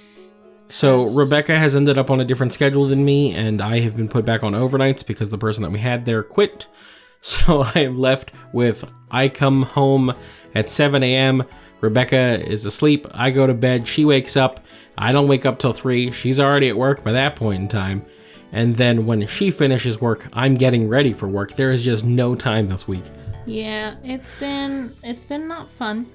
So 0.69 1.03
Yes. 1.03 1.17
Rebecca 1.17 1.59
has 1.59 1.75
ended 1.77 1.99
up 1.99 2.11
on 2.11 2.21
a 2.21 2.25
different 2.25 2.53
schedule 2.53 2.87
than 2.87 3.05
me, 3.05 3.33
and 3.35 3.61
I 3.61 3.81
have 3.81 3.97
been 3.97 4.09
put 4.09 4.25
back 4.25 4.43
on 4.45 4.53
overnights 4.53 5.05
because 5.07 5.31
the 5.31 5.39
person 5.39 5.63
that 5.65 5.71
we 5.71 5.79
had 5.81 6.05
there 6.07 6.23
quit. 6.23 6.69
So 7.23 7.65
I 7.75 7.81
am 7.81 7.99
left 7.99 8.33
with 8.55 8.91
I 9.11 9.29
come 9.29 9.65
home 9.65 10.15
at 10.55 10.71
7 10.71 11.03
a.m. 11.03 11.43
Rebecca 11.83 12.41
is 12.43 12.65
asleep. 12.65 13.07
I 13.13 13.31
go 13.31 13.47
to 13.47 13.53
bed. 13.53 13.87
She 13.87 14.07
wakes 14.07 14.39
up. 14.39 14.61
I 14.97 15.13
don't 15.13 15.29
wake 15.29 15.45
up 15.45 15.59
till 15.59 15.75
3. 15.75 16.13
She's 16.13 16.41
already 16.41 16.71
at 16.71 16.79
work 16.79 17.05
by 17.05 17.13
that 17.13 17.37
point 17.37 17.61
in 17.61 17.69
time. 17.69 18.07
And 18.53 18.75
then 18.77 19.07
when 19.07 19.27
she 19.27 19.51
finishes 19.51 20.01
work, 20.01 20.27
I'm 20.33 20.55
getting 20.55 20.89
ready 20.89 21.13
for 21.13 21.29
work. 21.29 21.53
There 21.53 21.71
is 21.71 21.85
just 21.85 22.05
no 22.05 22.35
time 22.35 22.67
this 22.67 22.89
week. 22.89 23.05
Yeah, 23.47 23.95
it's 24.05 24.39
been 24.39 24.95
it's 25.03 25.25
been 25.25 25.49
not 25.49 25.71
fun, 25.71 26.07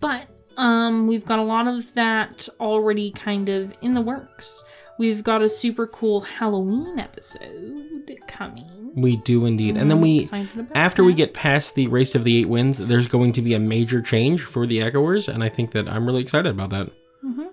but 0.00 0.26
um, 0.56 1.06
we've 1.06 1.24
got 1.24 1.38
a 1.38 1.42
lot 1.42 1.66
of 1.66 1.94
that 1.94 2.48
already 2.60 3.10
kind 3.10 3.48
of 3.48 3.74
in 3.82 3.92
the 3.92 4.00
works. 4.00 4.64
We've 4.98 5.22
got 5.22 5.42
a 5.42 5.48
super 5.48 5.86
cool 5.86 6.22
Halloween 6.22 6.98
episode 6.98 8.18
coming. 8.26 8.92
We 8.94 9.16
do 9.18 9.44
indeed. 9.44 9.76
And 9.76 9.90
then 9.90 10.00
we, 10.00 10.26
after 10.74 11.04
we 11.04 11.12
get 11.12 11.34
past 11.34 11.74
the 11.74 11.86
race 11.88 12.14
of 12.14 12.24
the 12.24 12.38
eight 12.38 12.48
winds, 12.48 12.78
there's 12.78 13.06
going 13.06 13.32
to 13.32 13.42
be 13.42 13.52
a 13.52 13.58
major 13.58 14.00
change 14.00 14.40
for 14.42 14.66
the 14.66 14.80
Echoers, 14.80 15.28
and 15.28 15.44
I 15.44 15.50
think 15.50 15.72
that 15.72 15.86
I'm 15.86 16.06
really 16.06 16.22
excited 16.22 16.48
about 16.48 16.70
that. 16.70 16.88
Mhm. 17.22 17.48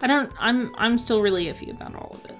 I 0.00 0.06
don't. 0.06 0.30
I'm 0.38 0.72
I'm 0.78 0.98
still 0.98 1.20
really 1.20 1.46
iffy 1.46 1.70
about 1.74 1.96
all 1.96 2.12
of 2.22 2.30
it. 2.30 2.36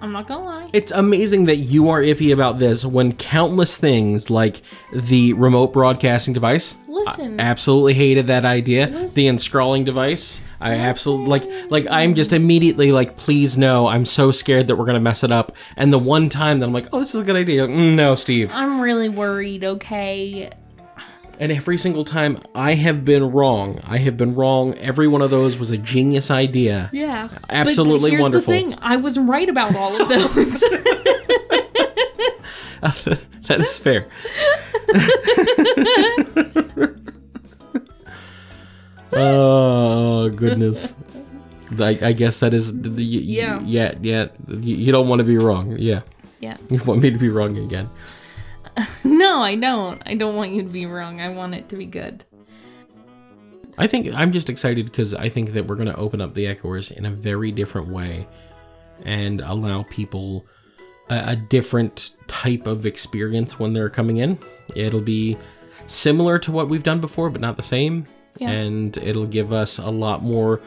I'm 0.00 0.12
not 0.12 0.26
gonna 0.26 0.44
lie. 0.44 0.70
It's 0.72 0.92
amazing 0.92 1.46
that 1.46 1.56
you 1.56 1.88
are 1.88 2.00
iffy 2.00 2.32
about 2.32 2.58
this 2.58 2.84
when 2.84 3.12
countless 3.12 3.76
things 3.76 4.30
like 4.30 4.60
the 4.92 5.32
remote 5.34 5.72
broadcasting 5.72 6.34
device. 6.34 6.78
Listen, 6.88 7.40
Absolutely 7.40 7.94
hated 7.94 8.26
that 8.28 8.44
idea. 8.44 8.86
Listen. 8.86 9.14
The 9.16 9.28
inscrawling 9.28 9.84
device. 9.84 10.42
I 10.60 10.74
absolutely 10.74 11.26
like 11.26 11.70
like 11.70 11.86
I'm 11.90 12.14
just 12.14 12.32
immediately 12.32 12.92
like 12.92 13.16
please 13.16 13.58
no, 13.58 13.86
I'm 13.86 14.04
so 14.04 14.30
scared 14.30 14.68
that 14.68 14.76
we're 14.76 14.86
to 14.86 15.00
mess 15.00 15.24
it 15.24 15.32
up. 15.32 15.52
And 15.76 15.92
the 15.92 15.98
one 15.98 16.28
time 16.28 16.58
that 16.60 16.66
I'm 16.66 16.72
like, 16.72 16.86
"Oh, 16.92 17.00
this 17.00 17.14
is 17.14 17.20
a 17.20 17.24
good 17.24 17.36
idea." 17.36 17.66
Mm, 17.66 17.94
no, 17.94 18.14
Steve. 18.14 18.52
I'm 18.54 18.80
really 18.80 19.08
worried. 19.08 19.64
Okay, 19.64 20.50
And 21.40 21.50
every 21.50 21.78
single 21.78 22.04
time 22.04 22.38
I 22.54 22.74
have 22.74 23.04
been 23.04 23.32
wrong. 23.32 23.80
I 23.88 23.98
have 23.98 24.16
been 24.16 24.34
wrong. 24.34 24.74
Every 24.78 25.08
one 25.08 25.22
of 25.22 25.30
those 25.30 25.58
was 25.58 25.72
a 25.72 25.78
genius 25.78 26.30
idea. 26.30 26.90
yeah, 26.92 27.28
Absolutely 27.50 28.00
but 28.02 28.10
here's 28.10 28.22
wonderful. 28.22 28.52
The 28.52 28.60
thing, 28.60 28.74
I 28.80 28.96
was 28.96 29.18
right 29.18 29.48
about 29.48 29.74
all 29.74 30.00
of 30.00 30.08
those. 30.08 30.60
that 33.48 33.60
is 33.60 33.78
fair. 33.78 34.06
oh 39.12 40.28
goodness. 40.30 40.94
I, 41.78 41.98
I 42.02 42.12
guess 42.12 42.40
that 42.40 42.54
is 42.54 42.82
the, 42.82 42.90
Yeah. 43.02 43.60
yeah 43.64 43.94
yeah 44.00 44.26
you 44.48 44.92
don't 44.92 45.08
want 45.08 45.20
to 45.20 45.24
be 45.24 45.38
wrong 45.38 45.76
yeah 45.76 46.02
yeah. 46.38 46.56
you 46.70 46.80
want 46.84 47.02
me 47.02 47.10
to 47.10 47.18
be 47.18 47.28
wrong 47.28 47.58
again 47.58 47.88
No, 49.04 49.40
I 49.40 49.54
don't. 49.54 50.02
I 50.06 50.14
don't 50.14 50.34
want 50.34 50.50
you 50.50 50.62
to 50.62 50.68
be 50.68 50.86
wrong. 50.86 51.20
I 51.20 51.28
want 51.28 51.54
it 51.54 51.68
to 51.68 51.76
be 51.76 51.86
good. 51.86 52.24
I 53.76 53.86
think 53.86 54.12
I'm 54.12 54.32
just 54.32 54.50
excited 54.50 54.86
because 54.86 55.14
I 55.14 55.28
think 55.28 55.50
that 55.52 55.66
we're 55.66 55.76
going 55.76 55.88
to 55.88 55.96
open 55.96 56.20
up 56.20 56.34
the 56.34 56.46
Echoers 56.46 56.90
in 56.90 57.06
a 57.06 57.10
very 57.10 57.52
different 57.52 57.88
way 57.88 58.26
and 59.04 59.40
allow 59.40 59.82
people 59.84 60.46
a, 61.10 61.24
a 61.28 61.36
different 61.36 62.16
type 62.26 62.66
of 62.66 62.86
experience 62.86 63.58
when 63.58 63.72
they're 63.72 63.88
coming 63.88 64.18
in. 64.18 64.38
It'll 64.76 65.00
be 65.00 65.36
similar 65.86 66.38
to 66.40 66.52
what 66.52 66.68
we've 66.68 66.82
done 66.82 67.00
before, 67.00 67.30
but 67.30 67.40
not 67.40 67.56
the 67.56 67.62
same. 67.62 68.06
Yeah. 68.38 68.50
And 68.50 68.96
it'll 68.98 69.26
give 69.26 69.52
us 69.52 69.78
a 69.78 69.90
lot 69.90 70.22
more 70.22 70.60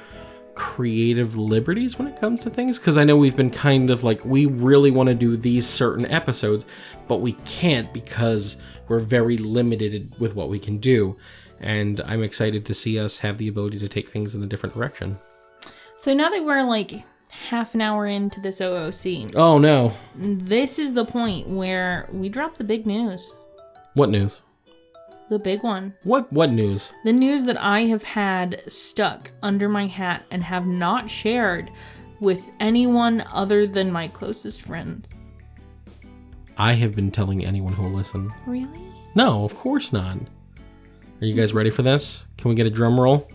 creative 0.57 1.37
liberties 1.37 1.99
when 1.99 2.07
it 2.07 2.19
comes 2.19 2.39
to 2.39 2.49
things 2.49 2.79
because 2.79 2.97
I 2.97 3.03
know 3.03 3.15
we've 3.15 3.35
been 3.37 3.51
kind 3.51 3.91
of 3.91 4.03
like 4.03 4.25
we 4.25 4.47
really 4.47 4.89
want 4.89 5.07
to 5.07 5.13
do 5.13 5.37
these 5.37 5.67
certain 5.69 6.05
episodes, 6.07 6.65
but 7.07 7.17
we 7.17 7.33
can't 7.45 7.93
because 7.93 8.59
we're 8.87 8.97
very 8.97 9.37
limited 9.37 10.15
with 10.19 10.35
what 10.35 10.49
we 10.49 10.57
can 10.57 10.79
do. 10.79 11.15
And 11.59 12.01
I'm 12.01 12.23
excited 12.23 12.65
to 12.65 12.73
see 12.73 12.99
us 12.99 13.19
have 13.19 13.37
the 13.37 13.47
ability 13.47 13.77
to 13.79 13.87
take 13.87 14.07
things 14.09 14.33
in 14.33 14.41
a 14.41 14.47
different 14.47 14.73
direction. 14.73 15.19
So 15.95 16.15
now 16.15 16.29
that 16.29 16.43
we're 16.43 16.63
like 16.63 16.91
half 17.29 17.75
an 17.75 17.81
hour 17.81 18.07
into 18.07 18.41
this 18.41 18.59
OOC, 18.59 19.35
Oh 19.35 19.59
no. 19.59 19.93
this 20.15 20.79
is 20.79 20.95
the 20.95 21.05
point 21.05 21.47
where 21.47 22.07
we 22.11 22.29
drop 22.29 22.55
the 22.55 22.63
big 22.63 22.87
news. 22.87 23.35
What 23.93 24.09
news? 24.09 24.41
The 25.29 25.39
big 25.39 25.61
one. 25.63 25.93
What 26.03 26.31
what 26.31 26.51
news? 26.51 26.93
The 27.03 27.11
news 27.11 27.45
that 27.45 27.61
I 27.61 27.81
have 27.81 28.03
had 28.03 28.61
stuck 28.71 29.29
under 29.43 29.67
my 29.67 29.85
hat 29.85 30.23
and 30.31 30.41
have 30.41 30.65
not 30.65 31.09
shared 31.09 31.69
with 32.19 32.55
anyone 32.59 33.23
other 33.33 33.67
than 33.67 33.91
my 33.91 34.07
closest 34.07 34.61
friends. 34.61 35.09
I 36.57 36.73
have 36.73 36.95
been 36.95 37.11
telling 37.11 37.45
anyone 37.45 37.73
who 37.73 37.83
will 37.83 37.91
listen. 37.91 38.33
Really? 38.45 38.81
No, 39.15 39.43
of 39.43 39.55
course 39.57 39.91
not. 39.91 40.17
Are 41.19 41.25
you 41.25 41.33
guys 41.33 41.53
ready 41.53 41.69
for 41.69 41.81
this? 41.81 42.27
Can 42.37 42.49
we 42.49 42.55
get 42.55 42.65
a 42.65 42.69
drum 42.69 42.99
roll? 42.99 43.27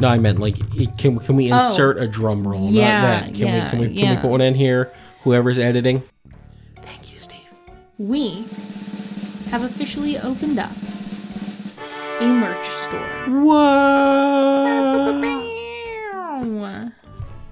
No, 0.00 0.08
I 0.08 0.18
meant 0.18 0.40
like 0.40 0.56
can 0.98 1.18
can 1.18 1.36
we 1.36 1.52
oh. 1.52 1.56
insert 1.56 1.98
a 1.98 2.08
drum 2.08 2.46
roll? 2.46 2.64
Oh. 2.64 2.70
Yeah, 2.70 3.00
not 3.00 3.24
that. 3.24 3.34
Can 3.34 3.46
yeah, 3.46 3.64
we 3.64 3.70
can 3.70 3.78
we 3.78 3.94
can 3.94 4.16
we 4.16 4.20
put 4.20 4.30
one 4.30 4.40
in 4.40 4.54
here? 4.54 4.92
Whoever's 5.22 5.58
editing. 5.58 6.02
Thank 7.96 8.10
you, 8.10 8.44
Steve. 8.44 9.44
We 9.46 9.50
have 9.50 9.62
officially 9.62 10.18
opened 10.18 10.58
up 10.58 10.70
a 12.20 12.26
merch 12.26 12.66
store. 12.66 13.00
Whoa! 13.28 14.84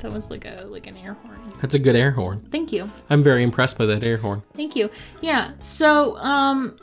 That 0.02 0.12
was 0.12 0.30
like 0.32 0.44
a 0.44 0.64
like 0.68 0.88
an 0.88 0.96
air 0.96 1.14
horn. 1.14 1.38
That's 1.60 1.76
a 1.76 1.78
good 1.78 1.94
air 1.94 2.10
horn. 2.10 2.40
Thank 2.40 2.72
you. 2.72 2.90
I'm 3.08 3.22
very 3.22 3.44
impressed 3.44 3.78
by 3.78 3.86
that 3.86 4.04
air 4.04 4.16
horn. 4.16 4.42
Thank 4.54 4.74
you. 4.74 4.90
Yeah. 5.20 5.52
So, 5.60 6.16
um 6.16 6.76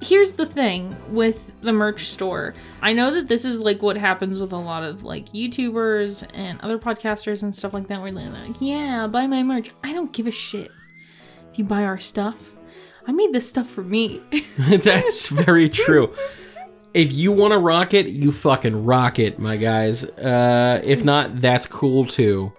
here's 0.00 0.34
the 0.34 0.46
thing 0.46 0.96
with 1.12 1.50
the 1.62 1.72
merch 1.72 2.04
store. 2.08 2.54
I 2.82 2.92
know 2.92 3.10
that 3.12 3.26
this 3.26 3.44
is 3.44 3.62
like 3.62 3.82
what 3.82 3.96
happens 3.96 4.38
with 4.38 4.52
a 4.52 4.58
lot 4.58 4.84
of 4.84 5.02
like 5.02 5.26
YouTubers 5.26 6.28
and 6.34 6.60
other 6.60 6.78
podcasters 6.78 7.42
and 7.42 7.54
stuff 7.54 7.74
like 7.74 7.88
that 7.88 8.00
where 8.00 8.12
they're 8.12 8.30
like, 8.30 8.56
"Yeah, 8.60 9.08
buy 9.08 9.26
my 9.26 9.42
merch." 9.42 9.72
I 9.82 9.92
don't 9.92 10.12
give 10.12 10.26
a 10.26 10.32
shit 10.32 10.70
if 11.54 11.58
you 11.60 11.64
buy 11.64 11.84
our 11.84 11.98
stuff. 11.98 12.52
I 13.06 13.12
made 13.12 13.32
this 13.32 13.48
stuff 13.48 13.68
for 13.68 13.84
me. 13.84 14.20
That's 14.32 15.28
very 15.28 15.68
true. 15.68 16.12
If 16.94 17.12
you 17.12 17.30
want 17.30 17.52
to 17.52 17.60
rock 17.60 17.94
it, 17.94 18.06
you 18.06 18.32
fucking 18.32 18.84
rock 18.84 19.20
it, 19.20 19.38
my 19.38 19.56
guys. 19.56 20.04
Uh, 20.04 20.80
if 20.84 21.04
not, 21.04 21.40
that's 21.40 21.66
cool 21.66 22.04
too. 22.04 22.52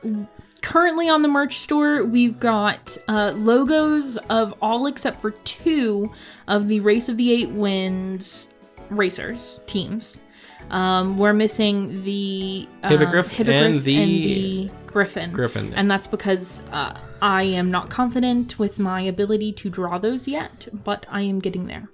Currently 0.61 1.07
on 1.07 1.21
the 1.21 1.29
merch 1.29 1.57
store, 1.59 2.03
we've 2.03 2.37
got 2.37 2.97
uh, 3.07 3.31
logos 3.35 4.17
of 4.29 4.53
all 4.61 4.87
except 4.87 5.21
for 5.21 5.31
two 5.31 6.11
of 6.49 6.67
the 6.67 6.81
Race 6.81 7.07
of 7.07 7.15
the 7.15 7.31
Eight 7.31 7.49
Winds 7.49 8.53
racers 8.89 9.61
teams. 9.67 10.21
Um, 10.69 11.17
we're 11.17 11.33
missing 11.33 12.03
the 12.03 12.67
um, 12.83 12.91
Hippogriff 12.91 13.31
hippogriff 13.31 13.63
and 13.65 13.83
the- 13.83 14.69
griffin. 14.85 15.31
Griffin. 15.33 15.73
And 15.75 15.91
that's 15.91 16.07
because 16.07 16.63
uh, 16.71 16.97
I 17.25 17.43
am 17.43 17.71
not 17.71 17.89
confident 17.89 18.59
with 18.59 18.77
my 18.77 19.01
ability 19.01 19.51
to 19.53 19.69
draw 19.69 19.97
those 19.97 20.27
yet, 20.27 20.67
but 20.83 21.07
I 21.09 21.21
am 21.21 21.39
getting 21.39 21.65
there. 21.65 21.89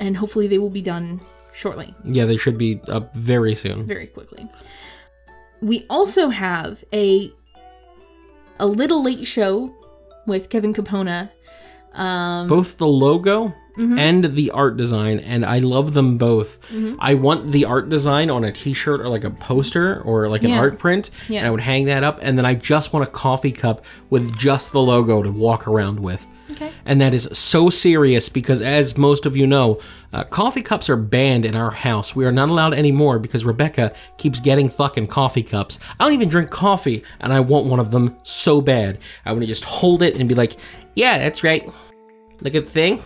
And 0.00 0.16
hopefully 0.16 0.48
they 0.48 0.58
will 0.58 0.70
be 0.70 0.82
done 0.82 1.20
shortly, 1.52 1.94
Yeah, 2.04 2.24
they 2.26 2.36
should 2.36 2.58
be 2.58 2.80
up 2.88 3.14
very 3.14 3.54
soon. 3.54 3.86
very 3.86 4.08
quickly. 4.08 4.48
We 5.62 5.86
also 5.88 6.28
have 6.30 6.84
a 6.92 7.32
a 8.58 8.66
little 8.66 9.02
late 9.04 9.26
show 9.26 9.74
with 10.26 10.48
Kevin 10.50 10.72
Capona. 10.74 11.30
Um, 11.92 12.48
Both 12.48 12.78
the 12.78 12.86
logo 12.88 13.54
Mm-hmm. 13.76 13.98
and 13.98 14.24
the 14.24 14.50
art 14.52 14.76
design, 14.78 15.18
and 15.20 15.44
I 15.44 15.58
love 15.58 15.92
them 15.92 16.16
both. 16.16 16.58
I 16.98 17.12
want 17.14 17.52
the 17.52 17.66
art 17.66 17.88
design 17.90 18.30
on 18.30 18.42
a 18.42 18.50
T-shirt 18.50 19.02
or 19.02 19.08
like 19.10 19.24
a 19.24 19.30
poster 19.30 20.00
or 20.02 20.28
like 20.28 20.44
an 20.44 20.50
Yeah. 20.50 20.60
art 20.60 20.78
print, 20.78 21.10
Yeah. 21.28 21.40
and 21.40 21.46
I 21.48 21.50
would 21.50 21.60
hang 21.60 21.84
that 21.86 22.02
up. 22.02 22.18
And 22.22 22.38
then 22.38 22.46
I 22.46 22.54
just 22.54 22.92
want 22.94 23.06
a 23.06 23.10
coffee 23.10 23.52
cup 23.52 23.84
with 24.08 24.34
just 24.38 24.72
the 24.72 24.80
logo 24.80 25.22
to 25.22 25.30
walk 25.30 25.68
around 25.68 26.00
with. 26.00 26.26
okay. 26.52 26.70
And 26.86 27.02
that 27.02 27.12
is 27.12 27.28
so 27.34 27.68
serious 27.68 28.30
because, 28.30 28.62
as 28.62 28.96
most 28.96 29.26
of 29.26 29.36
you 29.36 29.46
know, 29.46 29.78
uh, 30.14 30.24
coffee 30.24 30.62
cups 30.62 30.88
are 30.88 30.96
banned 30.96 31.44
in 31.44 31.54
our 31.54 31.70
house. 31.72 32.16
We 32.16 32.24
are 32.24 32.32
not 32.32 32.48
allowed 32.48 32.72
anymore 32.72 33.18
because 33.18 33.44
Rebecca 33.44 33.92
keeps 34.16 34.40
getting 34.40 34.70
fucking 34.70 35.08
coffee 35.08 35.42
cups. 35.42 35.78
I 36.00 36.04
don't 36.04 36.14
even 36.14 36.30
drink 36.30 36.48
coffee, 36.50 37.02
and 37.20 37.30
I 37.30 37.40
want 37.40 37.66
one 37.66 37.80
of 37.80 37.90
them 37.90 38.16
so 38.22 38.62
bad. 38.62 38.96
I 39.26 39.32
want 39.32 39.42
to 39.42 39.46
just 39.48 39.64
hold 39.66 40.00
it 40.00 40.18
and 40.18 40.26
be 40.30 40.34
like, 40.34 40.52
yeah, 40.94 41.18
that's 41.18 41.44
right. 41.44 41.68
Look 42.40 42.54
at 42.54 42.64
the 42.64 42.70
thing. 42.70 43.02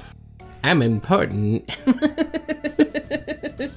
I'm 0.62 0.82
important. 0.82 1.70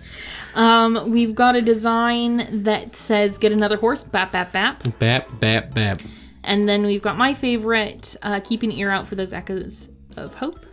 Um, 0.56 1.12
we've 1.12 1.34
got 1.34 1.56
a 1.56 1.62
design 1.62 2.64
that 2.64 2.96
says 2.96 3.38
"Get 3.38 3.52
another 3.52 3.78
horse." 3.78 4.04
Bap 4.04 4.32
bap 4.32 4.52
bap. 4.52 4.84
bap, 5.00 5.40
bap, 5.40 5.74
bap. 5.74 6.00
And 6.44 6.68
then 6.68 6.86
we've 6.86 7.02
got 7.02 7.18
my 7.18 7.34
favorite, 7.34 8.16
uh, 8.22 8.40
keep 8.44 8.64
an 8.64 8.72
ear 8.72 8.92
out 8.92 9.08
for 9.08 9.16
those 9.16 9.34
echoes 9.34 9.92
of 10.18 10.36
hope. 10.36 10.66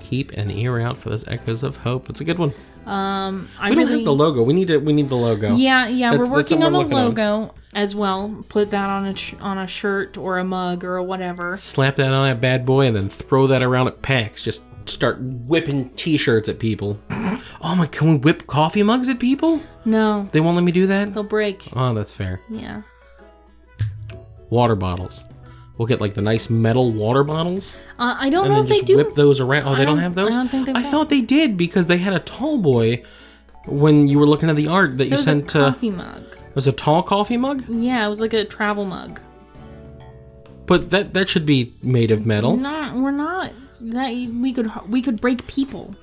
Keep 0.00 0.32
an 0.32 0.50
ear 0.50 0.78
out 0.78 0.96
for 0.96 1.10
those 1.10 1.26
echoes 1.26 1.62
of 1.62 1.78
hope. 1.78 2.08
It's 2.08 2.20
a 2.20 2.24
good 2.24 2.38
one. 2.38 2.52
Um, 2.86 3.48
I 3.58 3.70
We 3.70 3.76
don't 3.76 3.84
really, 3.86 3.96
have 3.98 4.04
the 4.04 4.14
logo. 4.14 4.42
We 4.42 4.54
need 4.54 4.68
to. 4.68 4.78
We 4.78 4.92
need 4.92 5.08
the 5.08 5.16
logo. 5.16 5.54
yeah, 5.54 5.88
yeah, 5.88 6.12
That's- 6.12 6.28
we're 6.28 6.34
working 6.36 6.62
on 6.62 6.74
a 6.74 6.80
logo 6.80 7.52
as 7.74 7.94
well. 7.96 8.44
Put 8.48 8.70
that 8.70 8.88
on 8.88 9.06
a 9.06 9.16
sh- 9.16 9.34
on 9.40 9.58
a 9.58 9.66
shirt 9.66 10.16
or 10.16 10.38
a 10.38 10.44
mug 10.44 10.84
or 10.84 11.02
whatever. 11.02 11.56
slap 11.56 11.96
that 11.96 12.12
on 12.12 12.28
that 12.28 12.40
bad 12.40 12.64
boy 12.64 12.86
and 12.86 12.94
then 12.94 13.08
throw 13.08 13.48
that 13.48 13.62
around 13.62 13.88
at 13.88 14.02
PAX. 14.02 14.40
Just 14.40 14.64
start 14.88 15.18
whipping 15.20 15.88
t-shirts 15.90 16.48
at 16.48 16.60
people. 16.60 16.96
oh 17.10 17.74
my, 17.76 17.86
can 17.86 18.08
we 18.12 18.16
whip 18.18 18.46
coffee 18.46 18.84
mugs 18.84 19.08
at 19.08 19.18
people? 19.18 19.60
No, 19.84 20.28
They 20.32 20.38
won't 20.40 20.54
let 20.54 20.62
me 20.64 20.70
do 20.72 20.86
that? 20.86 21.12
they'll 21.12 21.24
break. 21.24 21.68
Oh, 21.74 21.92
that's 21.92 22.16
fair. 22.16 22.40
Yeah. 22.48 22.82
Water 24.50 24.76
bottles. 24.76 25.24
We'll 25.78 25.86
get 25.86 26.00
like 26.00 26.14
the 26.14 26.22
nice 26.22 26.48
metal 26.48 26.90
water 26.90 27.22
bottles 27.22 27.76
Uh, 27.98 28.16
I 28.18 28.30
don't 28.30 28.46
and 28.46 28.54
know 28.54 28.62
then 28.62 28.64
if 28.64 28.68
they 28.70 28.74
just 28.76 28.86
do. 28.86 28.96
whip 28.96 29.12
those 29.14 29.40
around. 29.40 29.66
Oh, 29.68 29.74
they 29.74 29.84
don't, 29.84 29.96
don't- 29.96 30.02
have 30.02 30.14
those? 30.14 30.32
I 30.32 30.36
don't 30.36 30.48
think 30.48 30.66
they've 30.66 30.76
I 30.76 30.82
thought 30.82 31.08
they 31.10 31.20
did 31.20 31.56
because 31.56 31.86
they 31.86 31.98
had 31.98 32.14
a 32.14 32.18
tall 32.20 32.58
boy 32.58 33.02
when 33.66 34.06
you 34.08 34.18
were 34.18 34.26
looking 34.26 34.48
at 34.48 34.56
the 34.56 34.68
art 34.68 34.96
that 34.98 35.04
you 35.04 35.10
It 35.10 35.14
was 35.14 35.20
a 35.22 35.24
sent 35.24 35.48
to. 35.50 35.58
coffee 35.58 35.90
mug. 35.90 36.22
It 36.48 36.54
was 36.54 36.66
a 36.66 36.72
tall 36.72 37.02
coffee 37.02 37.36
mug? 37.36 37.64
Yeah, 37.68 38.06
it 38.06 38.08
was 38.08 38.20
like 38.20 38.32
a 38.32 38.44
travel 38.46 38.84
mug. 38.86 39.20
But 40.66 40.90
that 40.90 41.12
that 41.14 41.28
should 41.28 41.46
be 41.46 41.74
made 41.82 42.10
of 42.10 42.26
metal. 42.26 42.56
Not, 42.56 42.94
we're 42.96 43.10
not. 43.10 43.52
That 43.80 44.10
we 44.10 44.52
could 44.52 44.70
we 44.88 45.02
could 45.02 45.20
break 45.20 45.46
people. 45.46 45.94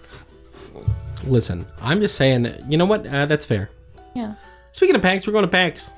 Listen, 1.25 1.65
I'm 1.81 1.99
just 1.99 2.15
saying, 2.15 2.47
you 2.67 2.77
know 2.77 2.85
what? 2.85 3.05
Uh, 3.07 3.25
that's 3.25 3.45
fair. 3.45 3.69
Yeah. 4.15 4.35
Speaking 4.71 4.95
of 4.95 5.01
PAX, 5.01 5.25
we're 5.25 5.33
going 5.33 5.43
to 5.45 5.47
PAX. 5.51 5.91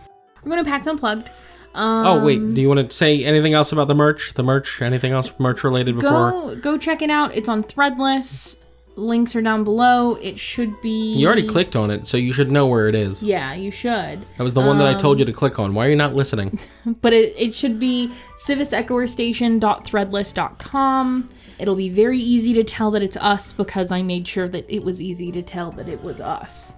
We're 0.43 0.51
going 0.51 0.63
to 0.63 0.69
PAX 0.69 0.87
Unplugged. 0.87 1.29
Um, 1.75 2.07
Oh 2.07 2.25
wait, 2.25 2.39
do 2.39 2.61
you 2.61 2.67
want 2.69 2.89
to 2.89 2.95
say 2.95 3.23
anything 3.25 3.53
else 3.53 3.71
about 3.71 3.87
the 3.87 3.95
merch? 3.95 4.33
The 4.33 4.43
merch? 4.43 4.81
Anything 4.81 5.11
else 5.11 5.37
merch 5.39 5.63
related 5.63 5.95
before? 5.95 6.31
Go 6.31 6.55
go 6.55 6.77
check 6.77 7.01
it 7.01 7.09
out. 7.09 7.35
It's 7.35 7.49
on 7.49 7.63
Threadless. 7.63 8.61
Links 8.97 9.35
are 9.35 9.41
down 9.41 9.65
below. 9.65 10.15
It 10.21 10.39
should 10.39 10.81
be. 10.81 11.15
You 11.15 11.27
already 11.27 11.45
clicked 11.45 11.75
on 11.75 11.91
it, 11.91 12.07
so 12.07 12.15
you 12.15 12.31
should 12.31 12.49
know 12.49 12.65
where 12.65 12.87
it 12.87 12.95
is. 12.95 13.21
Yeah, 13.23 13.53
you 13.53 13.69
should. 13.69 14.19
That 14.37 14.43
was 14.43 14.53
the 14.53 14.61
one 14.61 14.77
that 14.77 14.87
I 14.87 14.93
told 14.93 15.17
Um, 15.17 15.19
you 15.19 15.25
to 15.25 15.33
click 15.33 15.59
on. 15.59 15.73
Why 15.73 15.87
are 15.87 15.89
you 15.89 15.97
not 15.97 16.15
listening? 16.15 16.57
But 17.01 17.11
it, 17.11 17.35
it 17.37 17.53
should 17.53 17.77
be 17.77 18.09
sivisechoerstation.threadless.com. 18.39 21.25
It'll 21.57 21.75
be 21.75 21.89
very 21.89 22.19
easy 22.19 22.53
to 22.53 22.63
tell 22.63 22.91
that 22.91 23.01
it's 23.01 23.17
us 23.17 23.53
because 23.53 23.91
I 23.91 24.01
made 24.01 24.27
sure 24.27 24.47
that 24.49 24.65
it 24.69 24.83
was 24.83 25.01
easy 25.01 25.31
to 25.31 25.41
tell 25.41 25.71
that 25.71 25.87
it 25.87 26.03
was 26.03 26.19
us. 26.21 26.75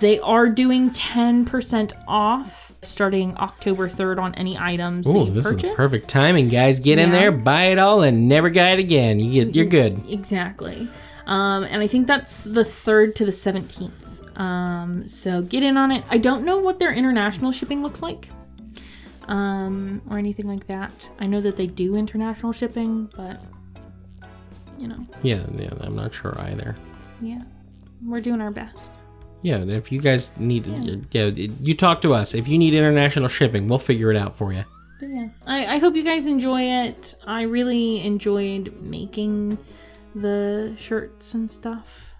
They 0.00 0.18
are 0.20 0.48
doing 0.48 0.90
10% 0.90 1.92
off 2.06 2.72
starting 2.82 3.36
October 3.38 3.88
3rd 3.88 4.18
on 4.20 4.34
any 4.36 4.56
items 4.58 5.06
that 5.06 5.12
Ooh, 5.16 5.30
this 5.30 5.50
purchase. 5.52 5.70
is 5.70 5.76
perfect 5.76 6.08
timing, 6.08 6.48
guys. 6.48 6.78
Get 6.80 6.98
in 6.98 7.10
there, 7.12 7.32
buy 7.32 7.64
it 7.64 7.78
all, 7.78 8.02
and 8.02 8.28
never 8.28 8.50
buy 8.50 8.70
it 8.70 8.78
again. 8.78 9.18
You 9.20 9.44
get, 9.44 9.54
you're 9.56 9.64
good. 9.66 10.00
Exactly. 10.08 10.88
Um, 11.26 11.64
and 11.64 11.82
I 11.82 11.86
think 11.86 12.06
that's 12.06 12.44
the 12.44 12.62
3rd 12.62 13.14
to 13.16 13.24
the 13.24 13.32
17th. 13.32 14.38
Um, 14.38 15.08
so 15.08 15.42
get 15.42 15.62
in 15.64 15.76
on 15.76 15.90
it. 15.90 16.04
I 16.10 16.18
don't 16.18 16.44
know 16.44 16.58
what 16.60 16.78
their 16.78 16.92
international 16.92 17.50
shipping 17.52 17.82
looks 17.82 18.02
like 18.02 18.30
um, 19.26 20.00
or 20.08 20.16
anything 20.18 20.46
like 20.48 20.66
that. 20.68 21.10
I 21.18 21.26
know 21.26 21.40
that 21.40 21.56
they 21.56 21.66
do 21.66 21.96
international 21.96 22.52
shipping, 22.52 23.10
but, 23.16 23.42
you 24.78 24.86
know, 24.88 25.06
Yeah, 25.22 25.44
yeah. 25.56 25.70
I'm 25.80 25.96
not 25.96 26.14
sure 26.14 26.38
either. 26.40 26.76
yeah, 27.20 27.42
we're 28.04 28.20
doing 28.20 28.40
our 28.40 28.52
best. 28.52 28.94
Yeah, 29.42 29.56
and 29.56 29.70
if 29.70 29.92
you 29.92 30.00
guys 30.00 30.36
need, 30.38 30.66
yeah, 31.12 31.26
you 31.26 31.74
talk 31.74 32.00
to 32.02 32.12
us. 32.14 32.34
If 32.34 32.48
you 32.48 32.58
need 32.58 32.74
international 32.74 33.28
shipping, 33.28 33.68
we'll 33.68 33.78
figure 33.78 34.10
it 34.10 34.16
out 34.16 34.36
for 34.36 34.52
you. 34.52 34.64
But 34.98 35.10
yeah, 35.10 35.28
I, 35.46 35.74
I 35.74 35.78
hope 35.78 35.94
you 35.94 36.02
guys 36.02 36.26
enjoy 36.26 36.62
it. 36.62 37.14
I 37.26 37.42
really 37.42 38.00
enjoyed 38.04 38.72
making 38.82 39.56
the 40.14 40.74
shirts 40.76 41.34
and 41.34 41.48
stuff. 41.50 42.16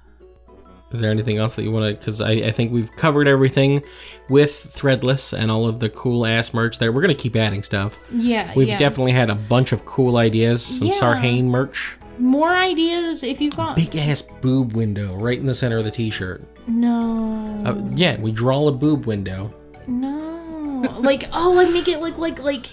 Is 0.91 1.01
there 1.01 1.11
anything 1.11 1.37
else 1.37 1.55
that 1.57 1.65
you 1.65 1.71
want 1.73 1.91
to? 1.91 1.99
Because 1.99 2.21
I, 2.23 2.31
I 2.31 2.51
think 2.51 2.73
we've 2.73 2.91
covered 2.97 3.29
everything 3.29 3.83
with 4.31 4.51
Threadless 4.51 5.37
and 5.37 5.51
all 5.51 5.67
of 5.69 5.81
the 5.81 5.91
cool 5.91 6.25
ass 6.25 6.55
merch 6.55 6.79
there. 6.79 6.93
We're 6.93 7.03
gonna 7.03 7.15
keep 7.15 7.37
adding 7.37 7.63
stuff. 7.63 7.99
Yeah, 8.11 8.53
We've 8.57 8.69
yeah. 8.69 8.79
definitely 8.79 9.13
had 9.13 9.29
a 9.29 9.35
bunch 9.35 9.73
of 9.73 9.85
cool 9.85 10.17
ideas. 10.17 10.65
Some 10.65 10.89
Yeah. 10.89 10.95
Sarhane 10.95 11.45
merch. 11.45 11.99
More 12.19 12.55
ideas 12.57 13.23
if 13.23 13.41
you've 13.41 13.57
got 13.57 13.77
Big 13.77 13.95
ass 13.97 14.23
boob 14.23 14.75
window 14.75 15.15
right 15.17 15.39
in 15.39 15.47
the 15.47 15.55
center 15.55 15.79
of 15.79 15.85
the 15.85 15.91
t-shirt. 15.91 16.43
no. 16.67 17.63
Uh, 17.65 17.75
yeah, 17.95 18.19
we 18.21 18.31
draw 18.33 18.69
a 18.69 18.73
boob 18.73 19.07
window. 19.07 19.53
No, 19.87 20.85
like 21.01 21.29
oh, 21.33 21.53
like 21.55 21.73
make 21.73 21.89
it 21.89 22.01
look 22.01 22.19
like 22.19 22.43
like. 22.43 22.67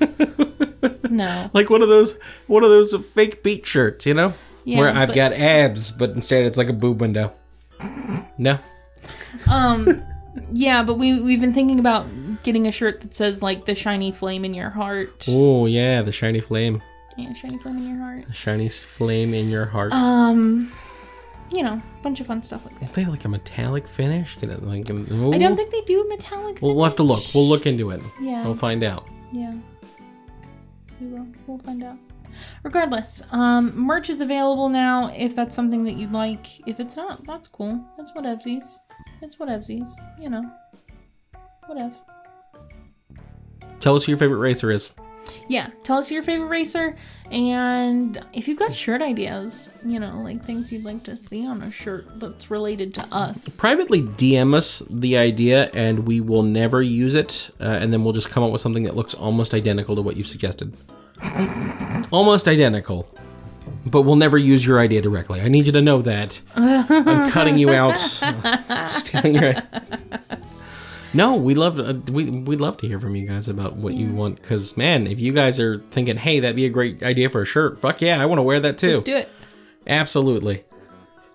no, 1.10 1.50
Like 1.52 1.70
one 1.70 1.82
of 1.82 1.88
those 1.88 2.18
one 2.46 2.62
of 2.64 2.70
those 2.70 2.94
fake 3.06 3.42
beat 3.42 3.66
shirts, 3.66 4.06
you 4.06 4.14
know? 4.14 4.32
Yeah, 4.64 4.78
Where 4.80 4.88
I've 4.90 5.08
but- 5.08 5.14
got 5.16 5.32
abs, 5.32 5.90
but 5.92 6.10
instead 6.10 6.44
it's 6.44 6.58
like 6.58 6.68
a 6.68 6.72
boob 6.72 7.00
window. 7.00 7.32
No. 8.36 8.58
um, 9.50 10.02
yeah, 10.52 10.82
but 10.82 10.98
we 10.98 11.20
we've 11.20 11.40
been 11.40 11.52
thinking 11.52 11.78
about 11.78 12.06
getting 12.42 12.66
a 12.66 12.72
shirt 12.72 13.00
that 13.00 13.14
says 13.14 13.42
like 13.42 13.64
the 13.64 13.74
shiny 13.74 14.10
flame 14.12 14.44
in 14.44 14.54
your 14.54 14.70
heart. 14.70 15.26
Oh 15.28 15.66
yeah, 15.66 16.02
the 16.02 16.12
shiny 16.12 16.40
flame. 16.40 16.82
Yeah, 17.18 17.32
shiny 17.32 17.58
flame 17.58 17.78
in 17.78 17.88
your 17.88 17.98
heart. 17.98 18.24
A 18.28 18.32
shiny 18.32 18.68
flame 18.68 19.34
in 19.34 19.50
your 19.50 19.66
heart. 19.66 19.92
Um, 19.92 20.70
you 21.52 21.64
know, 21.64 21.82
bunch 22.02 22.20
of 22.20 22.28
fun 22.28 22.42
stuff 22.42 22.64
like 22.64 22.78
that. 22.78 22.84
Is 22.84 22.92
they 22.92 23.06
like 23.06 23.24
a 23.24 23.28
metallic 23.28 23.88
finish? 23.88 24.38
Get 24.38 24.50
it 24.50 24.62
like 24.62 24.88
um, 24.88 25.32
I 25.34 25.38
don't 25.38 25.56
think 25.56 25.72
they 25.72 25.80
do 25.80 26.06
metallic. 26.08 26.60
We'll, 26.62 26.76
we'll 26.76 26.84
have 26.84 26.94
to 26.96 27.02
look. 27.02 27.24
We'll 27.34 27.48
look 27.48 27.66
into 27.66 27.90
it. 27.90 28.00
Yeah. 28.20 28.44
We'll 28.44 28.54
find 28.54 28.84
out. 28.84 29.08
Yeah. 29.32 29.52
We 31.00 31.08
will. 31.08 31.26
We'll 31.48 31.58
find 31.58 31.82
out. 31.82 31.96
Regardless, 32.62 33.22
um, 33.32 33.76
merch 33.76 34.10
is 34.10 34.20
available 34.20 34.68
now 34.68 35.10
if 35.16 35.34
that's 35.34 35.56
something 35.56 35.82
that 35.84 35.94
you'd 35.94 36.12
like. 36.12 36.68
If 36.68 36.78
it's 36.78 36.96
not, 36.96 37.24
that's 37.24 37.48
cool. 37.48 37.84
That's 37.96 38.12
whatevsies. 38.12 38.76
It's 39.22 39.36
whatevsies. 39.36 39.88
You 40.20 40.30
know. 40.30 40.42
Whatever. 41.66 41.96
Tell 43.80 43.96
us 43.96 44.04
who 44.04 44.12
your 44.12 44.18
favorite 44.18 44.38
racer 44.38 44.70
is. 44.70 44.94
Yeah, 45.48 45.70
tell 45.82 45.98
us 45.98 46.10
your 46.10 46.22
favorite 46.22 46.48
racer, 46.48 46.96
and 47.30 48.18
if 48.32 48.48
you've 48.48 48.58
got 48.58 48.72
shirt 48.72 49.02
ideas, 49.02 49.70
you 49.84 50.00
know, 50.00 50.20
like 50.22 50.44
things 50.44 50.72
you'd 50.72 50.84
like 50.84 51.02
to 51.04 51.16
see 51.16 51.46
on 51.46 51.62
a 51.62 51.70
shirt 51.70 52.20
that's 52.20 52.50
related 52.50 52.94
to 52.94 53.02
us. 53.12 53.56
Privately 53.56 54.02
DM 54.02 54.54
us 54.54 54.80
the 54.90 55.16
idea, 55.18 55.70
and 55.74 56.06
we 56.06 56.20
will 56.20 56.42
never 56.42 56.80
use 56.80 57.14
it. 57.14 57.50
Uh, 57.60 57.64
and 57.64 57.92
then 57.92 58.04
we'll 58.04 58.12
just 58.12 58.30
come 58.30 58.42
up 58.42 58.50
with 58.50 58.60
something 58.60 58.84
that 58.84 58.96
looks 58.96 59.14
almost 59.14 59.54
identical 59.54 59.94
to 59.96 60.02
what 60.02 60.16
you've 60.16 60.26
suggested. 60.26 60.74
almost 62.10 62.48
identical. 62.48 63.08
But 63.86 64.02
we'll 64.02 64.16
never 64.16 64.38
use 64.38 64.66
your 64.66 64.80
idea 64.80 65.00
directly. 65.02 65.40
I 65.40 65.48
need 65.48 65.66
you 65.66 65.72
to 65.72 65.82
know 65.82 66.02
that. 66.02 66.42
I'm 66.56 67.30
cutting 67.30 67.58
you 67.58 67.70
out. 67.70 67.98
Stealing 68.88 69.34
your. 69.34 69.54
No, 71.18 71.34
we 71.34 71.56
love 71.56 71.80
uh, 71.80 71.94
we 72.12 72.30
we'd 72.30 72.60
love 72.60 72.76
to 72.76 72.86
hear 72.86 73.00
from 73.00 73.16
you 73.16 73.26
guys 73.26 73.48
about 73.48 73.74
what 73.74 73.94
you 73.94 74.06
want. 74.12 74.36
Because 74.36 74.76
man, 74.76 75.08
if 75.08 75.18
you 75.18 75.32
guys 75.32 75.58
are 75.58 75.78
thinking, 75.90 76.16
hey, 76.16 76.38
that'd 76.38 76.54
be 76.54 76.64
a 76.64 76.70
great 76.70 77.02
idea 77.02 77.28
for 77.28 77.42
a 77.42 77.44
shirt. 77.44 77.80
Fuck 77.80 78.00
yeah, 78.00 78.22
I 78.22 78.26
want 78.26 78.38
to 78.38 78.44
wear 78.44 78.60
that 78.60 78.78
too. 78.78 78.92
Let's 78.92 79.02
do 79.02 79.16
it. 79.16 79.28
Absolutely. 79.88 80.62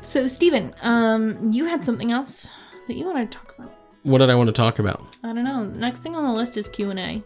So, 0.02 0.30
Steven, 0.30 0.74
um, 0.84 1.52
you 1.52 1.66
had 1.66 1.84
something 1.84 2.14
else 2.14 2.56
that 2.88 2.94
you 2.94 3.06
wanted 3.06 3.30
to 3.30 3.38
talk 3.38 3.56
about? 3.60 3.74
What 4.04 4.20
did 4.20 4.30
I 4.30 4.36
want 4.36 4.48
to 4.48 4.54
talk 4.54 4.80
about? 4.80 5.18
I 5.22 5.34
don't 5.34 5.44
know. 5.44 5.66
Next 5.66 6.00
thing 6.00 6.16
on 6.16 6.24
the 6.24 6.32
list 6.32 6.56
is 6.56 6.70
Q 6.70 6.90
and 6.90 7.00
A. 7.00 7.22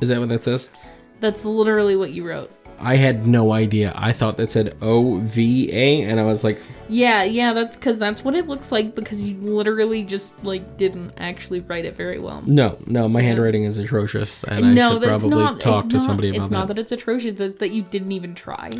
Is 0.00 0.08
that 0.08 0.20
what 0.20 0.28
that 0.28 0.44
says? 0.44 0.70
That's 1.18 1.44
literally 1.44 1.96
what 1.96 2.12
you 2.12 2.28
wrote. 2.28 2.52
I 2.80 2.96
had 2.96 3.26
no 3.26 3.52
idea. 3.52 3.92
I 3.94 4.12
thought 4.12 4.36
that 4.38 4.50
said 4.50 4.76
O 4.82 5.16
V 5.16 5.70
A, 5.72 6.02
and 6.02 6.18
I 6.18 6.24
was 6.24 6.42
like, 6.44 6.60
Yeah, 6.88 7.22
yeah, 7.22 7.52
that's 7.52 7.76
because 7.76 7.98
that's 7.98 8.24
what 8.24 8.34
it 8.34 8.48
looks 8.48 8.72
like 8.72 8.94
because 8.94 9.22
you 9.22 9.36
literally 9.38 10.02
just 10.02 10.44
like 10.44 10.76
didn't 10.76 11.12
actually 11.18 11.60
write 11.60 11.84
it 11.84 11.94
very 11.96 12.18
well. 12.18 12.42
no, 12.46 12.78
no, 12.86 13.08
my 13.08 13.22
handwriting 13.22 13.64
is 13.64 13.78
atrocious, 13.78 14.42
and 14.44 14.66
I 14.66 14.72
no, 14.74 14.92
should 14.92 15.02
that's 15.02 15.22
probably 15.22 15.44
not. 15.44 15.60
talk 15.60 15.84
to 15.84 15.96
not, 15.96 16.00
somebody 16.00 16.28
about 16.30 16.40
It's 16.42 16.50
that. 16.50 16.54
It's 16.56 16.60
not 16.60 16.68
that 16.68 16.78
it's 16.78 16.92
atrocious; 16.92 17.40
it's 17.40 17.58
that 17.58 17.70
you 17.70 17.82
didn't 17.82 18.12
even 18.12 18.34
try. 18.34 18.72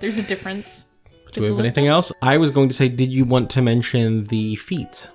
There's 0.00 0.18
a 0.18 0.24
difference. 0.24 0.88
Do 1.32 1.40
we 1.40 1.48
have 1.48 1.58
anything 1.58 1.86
else? 1.88 2.12
I 2.22 2.38
was 2.38 2.50
going 2.52 2.68
to 2.68 2.74
say, 2.74 2.88
did 2.88 3.12
you 3.12 3.24
want 3.24 3.50
to 3.50 3.62
mention 3.62 4.24
the 4.24 4.54
feats? 4.54 5.08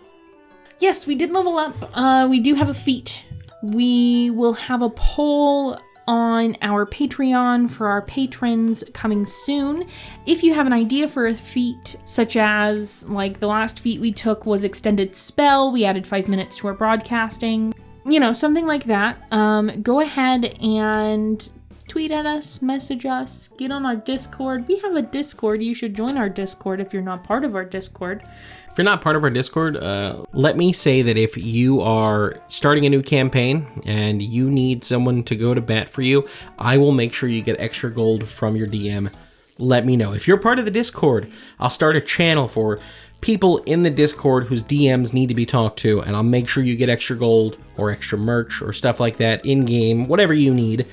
Yes, 0.80 1.08
we 1.08 1.16
did 1.16 1.32
level 1.32 1.58
up. 1.58 1.76
Uh, 1.94 2.28
we 2.30 2.42
do 2.42 2.56
have 2.56 2.68
a 2.70 2.74
feat. 2.74 3.26
We 3.64 4.30
will 4.30 4.54
have 4.54 4.82
a 4.82 4.90
poll 4.90 5.80
on 6.10 6.58
our 6.64 6.88
Patreon 6.88 7.70
for 7.70 7.86
our 7.86 8.02
patrons 8.02 8.84
coming 8.94 9.26
soon. 9.26 9.86
If 10.26 10.42
you 10.42 10.56
have 10.56 10.66
an 10.66 10.74
idea 10.74 11.08
for 11.08 11.28
a 11.28 11.36
feat, 11.36 11.98
such 12.04 12.36
as 12.36 13.08
like 13.08 13.40
the 13.40 13.46
last 13.46 13.80
feat 13.80 14.02
we 14.02 14.12
took 14.12 14.48
was 14.48 14.64
extended 14.64 15.16
spell, 15.16 15.72
we 15.72 15.86
added 15.86 16.08
five 16.08 16.28
minutes 16.28 16.58
to 16.58 16.68
our 16.68 16.74
broadcasting, 16.74 17.76
you 18.06 18.20
know, 18.20 18.34
something 18.34 18.66
like 18.66 18.86
that, 18.86 19.18
um, 19.32 19.84
go 19.84 20.00
ahead 20.00 20.46
and 20.64 21.48
tweet 21.88 22.12
at 22.12 22.26
us, 22.26 22.60
message 22.60 23.06
us, 23.06 23.50
get 23.50 23.70
on 23.70 23.86
our 23.86 23.96
Discord. 23.96 24.68
We 24.68 24.80
have 24.80 24.96
a 24.96 25.04
Discord. 25.04 25.62
You 25.62 25.76
should 25.76 25.96
join 25.96 26.18
our 26.18 26.30
Discord 26.30 26.82
if 26.82 26.92
you're 26.92 27.04
not 27.04 27.24
part 27.24 27.46
of 27.46 27.54
our 27.54 27.66
Discord. 27.66 28.26
If 28.72 28.78
you're 28.78 28.86
not 28.86 29.02
part 29.02 29.16
of 29.16 29.24
our 29.24 29.30
Discord, 29.30 29.78
uh, 29.78 30.24
let 30.32 30.56
me 30.56 30.72
say 30.72 31.02
that 31.02 31.18
if 31.18 31.38
you 31.38 31.82
are 31.82 32.36
starting 32.48 32.86
a 32.86 32.90
new 32.90 33.02
campaign 33.02 33.68
and 33.86 34.22
you 34.22 34.50
need 34.50 34.84
someone 34.84 35.24
to 35.24 35.36
go 35.36 35.54
to 35.54 35.60
bat 35.60 35.90
for 35.90 36.02
you, 36.02 36.28
I 36.58 36.78
will 36.78 36.92
make 36.92 37.12
sure 37.12 37.28
you 37.28 37.42
get 37.42 37.60
extra 37.60 37.92
gold 37.92 38.28
from 38.28 38.56
your 38.56 38.68
DM. 38.68 39.12
Let 39.58 39.86
me 39.86 39.98
know. 39.98 40.14
If 40.14 40.28
you're 40.28 40.40
part 40.40 40.60
of 40.60 40.66
the 40.66 40.72
Discord, 40.72 41.28
I'll 41.60 41.70
start 41.70 41.98
a 41.98 42.02
channel 42.02 42.48
for 42.48 42.80
people 43.22 43.58
in 43.64 43.84
the 43.84 43.90
Discord 43.90 44.46
whose 44.46 44.64
DMs 44.64 45.14
need 45.14 45.28
to 45.28 45.36
be 45.36 45.46
talked 45.46 45.80
to, 45.80 46.02
and 46.02 46.16
I'll 46.16 46.24
make 46.24 46.48
sure 46.48 46.64
you 46.64 46.78
get 46.78 46.90
extra 46.90 47.18
gold 47.18 47.58
or 47.76 47.92
extra 47.92 48.18
merch 48.18 48.62
or 48.62 48.72
stuff 48.72 49.00
like 49.00 49.18
that 49.18 49.46
in 49.46 49.66
game, 49.66 50.08
whatever 50.08 50.34
you 50.34 50.54
need. 50.54 50.86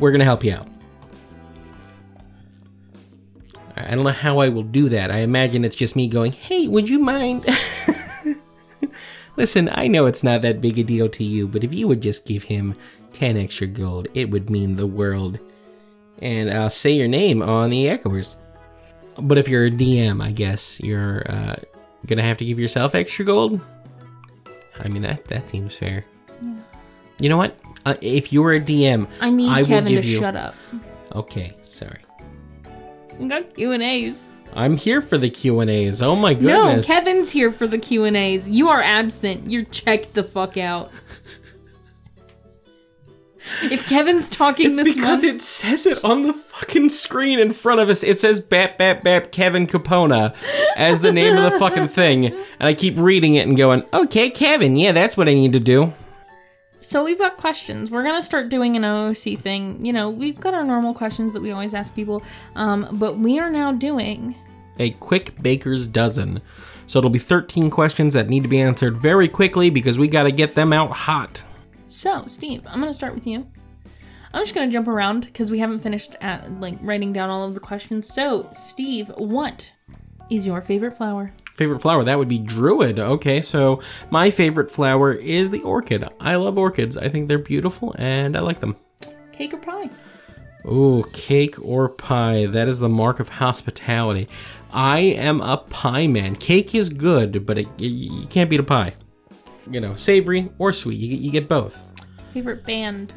We're 0.00 0.10
going 0.10 0.20
to 0.20 0.24
help 0.24 0.42
you 0.42 0.54
out. 0.54 0.66
I 3.88 3.94
don't 3.94 4.04
know 4.04 4.10
how 4.10 4.38
I 4.38 4.48
will 4.48 4.62
do 4.62 4.88
that. 4.90 5.10
I 5.10 5.18
imagine 5.18 5.64
it's 5.64 5.76
just 5.76 5.96
me 5.96 6.08
going, 6.08 6.32
hey, 6.32 6.68
would 6.68 6.88
you 6.88 6.98
mind? 6.98 7.46
Listen, 9.36 9.70
I 9.72 9.86
know 9.86 10.06
it's 10.06 10.24
not 10.24 10.42
that 10.42 10.60
big 10.60 10.78
a 10.78 10.82
deal 10.84 11.08
to 11.08 11.24
you, 11.24 11.46
but 11.48 11.64
if 11.64 11.72
you 11.72 11.88
would 11.88 12.02
just 12.02 12.26
give 12.26 12.42
him 12.42 12.74
10 13.12 13.36
extra 13.36 13.66
gold, 13.66 14.08
it 14.14 14.30
would 14.30 14.50
mean 14.50 14.74
the 14.74 14.86
world. 14.86 15.38
And 16.20 16.50
I'll 16.50 16.68
say 16.70 16.90
your 16.92 17.08
name 17.08 17.42
on 17.42 17.70
the 17.70 17.88
echoers. 17.88 18.38
But 19.18 19.38
if 19.38 19.48
you're 19.48 19.66
a 19.66 19.70
DM, 19.70 20.22
I 20.22 20.32
guess 20.32 20.80
you're 20.80 21.22
uh, 21.30 21.56
gonna 22.06 22.22
have 22.22 22.36
to 22.38 22.44
give 22.44 22.58
yourself 22.58 22.94
extra 22.94 23.24
gold. 23.24 23.60
I 24.78 24.88
mean 24.88 25.02
that 25.02 25.26
that 25.28 25.48
seems 25.48 25.76
fair. 25.76 26.04
Yeah. 26.42 26.54
You 27.20 27.28
know 27.28 27.36
what? 27.36 27.56
Uh, 27.84 27.94
if 28.00 28.32
you're 28.32 28.52
a 28.52 28.60
DM, 28.60 29.08
I 29.20 29.30
need 29.30 29.48
I 29.50 29.60
will 29.60 29.66
Kevin 29.68 29.86
to 29.86 29.94
give 29.96 30.04
you- 30.04 30.18
shut 30.18 30.36
up. 30.36 30.54
Okay, 31.14 31.52
sorry. 31.62 32.00
We 33.20 33.28
got 33.28 33.54
Q 33.54 33.72
and 33.72 33.82
A's. 33.82 34.32
I'm 34.54 34.78
here 34.78 35.02
for 35.02 35.18
the 35.18 35.28
Q 35.28 35.60
and 35.60 35.70
A's. 35.70 36.00
Oh 36.00 36.16
my 36.16 36.32
goodness. 36.32 36.88
No! 36.88 36.94
Kevin's 36.94 37.30
here 37.30 37.52
for 37.52 37.66
the 37.66 37.78
Q 37.78 38.04
and 38.04 38.16
A's. 38.16 38.48
You 38.48 38.70
are 38.70 38.80
absent. 38.80 39.50
You're 39.50 39.64
checked 39.64 40.14
the 40.14 40.24
fuck 40.24 40.56
out. 40.56 40.90
if 43.64 43.86
Kevin's 43.86 44.30
talking 44.30 44.68
It's 44.68 44.76
this 44.78 44.96
because 44.96 45.22
month, 45.22 45.34
it 45.34 45.42
says 45.42 45.84
it 45.84 46.02
on 46.02 46.22
the 46.22 46.32
fucking 46.32 46.88
screen 46.88 47.38
in 47.38 47.50
front 47.52 47.80
of 47.80 47.90
us. 47.90 48.02
It 48.02 48.18
says 48.18 48.40
Bap 48.40 48.78
Bap 48.78 49.04
Bap 49.04 49.30
Kevin 49.32 49.66
Capona 49.66 50.34
as 50.74 51.02
the 51.02 51.12
name 51.12 51.36
of 51.36 51.52
the 51.52 51.58
fucking 51.58 51.88
thing. 51.88 52.24
And 52.24 52.36
I 52.60 52.72
keep 52.72 52.96
reading 52.96 53.34
it 53.34 53.46
and 53.46 53.54
going, 53.54 53.84
okay, 53.92 54.30
Kevin, 54.30 54.76
yeah, 54.76 54.92
that's 54.92 55.18
what 55.18 55.28
I 55.28 55.34
need 55.34 55.52
to 55.52 55.60
do. 55.60 55.92
So 56.80 57.04
we've 57.04 57.18
got 57.18 57.36
questions. 57.36 57.90
We're 57.90 58.02
gonna 58.02 58.22
start 58.22 58.48
doing 58.48 58.74
an 58.76 58.82
OOC 58.82 59.38
thing. 59.38 59.84
You 59.84 59.92
know, 59.92 60.10
we've 60.10 60.40
got 60.40 60.54
our 60.54 60.64
normal 60.64 60.94
questions 60.94 61.32
that 61.34 61.42
we 61.42 61.52
always 61.52 61.74
ask 61.74 61.94
people, 61.94 62.22
um, 62.56 62.88
but 62.92 63.18
we 63.18 63.38
are 63.38 63.50
now 63.50 63.72
doing. 63.72 64.34
A 64.78 64.90
quick 64.92 65.40
baker's 65.42 65.86
dozen. 65.86 66.40
So 66.86 66.98
it'll 66.98 67.10
be 67.10 67.18
13 67.18 67.70
questions 67.70 68.14
that 68.14 68.28
need 68.28 68.42
to 68.42 68.48
be 68.48 68.60
answered 68.60 68.96
very 68.96 69.28
quickly 69.28 69.70
because 69.70 69.98
we 69.98 70.08
got 70.08 70.24
to 70.24 70.32
get 70.32 70.54
them 70.54 70.72
out 70.72 70.90
hot. 70.90 71.44
So, 71.86 72.24
Steve, 72.26 72.62
I'm 72.66 72.80
gonna 72.80 72.94
start 72.94 73.14
with 73.14 73.26
you. 73.26 73.46
I'm 74.32 74.42
just 74.42 74.54
gonna 74.54 74.70
jump 74.70 74.88
around 74.88 75.26
because 75.26 75.50
we 75.50 75.58
haven't 75.58 75.80
finished 75.80 76.16
at 76.20 76.50
like 76.60 76.78
writing 76.80 77.12
down 77.12 77.30
all 77.30 77.46
of 77.46 77.54
the 77.54 77.60
questions. 77.60 78.12
So, 78.12 78.48
Steve, 78.52 79.10
what 79.16 79.72
is 80.30 80.46
your 80.46 80.62
favorite 80.62 80.92
flower? 80.92 81.32
Favorite 81.60 81.80
flower, 81.82 82.02
that 82.04 82.16
would 82.16 82.26
be 82.26 82.38
druid. 82.38 82.98
Okay, 82.98 83.42
so 83.42 83.82
my 84.10 84.30
favorite 84.30 84.70
flower 84.70 85.12
is 85.12 85.50
the 85.50 85.60
orchid. 85.60 86.08
I 86.18 86.36
love 86.36 86.56
orchids. 86.56 86.96
I 86.96 87.10
think 87.10 87.28
they're 87.28 87.36
beautiful 87.38 87.94
and 87.98 88.34
I 88.34 88.40
like 88.40 88.60
them. 88.60 88.76
Cake 89.30 89.52
or 89.52 89.58
pie? 89.58 89.90
Oh, 90.64 91.04
cake 91.12 91.56
or 91.62 91.90
pie. 91.90 92.46
That 92.46 92.66
is 92.66 92.78
the 92.78 92.88
mark 92.88 93.20
of 93.20 93.28
hospitality. 93.28 94.26
I 94.72 95.00
am 95.00 95.42
a 95.42 95.58
pie 95.58 96.06
man. 96.06 96.34
Cake 96.34 96.74
is 96.74 96.88
good, 96.88 97.44
but 97.44 97.58
it, 97.58 97.68
you 97.78 98.26
can't 98.28 98.48
beat 98.48 98.60
a 98.60 98.62
pie. 98.62 98.94
You 99.70 99.82
know, 99.82 99.94
savory 99.96 100.48
or 100.58 100.72
sweet. 100.72 100.96
You, 100.96 101.10
get- 101.14 101.20
you 101.22 101.30
get 101.30 101.46
both. 101.46 101.84
Favorite 102.32 102.64
band? 102.64 103.12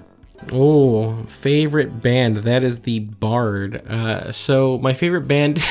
Oh, 0.52 1.24
favorite 1.28 2.02
band. 2.02 2.36
That 2.40 2.66
is 2.66 2.82
the 2.82 3.00
Bard. 3.00 3.88
Uh, 3.88 4.34
so, 4.34 4.80
my 4.80 4.92
favorite 4.92 5.30
band 5.30 5.66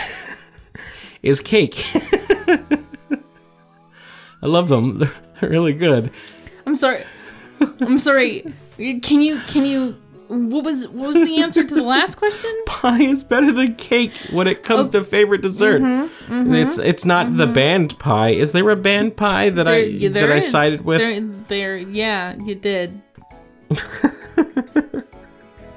is 1.22 1.42
Cake. 1.42 1.74
I 4.42 4.46
love 4.46 4.68
them. 4.68 4.98
They're 5.40 5.50
really 5.50 5.74
good. 5.74 6.10
I'm 6.66 6.76
sorry. 6.76 7.02
I'm 7.80 7.98
sorry. 7.98 8.44
Can 8.76 9.20
you 9.20 9.38
can 9.48 9.64
you 9.64 9.96
what 10.28 10.64
was 10.64 10.88
what 10.88 11.08
was 11.08 11.16
the 11.16 11.40
answer 11.42 11.64
to 11.64 11.74
the 11.74 11.82
last 11.82 12.16
question? 12.16 12.50
pie 12.66 13.02
is 13.02 13.22
better 13.22 13.52
than 13.52 13.74
cake 13.76 14.16
when 14.32 14.46
it 14.46 14.62
comes 14.62 14.90
to 14.90 15.04
favorite 15.04 15.42
dessert. 15.42 15.82
Mm-hmm, 15.82 16.54
It's 16.54 16.78
it's 16.78 17.04
not 17.04 17.36
the 17.36 17.46
band 17.46 17.98
pie. 17.98 18.30
Is 18.30 18.52
there 18.52 18.68
a 18.70 18.76
band 18.76 19.16
pie 19.16 19.50
that 19.50 19.68
I 19.68 19.70
There- 19.72 19.84
yeah, 19.84 20.08
there 20.08 20.26
that 20.28 20.36
I 20.36 20.40
sided 20.40 20.84
with? 20.84 21.00
There, 21.00 21.20
there 21.48 21.76
yeah, 21.76 22.34
you 22.42 22.54
did. 22.54 23.00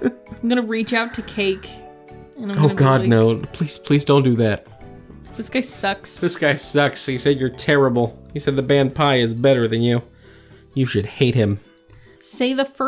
I'm 0.02 0.50
gonna 0.50 0.62
reach 0.62 0.94
out 0.94 1.14
to 1.16 1.22
Cake. 1.24 1.70
And 2.38 2.52
I'm 2.52 2.66
oh 2.66 2.74
God, 2.74 3.02
like, 3.02 3.10
no! 3.10 3.40
Please, 3.54 3.80
please 3.80 4.04
don't 4.04 4.24
do 4.24 4.36
that. 4.36 4.68
This 5.36 5.50
guy 5.50 5.62
sucks. 5.62 6.22
This 6.22 6.38
guy 6.38 6.56
sucks. 6.56 7.06
He 7.06 7.18
said 7.18 7.40
you're 7.40 7.50
terrible. 7.50 8.18
He 8.34 8.40
said 8.40 8.56
the 8.56 8.64
band 8.64 8.96
pie 8.96 9.18
is 9.18 9.34
better 9.34 9.68
than 9.68 9.82
you. 9.82 10.02
You 10.74 10.86
should 10.86 11.06
hate 11.06 11.36
him. 11.36 11.60
Say 12.20 12.54
the 12.54 12.66
first 12.66 12.80